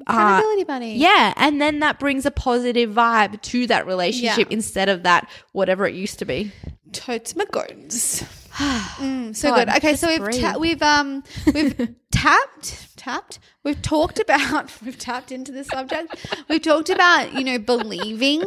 Uh, 0.06 0.12
Accountability 0.12 0.64
buddy. 0.64 0.86
yeah. 0.92 1.32
And 1.36 1.60
then 1.60 1.80
that 1.80 1.98
brings 1.98 2.24
a 2.26 2.30
positive 2.30 2.90
vibe 2.90 3.40
to 3.42 3.66
that 3.66 3.86
relationship 3.86 4.48
Yeah. 4.50 4.54
instead 4.54 4.88
of 4.88 5.02
that 5.02 5.28
whatever 5.52 5.86
it 5.86 5.94
used 5.94 6.18
to 6.20 6.24
be. 6.24 6.52
Totes 6.92 7.34
my 7.36 7.44
goats. 7.46 8.24
Mm, 8.60 9.34
so 9.34 9.50
God, 9.50 9.68
good. 9.68 9.76
Okay, 9.76 9.94
so 9.94 10.08
we've 10.08 10.40
ta- 10.40 10.56
we've 10.58 10.82
um 10.82 11.22
we've 11.54 11.94
tapped 12.10 12.96
tapped. 12.96 13.38
We've 13.64 13.80
talked 13.80 14.18
about 14.18 14.70
we've 14.84 14.98
tapped 14.98 15.30
into 15.32 15.52
the 15.52 15.62
subject. 15.64 16.16
We've 16.48 16.60
talked 16.60 16.90
about 16.90 17.32
you 17.32 17.44
know 17.44 17.58
believing 17.58 18.42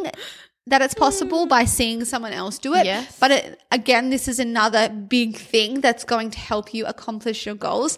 that 0.68 0.82
it's 0.82 0.94
possible 0.94 1.46
by 1.48 1.64
seeing 1.66 2.04
someone 2.06 2.34
else 2.34 2.60
do 2.60 2.74
it. 2.76 2.86
Yes. 2.86 3.18
But 3.20 3.32
it, 3.32 3.62
again, 3.72 4.10
this 4.10 4.28
is 4.28 4.40
another 4.40 4.90
big 4.90 5.38
thing 5.38 5.82
that's 5.82 6.04
going 6.04 6.32
to 6.32 6.40
help 6.40 6.74
you 6.74 6.86
accomplish 6.86 7.46
your 7.46 7.56
goals. 7.56 7.98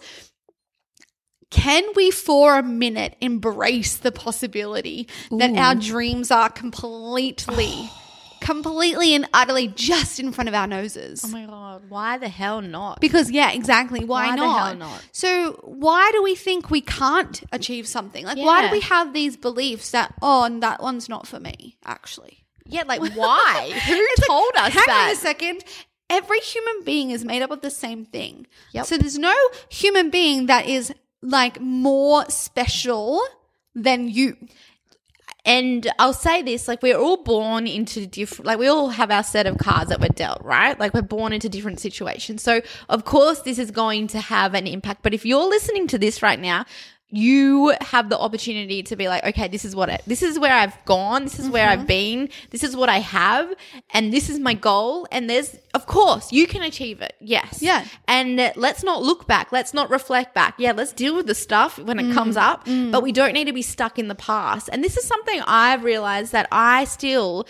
Can 1.52 1.84
we, 1.96 2.12
for 2.12 2.58
a 2.60 2.64
minute, 2.64 3.16
embrace 3.22 3.98
the 3.98 4.12
possibility 4.12 5.08
that 5.32 5.56
our 5.58 5.76
dreams 5.76 6.32
are 6.32 6.50
completely, 6.50 7.90
completely 8.42 9.16
and 9.16 9.28
utterly 9.34 9.68
just 9.70 10.20
in 10.20 10.32
front 10.32 10.48
of 10.50 10.54
our 10.56 10.68
noses? 10.68 11.22
Oh 11.24 11.30
my 11.30 11.46
God. 11.46 11.84
Why 11.90 12.18
the 12.18 12.28
hell 12.30 12.62
not? 12.62 13.00
Because 13.00 13.32
yeah, 13.32 13.52
exactly. 13.52 14.04
Why, 14.04 14.28
Why 14.30 14.36
the 14.36 14.42
not? 14.42 14.66
hell 14.68 14.76
not? 14.76 15.08
So 15.12 15.60
why 15.64 16.10
do 16.14 16.22
we 16.24 16.36
think 16.36 16.70
we 16.70 16.82
can't 16.82 17.42
achieve 17.52 17.88
something? 17.88 18.26
Like 18.26 18.38
why 18.38 18.66
do 18.66 18.72
we 18.72 18.82
have 18.82 19.14
these 19.14 19.38
beliefs 19.38 19.92
that 19.92 20.14
oh, 20.22 20.44
and 20.44 20.62
that 20.64 20.82
one's 20.82 21.08
not 21.10 21.28
for 21.28 21.40
me? 21.40 21.78
Actually, 21.86 22.44
Yeah, 22.66 22.84
like 22.88 23.02
why? 23.16 23.70
Who 23.88 23.94
It's 23.96 24.20
like, 24.22 24.28
told 24.28 24.52
us 24.58 24.74
hang 24.74 24.84
that? 24.88 25.06
on 25.10 25.14
a 25.14 25.16
second. 25.16 25.64
Every 26.10 26.40
human 26.40 26.84
being 26.84 27.10
is 27.12 27.26
made 27.26 27.42
up 27.42 27.50
of 27.52 27.62
the 27.62 27.72
same 27.72 28.06
thing. 28.06 28.46
Yep. 28.74 28.86
So 28.86 28.98
there's 28.98 29.18
no 29.18 29.36
human 29.70 30.12
being 30.12 30.46
that 30.46 30.68
is 30.68 30.94
like 31.26 31.60
more 31.60 32.30
special 32.30 33.22
than 33.74 34.08
you. 34.08 34.38
And 35.48 35.88
I'll 36.00 36.14
say 36.14 36.42
this, 36.42 36.68
like 36.68 36.82
we're 36.82 36.98
all 36.98 37.18
born 37.18 37.68
into 37.68 38.08
different, 38.08 38.48
like 38.48 38.58
we 38.58 38.68
all 38.68 38.90
have 38.90 39.12
our 39.12 39.22
set 39.22 39.46
of 39.46 39.60
cards 39.60 39.90
that 39.90 40.02
we're 40.02 40.08
dealt, 40.08 40.44
right? 40.44 40.80
Like 40.80 40.96
we're 40.96 41.04
born 41.04 41.34
into 41.34 41.50
different 41.50 41.80
situations. 41.80 42.42
So 42.42 42.62
of 42.90 43.06
course 43.06 43.42
this 43.42 43.60
is 43.60 43.70
going 43.70 44.08
to 44.08 44.20
have 44.20 44.56
an 44.56 44.66
impact. 44.66 45.04
But 45.04 45.14
if 45.14 45.24
you're 45.24 45.48
listening 45.48 45.86
to 45.88 46.00
this 46.00 46.24
right 46.24 46.40
now, 46.40 46.66
you 47.12 47.74
have 47.82 48.10
the 48.10 48.18
opportunity 48.18 48.82
to 48.84 48.96
be 48.96 49.08
like, 49.08 49.24
okay, 49.24 49.48
this 49.48 49.64
is 49.64 49.76
what 49.76 49.90
it, 49.90 50.02
this 50.08 50.22
is 50.24 50.40
where 50.40 50.54
I've 50.54 50.84
gone. 50.86 51.24
This 51.24 51.40
is 51.40 51.50
where 51.50 51.70
I've 51.70 51.80
mm-hmm. 51.80 51.88
been. 51.88 52.30
This 52.50 52.64
is 52.64 52.76
what 52.76 52.90
I 52.90 53.00
have. 53.00 53.54
And 53.94 54.12
this 54.12 54.30
is 54.30 54.40
my 54.40 54.54
goal. 54.54 55.08
And 55.12 55.30
there's, 55.30 55.56
of 55.74 55.86
course, 55.86 56.32
you 56.32 56.48
can 56.48 56.62
achieve 56.64 57.02
it. 57.02 57.14
Yes. 57.22 57.62
Yeah. 57.62 57.86
And 58.08 58.38
let's 58.56 58.84
not 58.84 59.04
look 59.04 59.28
back. 59.28 59.52
Let's 59.52 59.74
not 59.74 59.90
reflect 59.90 60.34
back. 60.34 60.56
Yeah, 60.58 60.72
let's 60.72 60.94
deal 60.94 61.16
with 61.16 61.28
the 61.28 61.36
stuff 61.36 61.78
when 61.80 62.00
it 62.00 62.14
comes 62.14 62.36
mm, 62.36 62.42
up, 62.42 62.66
mm. 62.66 62.92
but 62.92 63.04
we 63.04 63.12
don't 63.12 63.34
need 63.34 63.46
to 63.46 63.54
be 63.54 63.62
stuck 63.62 64.00
in 64.00 64.08
the 64.08 64.16
past. 64.16 64.70
And 64.72 64.84
this 64.84 64.98
is 64.98 65.06
something 65.06 65.42
I've 65.46 65.84
realized 65.84 66.32
that 66.32 66.48
I 66.52 66.86
still 66.86 67.48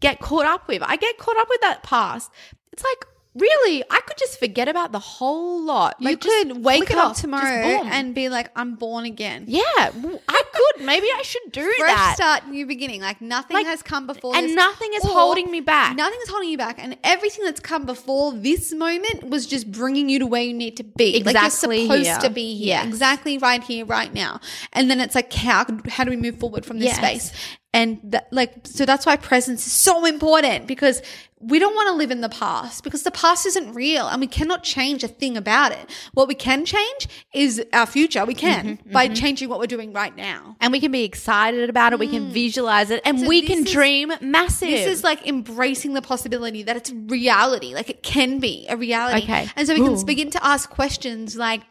get 0.00 0.20
caught 0.20 0.46
up 0.46 0.68
with. 0.68 0.82
I 0.82 0.96
get 0.96 1.16
caught 1.18 1.38
up 1.38 1.48
with 1.48 1.60
that 1.62 1.82
past. 1.82 2.30
It's 2.72 2.84
like, 2.84 3.06
really, 3.34 3.82
I 3.90 4.00
could 4.06 4.16
just 4.16 4.38
forget 4.38 4.68
about 4.68 4.92
the 4.92 4.98
whole 4.98 5.62
lot. 5.64 5.96
you 5.98 6.06
Like, 6.10 6.20
just 6.20 6.48
could 6.48 6.64
wake 6.64 6.90
up 6.92 7.10
off, 7.10 7.20
tomorrow 7.20 7.82
and 7.84 8.14
be 8.14 8.28
like, 8.28 8.50
I'm 8.56 8.74
born 8.76 9.04
again. 9.04 9.44
yeah, 9.48 9.90
well, 10.02 10.20
I 10.28 10.42
could. 10.54 10.84
Maybe 10.84 11.06
I 11.14 11.22
should 11.22 11.50
do 11.52 11.62
that. 11.62 11.74
Fresh 11.78 11.94
that. 11.96 12.14
start, 12.16 12.48
new 12.48 12.66
beginning. 12.66 13.00
Like 13.00 13.20
nothing 13.20 13.56
Like, 13.56 13.66
has 13.66 13.82
come 13.82 14.06
before 14.06 14.36
and 14.36 14.46
this, 14.48 14.54
nothing 14.54 14.90
is 14.94 15.02
holding 15.04 15.50
me 15.50 15.60
back. 15.60 15.96
Nothing 15.96 16.18
is 16.22 16.28
holding 16.28 16.48
you 16.50 16.58
back, 16.58 16.78
and 16.78 16.96
everything 17.04 17.44
that's 17.44 17.60
come 17.60 17.84
before 17.86 18.32
this 18.32 18.72
moment 18.72 19.28
was 19.28 19.46
just 19.46 19.70
bringing 19.72 20.08
you 20.08 20.18
to 20.20 20.26
where 20.26 20.42
you 20.42 20.54
need 20.54 20.76
to 20.76 20.84
be. 20.84 21.22
like 21.24 21.34
Exactly 21.34 21.78
you're 21.78 21.86
supposed 21.88 22.08
here. 22.08 22.18
to 22.18 22.30
be 22.30 22.54
here, 22.56 22.66
Yes. 22.68 22.86
exactly 22.86 23.38
right 23.38 23.62
here, 23.62 23.84
right 23.84 24.12
now. 24.14 24.40
And 24.72 24.90
then 24.90 25.00
it's 25.00 25.14
like, 25.14 25.32
how 25.32 25.66
how 25.88 26.04
do 26.04 26.10
we 26.10 26.16
move 26.16 26.38
forward 26.38 26.64
from 26.64 26.78
this 26.78 26.86
Yes. 26.88 26.96
space? 27.30 27.32
And 27.74 27.98
that, 28.04 28.32
like, 28.32 28.52
so 28.64 28.86
that's 28.86 29.04
why 29.04 29.16
presence 29.16 29.66
is 29.66 29.72
so 29.72 30.04
important 30.06 30.66
because 30.68 31.02
we 31.40 31.58
don't 31.58 31.74
want 31.74 31.88
to 31.88 31.94
live 31.94 32.10
in 32.10 32.20
the 32.22 32.28
past 32.30 32.84
because 32.84 33.02
the 33.02 33.10
past 33.10 33.44
isn't 33.44 33.74
real 33.74 34.06
and 34.06 34.18
we 34.20 34.26
cannot 34.26 34.62
change 34.62 35.04
a 35.04 35.08
thing 35.08 35.36
about 35.36 35.72
it. 35.72 35.90
What 36.14 36.26
we 36.26 36.34
can 36.34 36.64
change 36.64 37.08
is 37.34 37.62
our 37.74 37.84
future. 37.84 38.24
We 38.24 38.32
can 38.34 38.64
Mm-hmm, 38.78 38.92
by 38.92 39.08
changing 39.08 39.48
what 39.50 39.58
we're 39.58 39.66
doing 39.66 39.92
right 39.92 40.16
now. 40.16 40.56
and 40.60 40.72
we 40.72 40.80
can 40.80 40.90
be 40.92 41.04
excited 41.04 41.68
about 41.68 41.92
it. 41.92 41.98
We 41.98 42.08
can 42.08 42.30
visualize 42.30 42.88
it, 42.90 43.02
and 43.04 43.18
Mm. 43.18 43.20
So 43.22 43.28
we 43.28 43.42
can 43.42 43.66
is- 43.66 43.72
dream 43.72 44.12
massive. 44.22 44.70
This 44.70 44.86
is 44.86 45.04
like 45.04 45.26
embracing 45.26 45.92
the 45.94 46.02
possibility 46.02 46.62
that 46.62 46.76
it's 46.76 46.90
reality, 46.92 47.74
like 47.74 47.90
it 47.90 48.02
can 48.02 48.38
be 48.38 48.66
a 48.68 48.76
reality. 48.76 49.24
Okay. 49.24 49.48
And 49.56 49.66
so 49.66 49.74
we 49.74 49.80
can 49.80 50.06
begin 50.06 50.30
to 50.30 50.42
ask 50.46 50.70
questions 50.70 51.36
like, 51.36 51.62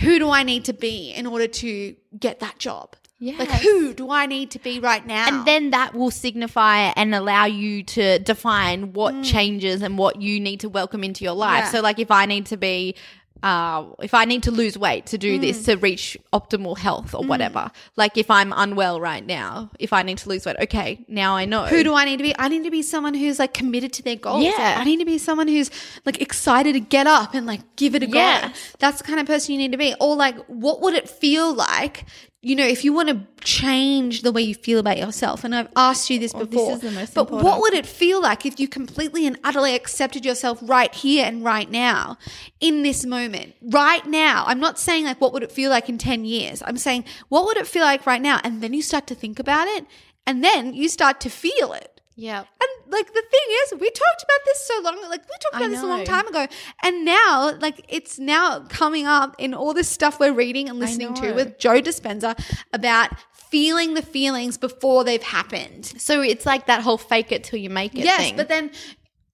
who 0.00 0.18
do 0.18 0.28
I 0.30 0.42
need 0.42 0.64
to 0.66 0.72
be 0.74 1.12
in 1.12 1.24
order 1.26 1.46
to 1.46 1.94
get 2.18 2.40
that 2.40 2.58
job? 2.58 2.96
Like, 3.20 3.48
who 3.50 3.94
do 3.94 4.10
I 4.10 4.26
need 4.26 4.50
to 4.52 4.58
be 4.58 4.80
right 4.80 5.06
now? 5.06 5.28
and 5.28 5.46
then 5.46 5.70
that 5.70 5.94
will 5.94 6.10
signify 6.10 6.92
and 6.96 7.14
allow 7.14 7.46
you 7.46 7.82
to 7.84 8.18
define 8.18 8.92
what 8.92 9.22
changes 9.24 9.82
and 9.82 9.96
what 9.96 10.20
you 10.20 10.40
need 10.40 10.60
to 10.60 10.68
welcome 10.68 11.02
into 11.04 11.24
your 11.24 11.34
life. 11.34 11.64
Mm. 11.64 11.66
Yeah. 11.66 11.70
So, 11.72 11.80
like, 11.80 11.98
if 11.98 12.10
I 12.10 12.26
need 12.26 12.46
to 12.46 12.56
be, 12.56 12.96
uh, 13.42 13.84
if 14.00 14.14
I 14.14 14.24
need 14.24 14.42
to 14.44 14.50
lose 14.50 14.78
weight 14.78 15.06
to 15.06 15.18
do 15.18 15.38
Mm. 15.38 15.40
this 15.42 15.64
to 15.66 15.76
reach 15.76 16.16
optimal 16.32 16.78
health 16.78 17.14
or 17.14 17.22
whatever, 17.24 17.70
like 17.96 18.16
if 18.16 18.30
I'm 18.30 18.54
unwell 18.56 19.00
right 19.00 19.24
now, 19.24 19.70
if 19.78 19.92
I 19.92 20.02
need 20.02 20.16
to 20.18 20.28
lose 20.30 20.46
weight, 20.46 20.56
okay, 20.62 21.04
now 21.08 21.36
I 21.36 21.44
know. 21.44 21.64
who 21.66 21.82
do 21.84 21.94
I 21.94 22.04
need 22.06 22.16
to 22.18 22.22
be? 22.22 22.34
I 22.38 22.48
need 22.48 22.64
to 22.64 22.70
be 22.70 22.80
someone 22.82 23.12
who's 23.12 23.38
like 23.38 23.52
committed 23.52 23.92
to 23.94 24.02
their 24.02 24.16
goals. 24.16 24.44
Yeah. 24.44 24.76
I 24.78 24.84
need 24.84 24.98
to 24.98 25.04
be 25.04 25.18
someone 25.18 25.48
who's 25.48 25.70
like 26.06 26.22
excited 26.22 26.72
to 26.72 26.80
get 26.80 27.06
up 27.06 27.34
and 27.34 27.46
like 27.46 27.60
give 27.76 27.94
it 27.94 28.02
a 28.02 28.06
go. 28.06 28.18
Yes. 28.18 28.76
That's 28.78 28.98
the 28.98 29.04
kind 29.04 29.20
of 29.20 29.26
person 29.26 29.52
you 29.52 29.58
need 29.58 29.72
to 29.72 29.78
be. 29.78 29.94
Or 30.00 30.16
like, 30.16 30.36
what 30.46 30.80
would 30.80 30.94
it 30.94 31.08
feel 31.08 31.52
like? 31.54 32.06
You 32.44 32.56
know, 32.56 32.66
if 32.66 32.84
you 32.84 32.92
want 32.92 33.08
to 33.08 33.20
change 33.42 34.20
the 34.20 34.30
way 34.30 34.42
you 34.42 34.54
feel 34.54 34.78
about 34.78 34.98
yourself, 34.98 35.44
and 35.44 35.54
I've 35.54 35.68
asked 35.76 36.10
you 36.10 36.18
this 36.18 36.34
before, 36.34 36.72
is 36.72 36.80
the 36.80 36.90
most 36.90 37.14
but 37.14 37.30
what 37.30 37.60
would 37.62 37.72
it 37.72 37.86
feel 37.86 38.20
like 38.20 38.44
if 38.44 38.60
you 38.60 38.68
completely 38.68 39.26
and 39.26 39.38
utterly 39.42 39.74
accepted 39.74 40.26
yourself 40.26 40.58
right 40.60 40.94
here 40.94 41.24
and 41.24 41.42
right 41.42 41.70
now 41.70 42.18
in 42.60 42.82
this 42.82 43.06
moment, 43.06 43.54
right 43.62 44.04
now? 44.06 44.44
I'm 44.46 44.60
not 44.60 44.78
saying 44.78 45.06
like 45.06 45.22
what 45.22 45.32
would 45.32 45.42
it 45.42 45.52
feel 45.52 45.70
like 45.70 45.88
in 45.88 45.96
10 45.96 46.26
years. 46.26 46.62
I'm 46.66 46.76
saying 46.76 47.04
what 47.30 47.46
would 47.46 47.56
it 47.56 47.66
feel 47.66 47.82
like 47.82 48.06
right 48.06 48.20
now? 48.20 48.40
And 48.44 48.62
then 48.62 48.74
you 48.74 48.82
start 48.82 49.06
to 49.06 49.14
think 49.14 49.38
about 49.38 49.66
it 49.68 49.86
and 50.26 50.44
then 50.44 50.74
you 50.74 50.90
start 50.90 51.20
to 51.20 51.30
feel 51.30 51.72
it. 51.72 51.93
Yeah. 52.16 52.38
And 52.38 52.92
like 52.92 53.06
the 53.06 53.22
thing 53.22 53.56
is, 53.64 53.80
we 53.80 53.90
talked 53.90 54.22
about 54.22 54.40
this 54.44 54.66
so 54.66 54.80
long, 54.82 54.96
like 55.10 55.22
we 55.22 55.36
talked 55.40 55.56
about 55.56 55.70
this 55.70 55.82
a 55.82 55.86
long 55.86 56.04
time 56.04 56.26
ago, 56.28 56.46
and 56.82 57.04
now 57.04 57.56
like 57.58 57.84
it's 57.88 58.18
now 58.18 58.60
coming 58.68 59.06
up 59.06 59.34
in 59.38 59.54
all 59.54 59.74
this 59.74 59.88
stuff 59.88 60.20
we're 60.20 60.32
reading 60.32 60.68
and 60.68 60.78
listening 60.78 61.14
to 61.14 61.32
with 61.32 61.58
Joe 61.58 61.80
Dispenza 61.80 62.38
about 62.72 63.10
feeling 63.32 63.94
the 63.94 64.02
feelings 64.02 64.58
before 64.58 65.04
they've 65.04 65.22
happened. 65.22 65.86
So 65.98 66.20
it's 66.20 66.46
like 66.46 66.66
that 66.66 66.82
whole 66.82 66.98
fake 66.98 67.32
it 67.32 67.44
till 67.44 67.58
you 67.58 67.70
make 67.70 67.94
it 67.94 68.04
yes, 68.04 68.20
thing. 68.20 68.36
but 68.36 68.48
then 68.48 68.70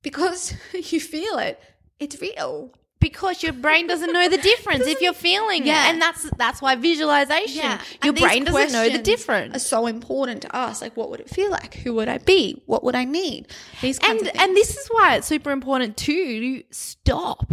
because 0.03 0.55
you 0.73 1.01
feel 1.01 1.39
it, 1.39 1.61
it's 1.99 2.21
real. 2.21 2.73
Because 3.01 3.43
your 3.43 3.53
brain 3.53 3.87
doesn't 3.87 4.13
know 4.13 4.29
the 4.29 4.39
difference 4.39 4.87
if 4.87 5.01
you're 5.01 5.13
feeling 5.13 5.67
Yeah. 5.67 5.87
it. 5.87 5.91
And 5.91 6.03
that's 6.03 6.29
that's 6.37 6.61
why 6.63 6.77
visualization. 6.77 7.63
yeah. 7.65 7.81
Your 8.05 8.13
brain 8.13 8.45
doesn't 8.45 8.73
know 8.73 8.89
the 8.89 8.99
difference. 9.03 9.57
Are 9.57 9.59
so 9.59 9.87
important 9.87 10.43
to 10.43 10.55
us. 10.55 10.81
Like, 10.83 10.97
what 10.97 11.11
would 11.11 11.21
it 11.21 11.29
feel 11.31 11.51
like? 11.51 11.75
Who 11.77 11.95
would 11.95 12.09
I 12.09 12.19
be? 12.19 12.63
What 12.67 12.85
would 12.85 12.95
I 12.95 13.05
need? 13.05 13.49
These 13.81 13.99
kinds 13.99 14.23
and 14.29 14.37
and 14.41 14.57
this 14.57 14.77
is 14.77 14.87
why 14.89 15.17
it's 15.17 15.27
super 15.27 15.51
important 15.51 15.97
to 15.99 16.63
stop. 16.71 17.51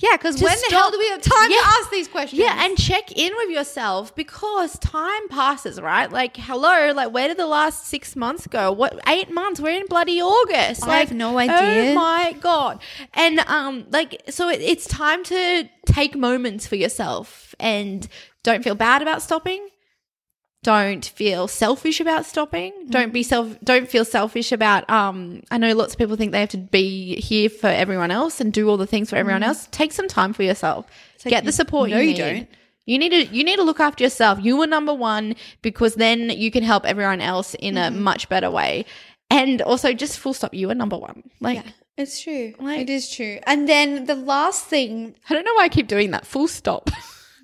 Yeah, 0.00 0.16
because 0.16 0.42
when 0.42 0.56
the 0.68 0.74
hell 0.74 0.90
do 0.90 0.98
we 0.98 1.08
have 1.10 1.20
time 1.22 1.50
Yeah. 1.50 1.58
to 1.58 1.66
ask 1.66 1.90
these 1.90 2.08
questions? 2.08 2.40
Yeah, 2.40 2.64
and 2.64 2.76
check 2.76 3.12
in 3.12 3.32
with 3.36 3.50
yourself 3.50 4.14
because 4.16 4.78
time 4.78 5.28
passes, 5.28 5.80
right? 5.80 6.10
Like, 6.10 6.36
hello, 6.36 6.92
like 6.94 7.12
where 7.12 7.28
did 7.28 7.36
the 7.36 7.46
last 7.46 7.86
six 7.86 8.16
months 8.16 8.46
go? 8.46 8.72
What 8.72 8.98
eight 9.06 9.30
months? 9.30 9.60
We're 9.60 9.78
in 9.78 9.86
bloody 9.86 10.20
August. 10.20 10.82
I 10.84 10.86
like, 10.86 11.08
have 11.08 11.16
no 11.16 11.38
idea. 11.38 11.92
Oh 11.92 11.94
my 11.94 12.34
god! 12.40 12.80
And 13.14 13.40
um, 13.40 13.86
like, 13.90 14.22
so 14.30 14.48
it, 14.48 14.60
it's 14.60 14.86
time 14.88 15.22
to 15.24 15.68
take 15.86 16.16
moments 16.16 16.66
for 16.66 16.76
yourself 16.76 17.54
and 17.60 18.08
don't 18.42 18.64
feel 18.64 18.74
bad 18.74 19.02
about 19.02 19.22
stopping. 19.22 19.68
Don't 20.62 21.06
feel 21.06 21.48
selfish 21.48 22.00
about 22.00 22.26
stopping. 22.26 22.72
Don't 22.90 23.14
be 23.14 23.22
mm. 23.22 23.26
self. 23.26 23.56
Don't 23.64 23.88
feel 23.88 24.04
selfish 24.04 24.52
about. 24.52 24.88
Um, 24.90 25.42
I 25.50 25.56
know 25.56 25.74
lots 25.74 25.94
of 25.94 25.98
people 25.98 26.16
think 26.16 26.32
they 26.32 26.40
have 26.40 26.50
to 26.50 26.58
be 26.58 27.18
here 27.18 27.48
for 27.48 27.68
everyone 27.68 28.10
else 28.10 28.42
and 28.42 28.52
do 28.52 28.68
all 28.68 28.76
the 28.76 28.86
things 28.86 29.08
for 29.08 29.16
everyone 29.16 29.40
mm. 29.40 29.46
else. 29.46 29.68
Take 29.70 29.92
some 29.92 30.06
time 30.06 30.34
for 30.34 30.42
yourself. 30.42 30.86
Get 31.24 31.44
the 31.44 31.52
support 31.52 31.88
no, 31.88 31.96
you 31.96 32.02
you 32.02 32.10
need. 32.10 32.18
don't. 32.18 32.48
You 32.84 32.98
need 32.98 33.10
to 33.10 33.34
you 33.34 33.42
need 33.42 33.56
to 33.56 33.62
look 33.62 33.80
after 33.80 34.04
yourself. 34.04 34.38
You 34.42 34.60
are 34.60 34.66
number 34.66 34.92
one 34.92 35.34
because 35.62 35.94
then 35.94 36.28
you 36.28 36.50
can 36.50 36.62
help 36.62 36.84
everyone 36.84 37.22
else 37.22 37.54
in 37.54 37.78
a 37.78 37.82
mm-hmm. 37.82 38.02
much 38.02 38.28
better 38.28 38.50
way. 38.50 38.84
And 39.30 39.62
also, 39.62 39.92
just 39.94 40.18
full 40.18 40.34
stop. 40.34 40.52
You 40.52 40.68
are 40.70 40.74
number 40.74 40.98
one. 40.98 41.22
Like 41.40 41.56
Yeah, 41.64 41.70
it's 41.96 42.20
true. 42.20 42.52
Like- 42.58 42.80
it 42.80 42.90
is 42.90 43.10
true. 43.10 43.38
And 43.46 43.66
then 43.66 44.04
the 44.04 44.16
last 44.16 44.66
thing, 44.66 45.14
I 45.28 45.34
don't 45.34 45.44
know 45.44 45.54
why 45.54 45.64
I 45.64 45.68
keep 45.68 45.86
doing 45.86 46.10
that. 46.10 46.26
Full 46.26 46.48
stop. 46.48 46.90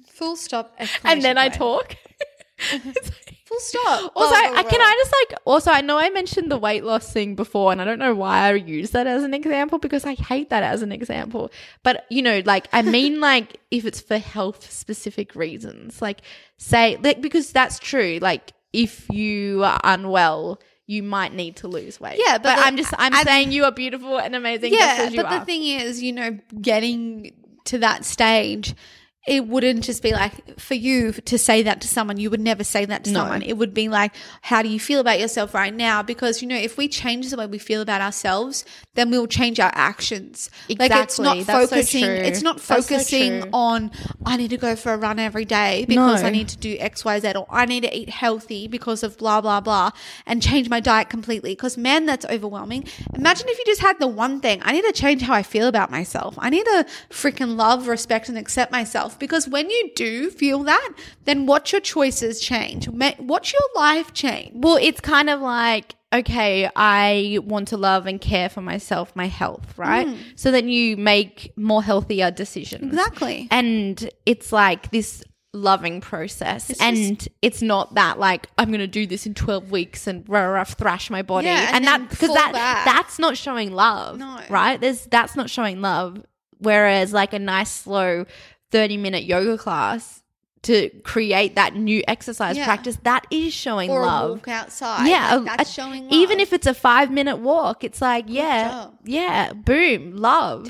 full 0.07 0.37
stop. 0.37 0.77
and 1.05 1.23
then 1.23 1.39
I 1.39 1.49
talk. 1.49 1.97
Full 2.59 3.59
stop. 3.61 4.13
Also, 4.17 4.31
blah, 4.35 4.59
I, 4.59 4.63
can. 4.63 4.81
I 4.81 4.95
just 5.05 5.15
like 5.31 5.39
also 5.45 5.71
I 5.71 5.81
know 5.83 5.99
I 5.99 6.11
mentioned 6.11 6.51
the 6.51 6.59
weight 6.59 6.85
loss 6.85 7.13
thing 7.13 7.35
before, 7.35 7.71
and 7.73 7.81
I 7.81 7.85
don't 7.85 7.99
know 7.99 8.15
why 8.15 8.39
I 8.49 8.55
use 8.55 8.91
that 8.91 9.07
as 9.07 9.23
an 9.25 9.35
example 9.35 9.79
because 9.79 10.05
I 10.05 10.15
hate 10.15 10.51
that 10.51 10.63
as 10.63 10.83
an 10.83 10.91
example. 10.93 11.51
But 11.83 12.07
you 12.11 12.23
know, 12.23 12.43
like 12.45 12.67
I 12.73 12.83
mean, 12.83 13.21
like 13.31 13.59
if 13.71 13.85
it's 13.85 14.01
for 14.01 14.19
health 14.19 14.71
specific 14.71 15.35
reasons, 15.37 16.01
like 16.03 16.23
say 16.57 16.97
like 17.03 17.21
because 17.21 17.53
that's 17.53 17.79
true. 17.79 18.19
Like 18.21 18.53
if 18.73 19.09
you 19.11 19.63
are 19.65 19.81
unwell, 19.85 20.61
you 20.87 21.03
might 21.03 21.33
need 21.35 21.57
to 21.57 21.69
lose 21.69 22.01
weight. 22.01 22.19
Yeah, 22.25 22.39
but 22.39 22.57
the- 22.57 22.63
I'm 22.63 22.77
just 22.77 22.93
I'm 22.99 23.15
and- 23.15 23.27
saying 23.27 23.53
you 23.53 23.65
are 23.65 23.73
beautiful 23.73 24.19
and 24.19 24.35
amazing. 24.35 24.73
just 24.73 24.83
Yeah, 24.99 25.05
as 25.05 25.13
you 25.15 25.23
but 25.23 25.31
are. 25.33 25.39
the 25.41 25.45
thing 25.45 25.65
is, 25.65 26.03
you 26.03 26.13
know, 26.13 26.39
getting 26.61 27.33
to 27.67 27.79
that 27.79 28.05
stage, 28.05 28.75
it 29.27 29.49
wouldn't 29.49 29.83
just 29.83 30.03
be 30.03 30.13
like 30.13 30.59
for 30.61 30.75
you 30.75 31.13
to 31.13 31.37
say 31.37 31.63
that 31.65 31.81
to 31.81 31.89
someone, 31.89 32.17
you 32.17 32.31
would 32.31 32.41
never 32.41 32.63
say 32.63 32.85
that 32.85 33.03
to 33.05 33.11
No. 33.11 33.21
someone. 33.21 33.43
It 33.43 33.55
would 33.55 33.75
be 33.75 33.89
like, 33.89 34.13
how 34.43 34.63
do 34.63 34.69
you 34.69 34.79
feel 34.79 35.01
about 35.01 35.19
yourself 35.19 35.53
right 35.53 35.75
now? 35.75 36.03
Because, 36.03 36.43
you 36.43 36.49
know, 36.49 36.57
if 36.57 36.77
we 36.77 36.87
change 36.87 37.31
the 37.31 37.37
way 37.37 37.47
we 37.47 37.59
feel 37.59 37.81
about 37.81 38.01
ourselves, 38.01 38.65
then 38.95 39.11
we'll 39.11 39.27
change 39.27 39.59
our 39.59 39.73
actions. 39.75 40.49
Like 40.69 40.93
it's 40.93 41.19
not 41.19 41.39
Exactly. 41.39 41.43
That's 41.43 41.71
so 41.71 41.77
focusing, 41.77 42.05
true. 42.05 42.15
it's 42.15 42.43
not 42.43 42.57
That's 42.59 42.87
so 42.87 42.95
focusing 42.95 43.51
on, 43.53 43.91
I 44.25 44.37
need 44.37 44.51
to 44.51 44.57
go 44.57 44.77
for 44.77 44.93
a 44.93 44.97
run 44.97 45.19
every 45.19 45.45
day 45.45 45.85
because 45.89 46.23
No. 46.23 46.29
I 46.29 46.31
need 46.31 46.49
to 46.49 46.57
do 46.57 46.77
X, 46.79 47.05
Y, 47.05 47.19
Z, 47.19 47.33
or 47.35 47.47
I 47.51 47.65
need 47.65 47.83
to 47.83 47.97
eat 47.97 48.09
healthy 48.09 48.69
because 48.69 49.03
of 49.03 49.19
blah, 49.19 49.41
blah, 49.41 49.61
blah, 49.61 49.91
and 50.25 50.41
change 50.41 50.69
my 50.69 50.79
diet 50.79 51.09
completely. 51.09 51.53
Because, 51.53 51.77
man, 51.77 52.07
that's 52.07 52.25
overwhelming. 52.27 52.85
Imagine 53.15 53.49
if 53.49 53.59
you 53.59 53.65
just 53.65 53.81
had 53.81 53.99
the 53.99 54.07
one 54.07 54.41
thing 54.41 54.61
I 54.63 54.71
need 54.73 54.85
to 54.85 54.93
change 54.93 55.23
how 55.23 55.35
I 55.35 55.43
feel 55.43 55.67
about 55.67 55.91
myself. 55.91 56.37
I 56.39 56.49
need 56.51 56.65
to 56.65 56.87
freaking 57.11 57.57
love, 57.57 57.89
respect, 57.89 58.29
and 58.29 58.39
accept 58.39 58.71
myself. 58.71 59.16
Because 59.19 59.49
when 59.49 59.69
you 59.71 59.91
do 59.95 60.31
feel 60.31 60.63
that, 60.65 60.93
then 61.25 61.47
watch 61.47 61.73
your 61.73 61.81
choices 61.81 62.41
change, 62.41 62.89
watch 62.89 63.53
your 63.53 63.69
life 63.75 64.13
change. 64.13 64.53
Well, 64.55 64.79
it's 64.81 65.01
kind 65.01 65.29
of 65.31 65.41
like, 65.41 65.95
okay, 66.13 66.71
I 66.77 67.39
want 67.43 67.69
to 67.69 67.77
love 67.77 68.07
and 68.07 68.21
care 68.21 68.49
for 68.49 68.61
myself, 68.63 69.15
my 69.15 69.27
health, 69.27 69.77
right? 69.77 70.07
Mm. 70.07 70.19
So 70.37 70.51
then 70.51 70.69
you 70.69 70.97
make 70.97 71.53
more 71.57 71.83
healthier 71.83 72.31
decisions. 72.31 72.85
Exactly. 72.85 73.49
And 73.51 74.09
it's 74.25 74.53
like 74.53 74.91
this 74.91 75.23
loving 75.53 76.01
process. 76.01 76.71
and 76.81 77.27
it's 77.43 77.63
not 77.63 77.95
that 77.95 78.19
like, 78.19 78.49
I'm 78.59 78.69
going 78.69 78.81
to 78.81 78.87
do 78.87 79.07
this 79.07 79.27
in 79.27 79.35
12 79.35 79.71
weeks 79.71 80.07
and 80.07 80.27
rah, 80.29 80.45
rah, 80.45 80.65
thrash 80.65 81.11
my 81.11 81.23
body. 81.23 81.47
Yeah, 81.47 81.69
and 81.69 81.77
and 81.77 81.85
that, 81.87 82.11
because 82.11 82.33
that, 82.35 82.53
back. 82.53 82.85
that's 82.85 83.19
not 83.19 83.37
showing 83.37 83.73
love, 83.73 84.19
No. 84.19 84.41
right? 84.49 84.81
There's, 84.81 85.07
that's 85.07 85.35
not 85.35 85.51
showing 85.51 85.81
love. 85.81 86.23
Whereas 86.59 87.13
like 87.13 87.33
a 87.35 87.39
nice, 87.39 87.71
slow 87.71 88.25
30 88.71 88.97
minute 88.97 89.25
yoga 89.25 89.57
class, 89.59 90.23
to 90.63 90.91
create 91.05 91.55
that 91.55 91.77
new 91.77 92.03
exercise 92.09 92.57
Yeah. 92.57 92.65
practice 92.65 92.99
that 93.05 93.25
is 93.31 93.53
showing 93.55 93.89
Or 93.89 94.03
love 94.05 94.31
walk 94.31 94.49
outside. 94.49 95.07
yeah, 95.07 95.37
Like, 95.37 95.59
that's 95.59 95.71
a- 95.71 95.73
showing 95.73 96.05
love. 96.05 96.13
Even 96.13 96.41
if 96.41 96.53
it's 96.53 96.67
a 96.67 96.75
five 96.75 97.11
minute 97.13 97.37
walk, 97.37 97.85
it's 97.85 98.01
like, 98.03 98.25
yeah, 98.27 98.71
job. 98.71 98.99
yeah, 99.05 99.53
boom, 99.53 100.17
love, 100.17 100.69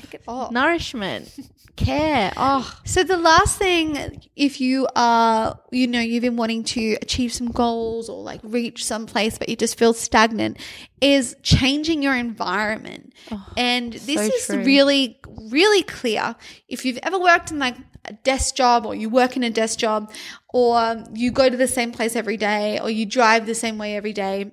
nourishment, 0.51 1.33
care. 1.77 2.33
Oh, 2.35 2.77
So 2.83 3.03
the 3.03 3.17
last 3.17 3.57
thing, 3.57 4.21
if 4.35 4.59
you 4.59 4.87
are, 4.95 5.57
you 5.71 5.87
know, 5.87 5.99
you've 6.01 6.23
been 6.23 6.35
wanting 6.35 6.63
to 6.65 6.97
achieve 7.01 7.31
some 7.31 7.51
goals 7.51 8.09
or 8.09 8.21
like 8.21 8.41
reach 8.43 8.83
some 8.83 9.05
place, 9.05 9.37
but 9.37 9.47
you 9.47 9.55
just 9.55 9.77
feel 9.77 9.93
stagnant, 9.93 10.57
is 10.99 11.35
changing 11.43 12.03
your 12.03 12.15
environment. 12.15 13.13
Oh, 13.31 13.45
and 13.55 13.93
this 13.93 14.15
so 14.15 14.21
is 14.21 14.45
true. 14.47 14.63
really, 14.65 15.19
really 15.49 15.83
clear. 15.83 16.35
If 16.67 16.83
you've 16.83 16.99
ever 17.03 17.19
worked 17.19 17.51
in 17.51 17.59
like 17.59 17.77
a 18.05 18.13
desk 18.13 18.55
job 18.55 18.85
or 18.85 18.95
you 18.95 19.09
work 19.09 19.37
in 19.37 19.43
a 19.43 19.49
desk 19.49 19.79
job 19.79 20.11
or 20.49 21.03
you 21.13 21.31
go 21.31 21.49
to 21.49 21.57
the 21.57 21.67
same 21.67 21.91
place 21.91 22.15
every 22.15 22.37
day 22.37 22.79
or 22.79 22.89
you 22.89 23.05
drive 23.05 23.45
the 23.45 23.55
same 23.55 23.77
way 23.77 23.95
every 23.95 24.13
day, 24.13 24.51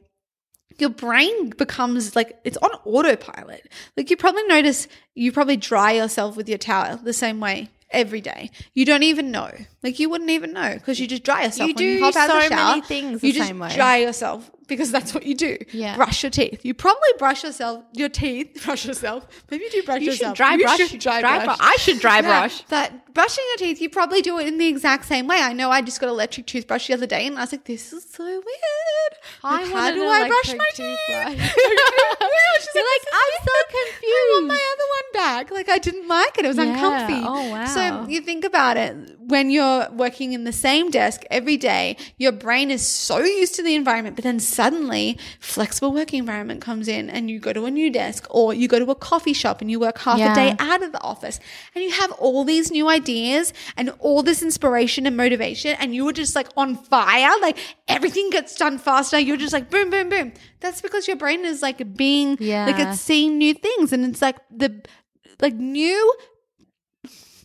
your 0.81 0.91
brain 0.91 1.51
becomes 1.51 2.15
like 2.17 2.39
it's 2.45 2.57
on 2.59 2.71
autopilot. 2.85 3.69
Like 3.97 4.11
you 4.11 4.17
probably 4.17 4.43
notice 4.45 4.89
you 5.15 5.33
probably 5.33 5.57
dry 5.57 5.93
yourself 5.93 6.37
with 6.37 6.49
your 6.49 6.59
towel 6.59 6.97
the 6.97 7.13
same 7.13 7.41
way 7.41 7.71
every 7.91 8.21
day. 8.21 8.51
You 8.75 8.85
don't 8.85 9.05
even 9.05 9.31
know. 9.31 9.51
Like 9.83 9.99
you 10.01 10.09
wouldn't 10.11 10.31
even 10.31 10.53
know 10.53 10.75
because 10.75 10.99
you 10.99 11.07
just 11.07 11.23
dry 11.23 11.45
yourself. 11.45 11.69
You 11.69 11.75
when 11.75 11.85
you 11.85 11.99
do 11.99 12.05
hop 12.05 12.17
out 12.17 12.31
of 12.31 12.37
the 12.37 12.43
so 12.43 12.49
shower, 12.49 12.69
many 12.71 12.81
things 12.83 13.21
the 13.21 13.27
you 13.29 13.33
just 13.33 13.47
same 13.49 13.59
way. 13.61 13.75
dry 13.75 13.99
yourself 13.99 14.51
because 14.67 14.91
that's 14.91 15.15
what 15.15 15.25
you 15.27 15.35
do. 15.37 15.57
Yeah. 15.73 15.95
Brush 15.97 16.23
your 16.25 16.31
teeth. 16.31 16.65
You 16.65 16.75
probably 16.75 17.09
brush 17.19 17.45
yourself 17.45 17.85
your 17.93 18.09
teeth. 18.09 18.63
Brush 18.65 18.87
yourself. 18.87 19.27
Maybe 19.51 19.65
you 19.65 19.71
do 19.71 19.83
brush 19.85 20.01
You 20.01 20.11
should 20.13 20.21
yourself. 20.21 20.37
dry 20.37 20.55
You 20.55 20.63
brush- 20.65 20.89
should 20.89 21.01
dry, 21.01 21.21
dry 21.21 21.45
brush. 21.45 21.59
bru- 21.59 21.67
I 21.67 21.77
should 21.77 22.01
dry 22.01 22.17
Yeah, 22.17 22.23
brush. 22.23 22.63
That 22.65 23.04
brushing 23.15 23.45
your 23.51 23.57
teeth, 23.69 23.81
you 23.81 23.89
probably 23.89 24.21
do 24.21 24.39
it 24.39 24.47
in 24.47 24.59
the 24.59 24.67
exact 24.69 25.07
same 25.07 25.27
way. 25.27 25.39
I 25.41 25.53
know 25.53 25.71
I 25.71 25.81
just 25.83 26.01
got 26.01 26.07
an 26.09 26.13
electric 26.13 26.47
toothbrush 26.47 26.89
the 26.89 26.95
other 26.95 27.07
day, 27.07 27.27
and 27.27 27.39
I 27.39 27.43
was 27.43 27.53
like, 27.53 27.65
"This 27.65 27.93
is 27.93 28.05
so 28.11 28.25
weird. 28.25 29.13
I 29.43 29.63
Like, 29.63 29.73
how 29.73 29.91
do 29.95 30.05
I 30.07 30.29
brush 30.29 30.55
my 30.59 30.71
teeth?" 30.75 30.99
She's 31.07 31.09
You're 31.09 31.25
like, 31.25 31.39
"This 31.39 32.69
is 32.69 32.83
I'm 33.13 33.45
so 33.45 33.53
confused. 33.71 34.05
I 34.05 34.31
want 34.35 34.47
my 34.49 34.55
other 34.73 34.89
one 34.99 35.25
back. 35.25 35.51
Like 35.51 35.69
I 35.69 35.79
didn't 35.79 36.09
like 36.09 36.39
it. 36.39 36.45
It 36.45 36.49
was 36.49 36.57
Yeah. 36.57 36.65
uncomfy. 36.75 37.23
Oh, 37.25 37.51
wow. 37.51 37.65
So 37.67 38.07
you 38.09 38.21
think 38.21 38.45
about 38.45 38.77
it 38.77 38.97
when 39.21 39.51
you're 39.51 39.89
working 39.93 40.33
in 40.33 40.45
the 40.45 40.53
same 40.53 40.91
desk 40.91 41.23
every 41.31 41.57
day, 41.57 41.97
your 42.19 42.33
brain 42.33 42.71
is 42.71 42.87
so 42.87 43.19
used 43.21 43.55
to 43.55 43.63
the 43.63 43.75
environment, 43.75 44.17
but 44.17 44.23
then 44.25 44.39
suddenly 44.41 45.17
flexible 45.41 45.93
working 45.93 46.19
environment 46.19 46.61
comes 46.61 46.89
in 46.89 47.09
and 47.09 47.31
you 47.31 47.39
go 47.39 47.53
to 47.53 47.65
a 47.65 47.71
new 47.71 47.91
desk 47.91 48.27
or 48.31 48.53
you 48.53 48.69
go 48.69 48.79
to 48.79 48.91
a 48.91 48.95
coffee 48.95 49.33
shop 49.33 49.61
and 49.61 49.71
you 49.71 49.79
work 49.81 49.99
half 49.99 50.19
Yeah. 50.19 50.33
a 50.33 50.35
day 50.35 50.57
out 50.59 50.83
of 50.83 50.93
the 50.93 51.01
office 51.01 51.41
and 51.75 51.83
you 51.85 51.91
have 51.93 52.11
all 52.13 52.45
these 52.45 52.71
new 52.71 52.89
ideas 52.89 53.04
and 53.77 53.91
all 53.99 54.23
this 54.23 54.43
inspiration 54.43 55.07
and 55.07 55.17
motivation 55.17 55.77
and 55.79 55.95
you 55.95 56.05
were 56.05 56.13
just 56.13 56.35
like 56.35 56.49
on 56.57 56.77
fire. 56.77 57.33
Like 57.41 57.59
everything 57.89 58.31
gets 58.31 58.55
done 58.55 58.79
faster. 58.79 59.19
You're 59.19 59.37
just 59.37 59.53
like 59.53 59.71
boom, 59.71 59.91
boom, 59.91 60.09
boom. 60.09 60.33
That's 60.61 60.81
because 60.81 61.07
your 61.07 61.17
brain 61.17 61.45
is 61.45 61.63
like 61.63 61.97
being 61.97 62.37
yeah. 62.41 62.67
like 62.67 62.79
it's 62.79 63.01
seeing 63.01 63.39
new 63.39 63.55
things 63.55 63.93
and 63.93 64.05
it's 64.05 64.23
like 64.23 64.37
the 64.51 64.83
like 65.41 65.55
new 65.55 66.15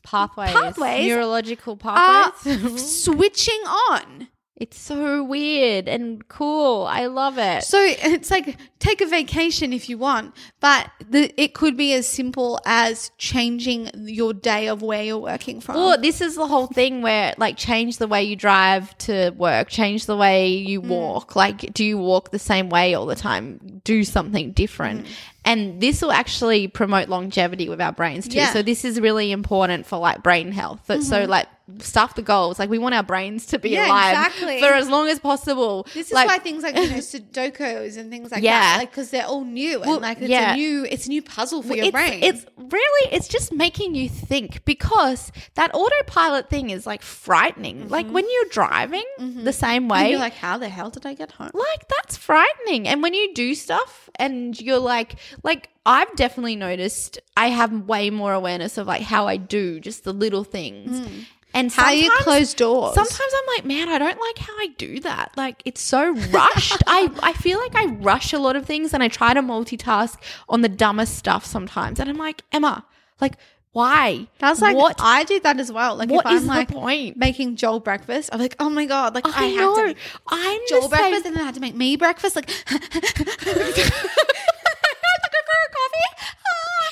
pathways, 0.03 0.51
Pathways 0.51 1.07
neurological 1.07 1.77
pathways. 1.77 3.03
switching 3.03 3.61
on. 3.65 4.27
It's 4.59 4.77
so 4.77 5.23
weird 5.23 5.87
and 5.87 6.27
cool. 6.27 6.85
I 6.85 7.05
love 7.05 7.37
it. 7.37 7.63
So 7.63 7.79
it's 7.81 8.29
like 8.29 8.57
take 8.79 8.99
a 8.99 9.05
vacation 9.05 9.71
if 9.71 9.89
you 9.89 9.97
want, 9.97 10.35
but 10.59 10.89
the, 11.09 11.33
it 11.41 11.53
could 11.53 11.77
be 11.77 11.93
as 11.93 12.05
simple 12.05 12.59
as 12.65 13.11
changing 13.17 13.89
your 13.95 14.33
day 14.33 14.67
of 14.67 14.81
where 14.81 15.03
you're 15.03 15.17
working 15.17 15.61
from. 15.61 15.75
Well, 15.75 16.01
this 16.01 16.19
is 16.19 16.35
the 16.35 16.45
whole 16.45 16.67
thing 16.67 17.01
where 17.01 17.33
like 17.37 17.55
change 17.55 17.97
the 17.97 18.07
way 18.07 18.23
you 18.23 18.35
drive 18.35 18.97
to 18.99 19.31
work, 19.31 19.69
change 19.69 20.05
the 20.05 20.17
way 20.17 20.49
you 20.49 20.81
mm. 20.81 20.89
walk. 20.89 21.37
Like, 21.37 21.73
do 21.73 21.85
you 21.85 21.97
walk 21.97 22.31
the 22.31 22.39
same 22.39 22.69
way 22.69 22.93
all 22.93 23.05
the 23.05 23.15
time? 23.15 23.78
Do 23.89 24.03
something 24.03 24.51
different. 24.51 25.05
Mm. 25.05 25.09
And 25.45 25.81
this 25.81 26.01
will 26.01 26.11
actually 26.11 26.67
promote 26.67 27.09
longevity 27.09 27.69
with 27.69 27.81
our 27.81 27.91
brains 27.91 28.27
too. 28.27 28.37
Yeah. 28.37 28.53
So 28.53 28.61
this 28.61 28.85
is 28.85 28.99
really 28.99 29.31
important 29.31 29.87
for 29.87 29.97
like 29.97 30.21
brain 30.21 30.51
health. 30.51 30.81
But 30.85 31.01
So 31.01 31.21
mm-hmm. 31.21 31.31
like 31.31 31.47
stuff 31.79 32.15
the 32.15 32.21
goals. 32.21 32.59
Like 32.59 32.69
we 32.69 32.77
want 32.77 32.95
our 32.95 33.03
brains 33.03 33.45
to 33.47 33.59
be 33.59 33.69
Yeah, 33.69 33.87
alive 33.87 34.13
exactly. 34.13 34.59
for 34.59 34.67
as 34.67 34.89
long 34.89 35.07
as 35.07 35.19
possible. 35.19 35.87
this 35.93 36.07
is 36.07 36.13
like, 36.13 36.27
why 36.27 36.39
things 36.39 36.63
like 36.63 36.75
you 36.75 36.89
know 36.89 36.97
Sudokus 36.97 37.97
and 37.97 38.11
things 38.11 38.31
like 38.31 38.43
Yeah. 38.43 38.59
that, 38.59 38.77
like 38.79 38.91
because 38.91 39.11
they're 39.11 39.25
all 39.25 39.43
new 39.43 39.79
Well, 39.79 39.93
and 39.93 40.01
like 40.01 40.19
it's 40.19 40.29
yeah. 40.29 40.53
a 40.53 40.55
new 40.55 40.85
it's 40.89 41.05
a 41.05 41.09
new 41.09 41.21
puzzle 41.21 41.61
for 41.61 41.75
your 41.75 41.85
it's, 41.85 41.91
brain. 41.91 42.23
It's 42.23 42.45
really, 42.57 43.13
it's 43.13 43.27
just 43.27 43.53
making 43.53 43.95
you 43.95 44.09
think 44.09 44.65
because 44.65 45.31
that 45.55 45.73
autopilot 45.73 46.49
thing 46.49 46.69
is 46.69 46.85
like 46.85 47.01
frightening. 47.01 47.87
Like 47.87 48.05
mm-hmm. 48.05 48.15
when 48.15 48.25
you're 48.29 48.49
driving 48.51 49.05
mm-hmm. 49.19 49.43
the 49.43 49.53
same 49.53 49.87
way, 49.87 50.11
you're 50.11 50.19
like, 50.19 50.33
how 50.33 50.57
the 50.57 50.69
hell 50.69 50.89
did 50.89 51.05
I 51.05 51.13
get 51.13 51.31
home? 51.31 51.51
like 51.53 51.87
that's 51.87 52.17
frightening. 52.17 52.87
And 52.87 53.01
when 53.01 53.13
you 53.13 53.33
do 53.33 53.55
stuff 53.55 53.78
and 54.15 54.59
you're 54.59 54.79
like, 54.79 55.15
like 55.43 55.69
I've 55.85 56.13
definitely 56.15 56.55
noticed 56.55 57.19
I 57.35 57.47
have 57.47 57.87
way 57.87 58.09
more 58.09 58.33
awareness 58.33 58.77
of 58.77 58.87
like 58.87 59.01
how 59.01 59.27
I 59.27 59.37
do 59.37 59.79
just 59.79 60.03
the 60.03 60.13
little 60.13 60.43
things. 60.43 60.99
Hmm. 60.99 61.21
And 61.51 61.71
How 61.71 61.89
you 61.89 62.11
close 62.19 62.53
doors. 62.53 62.93
Sometimes 62.93 63.33
I'm 63.35 63.55
like, 63.55 63.65
man, 63.65 63.89
I 63.89 63.97
don't 63.97 64.19
like 64.19 64.37
how 64.37 64.53
I 64.59 64.67
do 64.77 64.99
that. 64.99 65.31
Like 65.35 65.63
it's 65.65 65.81
so 65.81 66.11
rushed. 66.11 66.83
I, 66.85 67.09
I 67.23 67.33
feel 67.33 67.57
like 67.57 67.75
I 67.75 67.85
rush 67.85 68.33
a 68.33 68.37
lot 68.37 68.55
of 68.55 68.67
things 68.67 68.93
and 68.93 69.01
I 69.01 69.07
try 69.07 69.33
to 69.33 69.41
multitask 69.41 70.17
on 70.47 70.61
the 70.61 70.69
dumbest 70.69 71.15
stuff 71.15 71.43
sometimes. 71.45 71.99
And 71.99 72.07
I'm 72.07 72.19
like, 72.19 72.43
Emma, 72.51 72.85
like 73.19 73.33
why? 73.71 74.27
That's 74.39 74.61
like 74.61 74.75
what 74.75 74.95
I 74.99 75.23
do 75.25 75.39
that 75.41 75.59
as 75.59 75.71
well. 75.71 75.95
Like 75.95 76.09
What 76.09 76.25
if 76.25 76.31
is 76.33 76.41
I'm 76.41 76.47
the 76.47 76.53
like 76.53 76.69
point? 76.71 77.17
making 77.17 77.55
Joel 77.55 77.79
breakfast, 77.79 78.29
I'm 78.33 78.39
like, 78.39 78.55
oh 78.59 78.69
my 78.69 78.85
god, 78.85 79.13
like 79.15 79.25
I, 79.27 79.45
I 79.45 79.47
have 79.49 79.59
know. 79.61 79.75
to 79.75 79.83
make 79.87 79.97
I'm 80.27 80.59
Joel 80.67 80.87
the 80.89 80.97
same- 80.97 81.11
breakfast, 81.11 81.25
and 81.27 81.35
then 81.35 81.43
I 81.43 81.45
had 81.45 81.55
to 81.55 81.61
make 81.61 81.75
me 81.75 81.95
breakfast. 81.95 82.35
Like, 82.35 82.49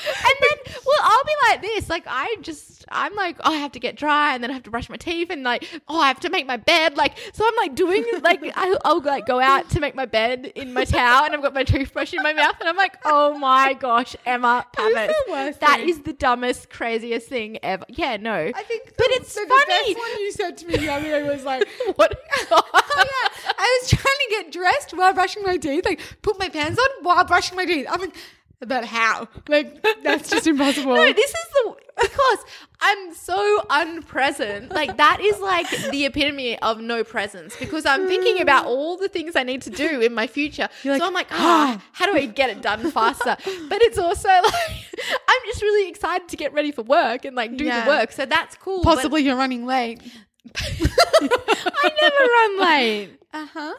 and 0.08 0.36
then 0.41 0.76
well 0.86 0.99
i'll 1.03 1.24
be 1.26 1.34
like 1.49 1.62
this. 1.62 1.89
Like 1.89 2.03
i 2.08 2.36
just 2.41 2.86
i'm 2.89 3.14
like 3.16 3.38
oh 3.41 3.53
i 3.53 3.58
have 3.58 3.72
to 3.74 3.80
get 3.80 3.95
dry 3.95 4.34
and 4.34 4.41
then 4.43 4.49
i 4.49 4.53
have 4.53 4.64
to 4.64 4.72
brush 4.72 4.89
my 4.89 4.95
teeth 4.97 5.30
and 5.30 5.43
like 5.43 5.68
oh 5.89 5.99
i 5.99 6.08
have 6.08 6.20
to 6.22 6.30
make 6.30 6.45
my 6.47 6.58
bed. 6.58 6.95
Like 6.97 7.18
so 7.34 7.45
i'm 7.45 7.55
like 7.58 7.76
doing 7.76 8.03
like 8.22 8.39
I, 8.55 8.76
i'll 8.86 9.01
like 9.01 9.26
go 9.26 9.39
out 9.39 9.70
to 9.72 9.80
make 9.80 9.95
my 9.95 10.05
bed 10.05 10.51
in 10.55 10.74
my 10.74 10.86
towel 10.86 11.26
and 11.26 11.34
i've 11.34 11.41
got 11.41 11.53
my 11.53 11.64
toothbrush 11.64 12.14
in 12.14 12.24
my 12.24 12.34
mouth 12.34 12.55
and 12.60 12.70
i'm 12.70 12.78
like 12.78 12.97
oh 13.05 13.38
my 13.38 13.74
gosh 13.74 14.16
emma 14.26 14.66
That 14.78 14.86
is 14.91 14.95
Pavis, 15.28 15.53
the 15.55 15.60
that 15.66 15.80
thing. 15.80 15.89
is 15.89 16.01
the 16.01 16.14
dumbest 16.14 16.70
craziest 16.70 17.28
thing 17.28 17.58
ever. 17.64 17.86
Yeah 17.89 18.18
no. 18.18 18.51
I 18.55 18.64
think, 18.64 18.93
but 18.97 19.08
the- 19.08 19.14
it's 19.16 19.34
the, 19.34 19.45
funny. 19.47 19.93
The 19.93 19.93
best 19.95 19.97
one 19.97 20.20
you 20.22 20.32
said 20.32 20.58
to 20.58 20.66
me 20.68 20.78
the 20.78 20.89
other 20.89 21.03
day 21.05 21.24
was 21.30 21.43
like, 21.43 21.68
what? 21.95 22.18
Oh 22.51 22.62
yeah, 22.97 23.51
I 23.58 23.80
was 23.82 23.89
trying 23.89 24.01
to 24.03 24.28
get 24.30 24.51
dressed 24.51 24.91
while 24.95 25.14
brushing 25.14 25.43
my 25.43 25.58
teeth, 25.58 25.86
like 25.86 25.99
put 26.22 26.39
my 26.39 26.49
pants 26.49 26.80
on 26.80 27.03
while 27.03 27.24
brushing 27.26 27.55
my 27.58 27.66
teeth. 27.66 27.86
I'm 27.89 27.99
like, 28.01 28.16
about 28.62 28.86
how? 28.86 29.28
Like 29.47 29.84
that's 30.03 30.30
just 30.30 30.47
impossible. 30.47 30.95
No, 30.95 31.14
this 31.14 31.30
is 31.30 31.47
the 31.53 31.76
because 31.99 32.38
I'm 32.80 33.14
so 33.16 33.62
unpresent. 33.72 34.72
Like 34.72 34.97
that 34.97 35.20
is 35.20 35.39
like 35.39 35.70
the 35.91 36.05
epitome 36.05 36.60
of 36.60 36.80
no 36.80 37.03
presence 37.03 37.55
because 37.58 37.86
I'm 37.86 38.08
thinking 38.08 38.39
about 38.39 38.66
all 38.72 38.97
the 38.97 39.10
things 39.10 39.36
I 39.36 39.43
need 39.43 39.64
to 39.64 39.70
do 39.72 40.01
in 40.01 40.14
my 40.14 40.28
future. 40.28 40.70
like, 40.86 41.01
so 41.01 41.08
I'm 41.08 41.14
like, 41.14 41.28
ah, 41.32 41.82
how 41.93 42.05
do 42.05 42.16
I 42.18 42.26
get 42.28 42.49
it 42.51 42.62
done 42.62 42.91
faster? 42.91 43.36
But 43.70 43.82
it's 43.82 43.97
also 43.97 44.28
like 44.43 44.86
I'm 45.12 45.41
just 45.45 45.62
really 45.62 45.89
excited 45.89 46.28
to 46.30 46.38
get 46.38 46.53
ready 46.53 46.72
for 46.72 46.84
work 46.84 47.26
and 47.26 47.36
like 47.36 47.58
do 47.58 47.66
Yeah. 47.66 47.84
the 47.84 47.89
work. 47.89 48.12
So 48.12 48.26
that's 48.26 48.55
cool. 48.55 48.84
but 48.84 48.95
Possibly 48.95 49.24
you're 49.24 49.36
running 49.36 49.66
late. 49.66 50.01
I 50.55 51.91
never 52.01 52.24
run 52.32 52.60
late. 52.70 53.10
Uh 53.34 53.46
huh. 53.54 53.74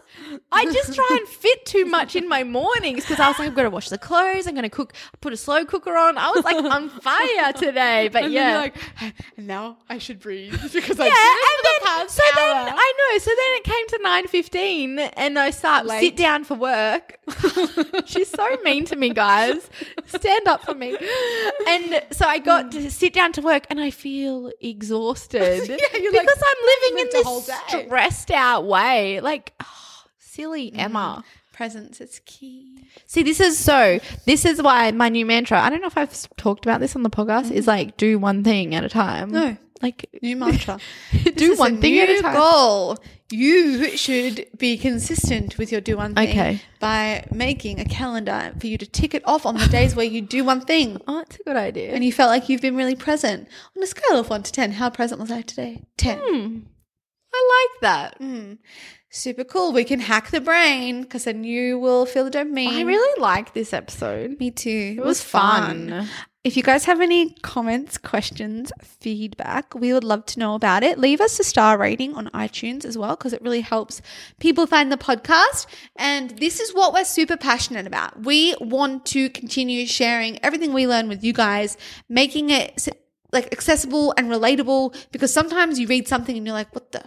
I 0.52 0.66
just 0.66 0.94
try 0.94 1.08
and 1.18 1.26
fit 1.26 1.64
too 1.64 1.86
much 1.86 2.14
in 2.14 2.28
my 2.28 2.44
mornings 2.44 3.02
because 3.04 3.18
I 3.18 3.28
was 3.28 3.38
like, 3.38 3.48
I've 3.48 3.54
got 3.56 3.62
to 3.62 3.70
wash 3.70 3.88
the 3.88 3.96
clothes. 3.96 4.46
I'm 4.46 4.52
going 4.52 4.62
to 4.64 4.68
cook, 4.68 4.92
put 5.22 5.32
a 5.32 5.38
slow 5.38 5.64
cooker 5.64 5.96
on. 5.96 6.18
I 6.18 6.30
was 6.30 6.44
like 6.44 6.62
on 6.62 6.90
fire 6.90 7.52
today. 7.54 8.08
But 8.12 8.24
And 8.24 8.32
yeah. 8.34 8.58
like, 8.58 8.76
and 9.38 9.46
now 9.46 9.78
I 9.88 9.96
should 9.98 10.20
breathe 10.20 10.52
because 10.72 11.00
I 11.00 11.06
yeah, 11.06 11.12
did 11.14 11.18
it 11.18 11.40
and 11.40 11.56
for 11.56 11.62
the 11.62 11.68
then 11.86 11.86
past 11.86 12.14
so 12.14 12.22
then. 12.36 12.74
I 12.76 12.92
know. 13.12 13.18
So 13.18 13.30
then 13.30 13.56
it 13.56 13.64
came 13.64 13.86
to 13.88 13.98
nine 14.02 14.28
fifteen, 14.28 14.98
and 14.98 15.38
I 15.38 15.50
start 15.50 15.86
Late. 15.86 16.00
sit 16.00 16.16
down 16.16 16.44
for 16.44 16.54
work. 16.54 17.18
She's 18.06 18.28
so 18.30 18.56
mean 18.64 18.84
to 18.86 18.96
me, 18.96 19.10
guys. 19.10 19.68
Stand 20.06 20.46
up 20.46 20.62
for 20.62 20.74
me. 20.74 20.96
And 21.66 22.02
so 22.10 22.26
I 22.26 22.38
got 22.38 22.70
to 22.72 22.90
sit 22.90 23.14
down 23.14 23.32
to 23.32 23.40
work, 23.42 23.66
and 23.70 23.80
I 23.80 23.90
feel 23.90 24.50
exhausted 24.60 25.68
Yeah, 25.68 25.76
because 25.92 26.12
like, 26.12 26.28
I'm 26.28 26.92
living 26.92 26.98
in 27.06 27.08
this 27.12 27.50
stressed 27.86 28.30
out 28.30 28.66
way. 28.66 29.20
Like, 29.20 29.37
oh, 29.60 30.04
silly 30.18 30.70
Mm. 30.72 30.78
Emma. 30.78 31.24
Presence 31.52 32.00
is 32.00 32.20
key. 32.24 32.84
See, 33.06 33.24
this 33.24 33.40
is 33.40 33.58
so. 33.58 33.98
This 34.26 34.44
is 34.44 34.62
why 34.62 34.92
my 34.92 35.08
new 35.08 35.26
mantra. 35.26 35.60
I 35.60 35.70
don't 35.70 35.80
know 35.80 35.88
if 35.88 35.98
I've 35.98 36.10
s- 36.10 36.28
talked 36.36 36.64
about 36.64 36.78
this 36.78 36.94
on 36.94 37.02
the 37.02 37.10
podcast. 37.10 37.50
Is 37.50 37.66
like 37.66 37.96
do 37.96 38.16
one 38.16 38.44
thing 38.44 38.76
at 38.76 38.84
a 38.84 38.88
time. 38.88 39.30
No. 39.30 39.56
like 39.82 40.08
New 40.22 40.36
mantra. 40.36 40.78
do 41.34 41.56
one 41.56 41.80
thing 41.80 41.98
at 41.98 42.08
a 42.10 42.22
time. 42.22 42.34
goal. 42.36 42.96
You 43.32 43.96
should 43.96 44.46
be 44.56 44.78
consistent 44.78 45.58
with 45.58 45.72
your 45.72 45.80
do 45.80 45.96
one 45.96 46.14
thing 46.14 46.28
Okay. 46.28 46.62
by 46.78 47.26
making 47.32 47.80
a 47.80 47.84
calendar 47.84 48.52
for 48.60 48.68
you 48.68 48.78
to 48.78 48.86
tick 48.86 49.12
it 49.12 49.26
off 49.26 49.44
on 49.44 49.56
the 49.56 49.66
days 49.66 49.96
where 49.96 50.06
you 50.06 50.20
do 50.22 50.44
one 50.44 50.60
thing. 50.60 50.98
Oh, 51.08 51.18
it's 51.22 51.40
a 51.40 51.42
good 51.42 51.56
idea. 51.56 51.90
And 51.92 52.04
you 52.04 52.12
felt 52.12 52.30
like 52.30 52.48
you've 52.48 52.62
been 52.62 52.76
really 52.76 52.94
present. 52.96 53.48
On 53.76 53.82
a 53.82 53.86
scale 53.88 54.16
of 54.20 54.30
one 54.30 54.44
to 54.44 54.52
10, 54.52 54.70
how 54.72 54.90
present 54.90 55.20
was 55.20 55.32
I 55.32 55.42
today? 55.42 55.82
10. 55.96 56.20
Hmm. 56.22 56.58
I 57.34 57.68
like 57.74 57.80
that. 57.82 58.20
Super 59.10 59.44
cool. 59.44 59.72
We 59.72 59.84
can 59.84 60.00
hack 60.00 60.30
the 60.30 60.40
brain 60.40 61.02
because 61.02 61.24
then 61.24 61.42
you 61.42 61.78
will 61.78 62.04
feel 62.04 62.24
the 62.24 62.30
dopamine. 62.30 62.68
I 62.68 62.82
really 62.82 63.20
like 63.20 63.54
this 63.54 63.72
episode. 63.72 64.38
Me 64.38 64.50
too. 64.50 64.96
It, 64.98 65.04
was 65.04 65.22
fun. 65.22 66.06
If 66.44 66.56
you 66.56 66.62
guys 66.62 66.84
have 66.84 67.00
any 67.00 67.30
comments, 67.42 67.96
questions, 67.96 68.70
feedback, 68.82 69.74
we 69.74 69.92
would 69.94 70.04
love 70.04 70.26
to 70.26 70.38
know 70.38 70.54
about 70.54 70.82
it. 70.82 70.98
Leave 70.98 71.22
us 71.22 71.40
a 71.40 71.44
star 71.44 71.78
rating 71.78 72.14
on 72.14 72.26
iTunes 72.28 72.84
as 72.84 72.98
well, 72.98 73.16
because 73.16 73.32
it 73.32 73.42
really 73.42 73.62
helps 73.62 74.02
people 74.40 74.66
find 74.66 74.92
the 74.92 74.96
podcast. 74.96 75.66
And 75.96 76.30
this 76.38 76.60
is 76.60 76.74
what 76.74 76.92
we're 76.92 77.04
super 77.04 77.36
passionate 77.36 77.86
about. 77.86 78.24
We 78.24 78.54
want 78.60 79.06
to 79.06 79.30
continue 79.30 79.86
sharing 79.86 80.42
everything 80.44 80.72
we 80.74 80.86
learn 80.86 81.08
with 81.08 81.24
you 81.24 81.32
guys, 81.32 81.78
making 82.08 82.50
it 82.50 82.88
like 83.32 83.52
accessible 83.52 84.14
and 84.16 84.30
relatable 84.30 84.96
because 85.12 85.32
sometimes 85.32 85.78
you 85.78 85.86
read 85.86 86.08
something 86.08 86.36
and 86.36 86.46
you're 86.46 86.54
like, 86.54 86.74
what 86.74 86.92
the 86.92 87.04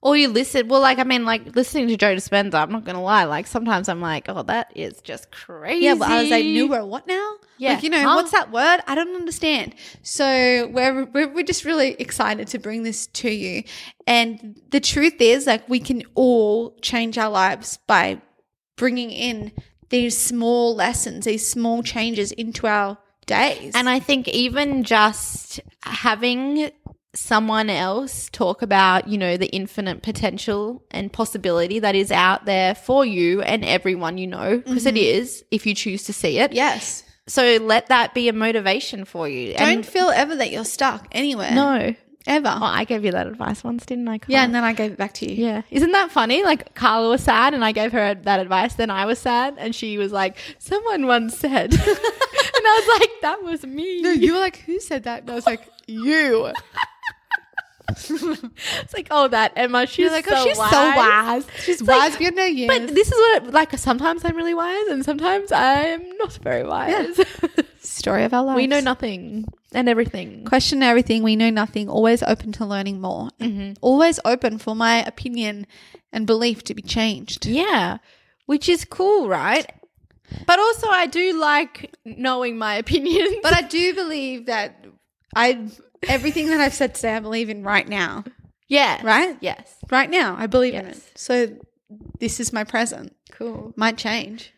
Or 0.00 0.16
you 0.16 0.28
listen. 0.28 0.68
Well, 0.68 0.80
like 0.80 0.98
I 1.00 1.04
mean, 1.04 1.24
like 1.24 1.56
listening 1.56 1.88
to 1.88 1.96
Joe 1.96 2.14
Dispenza. 2.14 2.54
I'm 2.54 2.70
not 2.70 2.84
gonna 2.84 3.02
lie. 3.02 3.24
Like 3.24 3.48
sometimes 3.48 3.88
I'm 3.88 4.00
like, 4.00 4.28
oh, 4.28 4.42
that 4.44 4.70
is 4.76 5.00
just 5.02 5.32
crazy. 5.32 5.86
Yeah, 5.86 5.96
but 5.96 6.08
I 6.08 6.22
was 6.22 6.30
like, 6.30 6.44
newer 6.44 6.84
what 6.84 7.06
now? 7.08 7.34
Yeah. 7.58 7.74
Like, 7.74 7.82
you 7.82 7.90
know, 7.90 8.02
Huh? 8.02 8.14
what's 8.14 8.30
that 8.30 8.52
word? 8.52 8.80
I 8.86 8.94
don't 8.94 9.16
understand. 9.16 9.74
So 10.02 10.68
we're, 10.72 11.06
we're, 11.06 11.28
we're 11.34 11.44
just 11.44 11.64
really 11.64 11.94
excited 11.94 12.46
to 12.48 12.60
bring 12.60 12.84
this 12.84 13.08
to 13.08 13.28
you. 13.28 13.64
And 14.06 14.60
the 14.70 14.78
truth 14.78 15.20
is, 15.20 15.48
like, 15.48 15.68
we 15.68 15.80
can 15.80 16.04
all 16.14 16.76
change 16.80 17.18
our 17.18 17.28
lives 17.30 17.78
by 17.88 18.20
bringing 18.76 19.10
in 19.10 19.50
these 19.90 20.16
small 20.16 20.76
lessons, 20.76 21.24
these 21.24 21.44
small 21.48 21.82
changes 21.82 22.30
into 22.30 22.68
our 22.68 22.98
days. 23.26 23.72
And 23.74 23.88
I 23.88 23.98
think 23.98 24.28
even 24.28 24.84
just 24.84 25.58
having 25.82 26.70
someone 27.18 27.68
else 27.70 28.28
talk 28.30 28.62
about, 28.62 29.08
you 29.08 29.18
know, 29.18 29.36
the 29.36 29.48
infinite 29.48 30.02
potential 30.02 30.82
and 30.90 31.12
possibility 31.12 31.78
that 31.80 31.94
is 31.94 32.10
out 32.10 32.44
there 32.44 32.74
for 32.74 33.04
you 33.04 33.42
and 33.42 33.64
everyone 33.64 34.18
you 34.18 34.26
know, 34.26 34.58
because 34.58 34.86
it 34.86 34.94
mm-hmm. 34.94 35.20
is 35.20 35.44
if 35.50 35.66
you 35.66 35.74
choose 35.74 36.04
to 36.04 36.12
see 36.12 36.38
it. 36.38 36.52
yes. 36.52 37.04
So 37.26 37.58
let 37.60 37.88
that 37.88 38.14
be 38.14 38.30
a 38.30 38.32
motivation 38.32 39.04
for 39.04 39.28
you. 39.28 39.52
Don't 39.52 39.68
And 39.68 39.86
feel 39.86 40.08
ever 40.08 40.34
that 40.36 40.50
you're 40.50 40.64
stuck 40.64 41.06
anywhere. 41.12 41.50
no. 41.52 41.94
Ever. 42.26 42.48
Oh, 42.48 42.64
I 42.64 42.84
gave 42.84 43.06
you 43.06 43.12
that 43.12 43.26
advice 43.26 43.64
once, 43.64 43.86
didn't 43.86 44.06
I? 44.06 44.18
Carla? 44.18 44.32
yeah, 44.32 44.44
and 44.44 44.54
then 44.54 44.62
I 44.62 44.74
gave 44.74 44.92
it 44.92 44.98
back 44.98 45.14
to 45.14 45.30
you. 45.30 45.42
Yeah. 45.46 45.62
Isn't 45.70 45.92
that 45.92 46.10
funny? 46.10 46.42
Like 46.42 46.74
Carla 46.74 47.08
was 47.08 47.22
sad 47.22 47.54
and 47.54 47.64
I 47.64 47.72
gave 47.72 47.92
her 47.92 48.14
that 48.14 48.40
advice. 48.40 48.74
Then 48.74 48.90
I 48.90 49.06
was 49.06 49.18
sad 49.18 49.54
and 49.56 49.74
she 49.74 49.96
was 49.96 50.12
like, 50.12 50.36
someone 50.58 51.06
once 51.06 51.38
said. 51.38 51.72
and 51.72 51.80
I 51.82 52.84
was 52.86 53.00
like, 53.00 53.10
that 53.22 53.42
was 53.42 53.64
me. 53.64 54.02
No, 54.02 54.10
you 54.10 54.34
were 54.34 54.40
like, 54.40 54.58
who 54.58 54.78
said 54.78 55.04
that? 55.04 55.22
And 55.22 55.30
I 55.30 55.34
was 55.34 55.46
like, 55.46 55.62
you. 55.86 56.52
It's 57.90 58.94
like, 58.94 59.08
oh, 59.10 59.28
that 59.28 59.52
Emma. 59.56 59.86
She's 59.86 59.98
You're 59.98 60.10
like, 60.10 60.26
oh, 60.30 60.34
so 60.34 60.40
oh, 60.40 60.44
she's 60.44 60.58
wise. 60.58 60.70
so 60.70 60.76
wise. 60.96 61.46
She's 61.64 61.80
It's 61.80 61.88
like- 61.88 61.98
wise 62.10 62.16
beyond 62.18 62.38
her 62.38 62.46
years. 62.46 62.68
But 62.68 62.94
this 62.94 63.08
is 63.08 63.14
what, 63.14 63.44
it, 63.46 63.52
like, 63.52 63.76
sometimes 63.78 64.24
I'm 64.24 64.36
really 64.36 64.54
wise 64.54 64.86
and 64.88 65.04
sometimes 65.04 65.50
I'm 65.52 66.16
not 66.18 66.32
very 66.34 66.64
wise. 66.64 67.20
story 67.80 68.24
of 68.24 68.34
our 68.34 68.44
lives. 68.44 68.56
we 68.56 68.66
know 68.66 68.80
nothing 68.80 69.46
and 69.72 69.88
everything. 69.88 70.44
Question 70.44 70.82
everything. 70.82 71.22
We 71.22 71.36
know 71.36 71.50
nothing. 71.50 71.88
Always 71.88 72.22
open 72.22 72.52
to 72.52 72.66
learning 72.66 73.00
more. 73.00 73.30
Mm-hmm. 73.40 73.74
Always 73.80 74.20
open 74.24 74.58
for 74.58 74.74
my 74.76 75.02
opinion 75.04 75.66
and 76.12 76.26
belief 76.26 76.62
to 76.64 76.74
be 76.74 76.82
changed. 76.82 77.46
Yeah. 77.46 77.98
Which 78.46 78.68
is 78.68 78.84
cool, 78.84 79.28
right? 79.28 79.70
But 80.46 80.58
also, 80.58 80.88
I 80.88 81.06
do 81.06 81.38
like 81.40 81.94
knowing 82.04 82.58
my 82.58 82.74
opinion. 82.76 83.40
But 83.42 83.54
I 83.54 83.62
do 83.62 83.94
believe 83.94 84.46
that 84.46 84.84
I 85.34 85.68
everything 86.06 86.46
that 86.48 86.60
I've 86.60 86.74
said 86.74 86.94
today, 86.94 87.14
I 87.16 87.20
believe 87.20 87.48
in 87.50 87.62
right 87.62 87.88
now. 87.88 88.24
yeah. 88.68 89.00
Right? 89.04 89.36
Yes. 89.40 89.74
Right 89.90 90.10
now, 90.10 90.36
I 90.38 90.46
believe 90.46 90.74
in 90.74 90.86
it. 90.86 91.00
So 91.14 91.48
this 92.20 92.38
is 92.40 92.52
my 92.52 92.64
present. 92.64 93.14
Cool. 93.32 93.72
Might 93.76 93.96
change. 93.96 94.52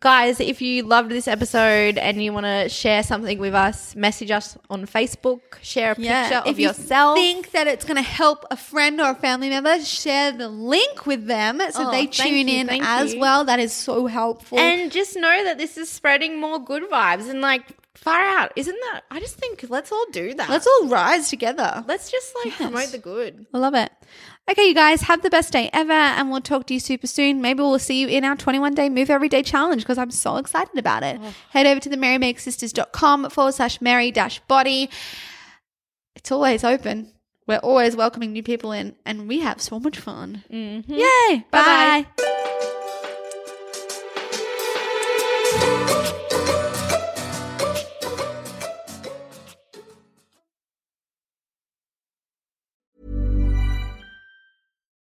Guys, 0.00 0.40
if 0.40 0.60
you 0.60 0.82
loved 0.82 1.10
this 1.12 1.28
episode 1.28 1.96
and 1.96 2.20
you 2.24 2.32
want 2.32 2.44
to 2.44 2.68
share 2.68 3.04
something 3.04 3.38
with 3.38 3.54
us, 3.54 3.94
message 3.94 4.32
us 4.32 4.58
on 4.68 4.84
Facebook, 4.84 5.40
share 5.62 5.92
a 5.92 5.94
picture 5.94 6.38
of 6.38 6.46
if 6.48 6.58
you 6.58 6.68
yourself. 6.68 7.16
think 7.16 7.52
that 7.52 7.68
it's 7.68 7.84
going 7.84 7.98
to 7.98 8.02
help 8.02 8.44
a 8.50 8.56
friend 8.56 9.00
or 9.00 9.10
a 9.10 9.14
family 9.14 9.48
member, 9.48 9.78
share 9.80 10.32
the 10.32 10.48
link 10.48 11.06
with 11.06 11.26
them 11.28 11.60
so 11.70 11.86
Oh, 11.86 11.90
they 11.92 12.06
tune 12.08 12.48
you, 12.48 12.58
in 12.62 12.68
as 12.82 13.14
you. 13.14 13.20
well. 13.20 13.44
That 13.44 13.60
is 13.60 13.72
so 13.72 14.06
helpful. 14.08 14.58
and 14.58 14.90
just 14.90 15.14
know 15.14 15.44
that 15.44 15.56
this 15.58 15.78
is 15.78 15.88
spreading 15.88 16.40
more 16.40 16.58
good 16.58 16.90
vibes 16.90 17.30
and 17.30 17.40
like 17.40 17.62
far 17.94 18.20
out. 18.20 18.52
Isn't 18.56 18.76
that? 18.92 19.02
I 19.10 19.20
just 19.20 19.36
think 19.36 19.64
let's 19.68 19.92
all 19.92 20.04
do 20.12 20.34
that. 20.34 20.48
let's 20.50 20.66
all 20.66 20.88
rise 20.88 21.28
together. 21.30 21.84
let's 21.86 22.10
just 22.10 22.34
like 22.36 22.46
Yes. 22.46 22.56
promote 22.70 22.88
the 22.92 22.98
good. 22.98 23.46
I 23.54 23.58
love 23.58 23.74
it. 23.74 23.90
Okay, 24.50 24.66
you 24.66 24.74
guys, 24.74 25.02
have 25.02 25.22
the 25.22 25.30
best 25.30 25.52
day 25.52 25.70
ever, 25.72 25.92
and 25.92 26.28
we'll 26.30 26.40
talk 26.40 26.66
to 26.66 26.74
you 26.74 26.80
super 26.80 27.06
soon. 27.06 27.40
Maybe 27.40 27.60
we'll 27.60 27.78
see 27.78 28.00
you 28.00 28.08
in 28.08 28.24
our 28.24 28.34
21 28.34 28.74
day 28.74 28.88
move 28.88 29.08
every 29.08 29.28
day 29.28 29.42
challenge 29.42 29.82
because 29.82 29.98
I'm 29.98 30.10
so 30.10 30.36
excited 30.36 30.76
about 30.76 31.04
it. 31.04 31.20
Oh. 31.22 31.34
Head 31.50 31.66
over 31.66 31.78
to 31.80 31.88
the 31.88 31.96
merrymakersisters.com 31.96 33.30
forward 33.30 33.54
slash 33.54 33.80
merry 33.80 34.10
dash 34.10 34.40
body. 34.48 34.90
It's 36.16 36.32
always 36.32 36.64
open. 36.64 37.12
We're 37.46 37.58
always 37.58 37.94
welcoming 37.96 38.32
new 38.32 38.42
people 38.42 38.72
in, 38.72 38.94
and 39.06 39.28
we 39.28 39.40
have 39.40 39.60
so 39.60 39.78
much 39.80 39.98
fun. 39.98 40.42
Mm-hmm. 40.50 40.92
Yay! 40.92 41.44
Bye-bye. 41.50 42.06
Bye. 42.16 42.38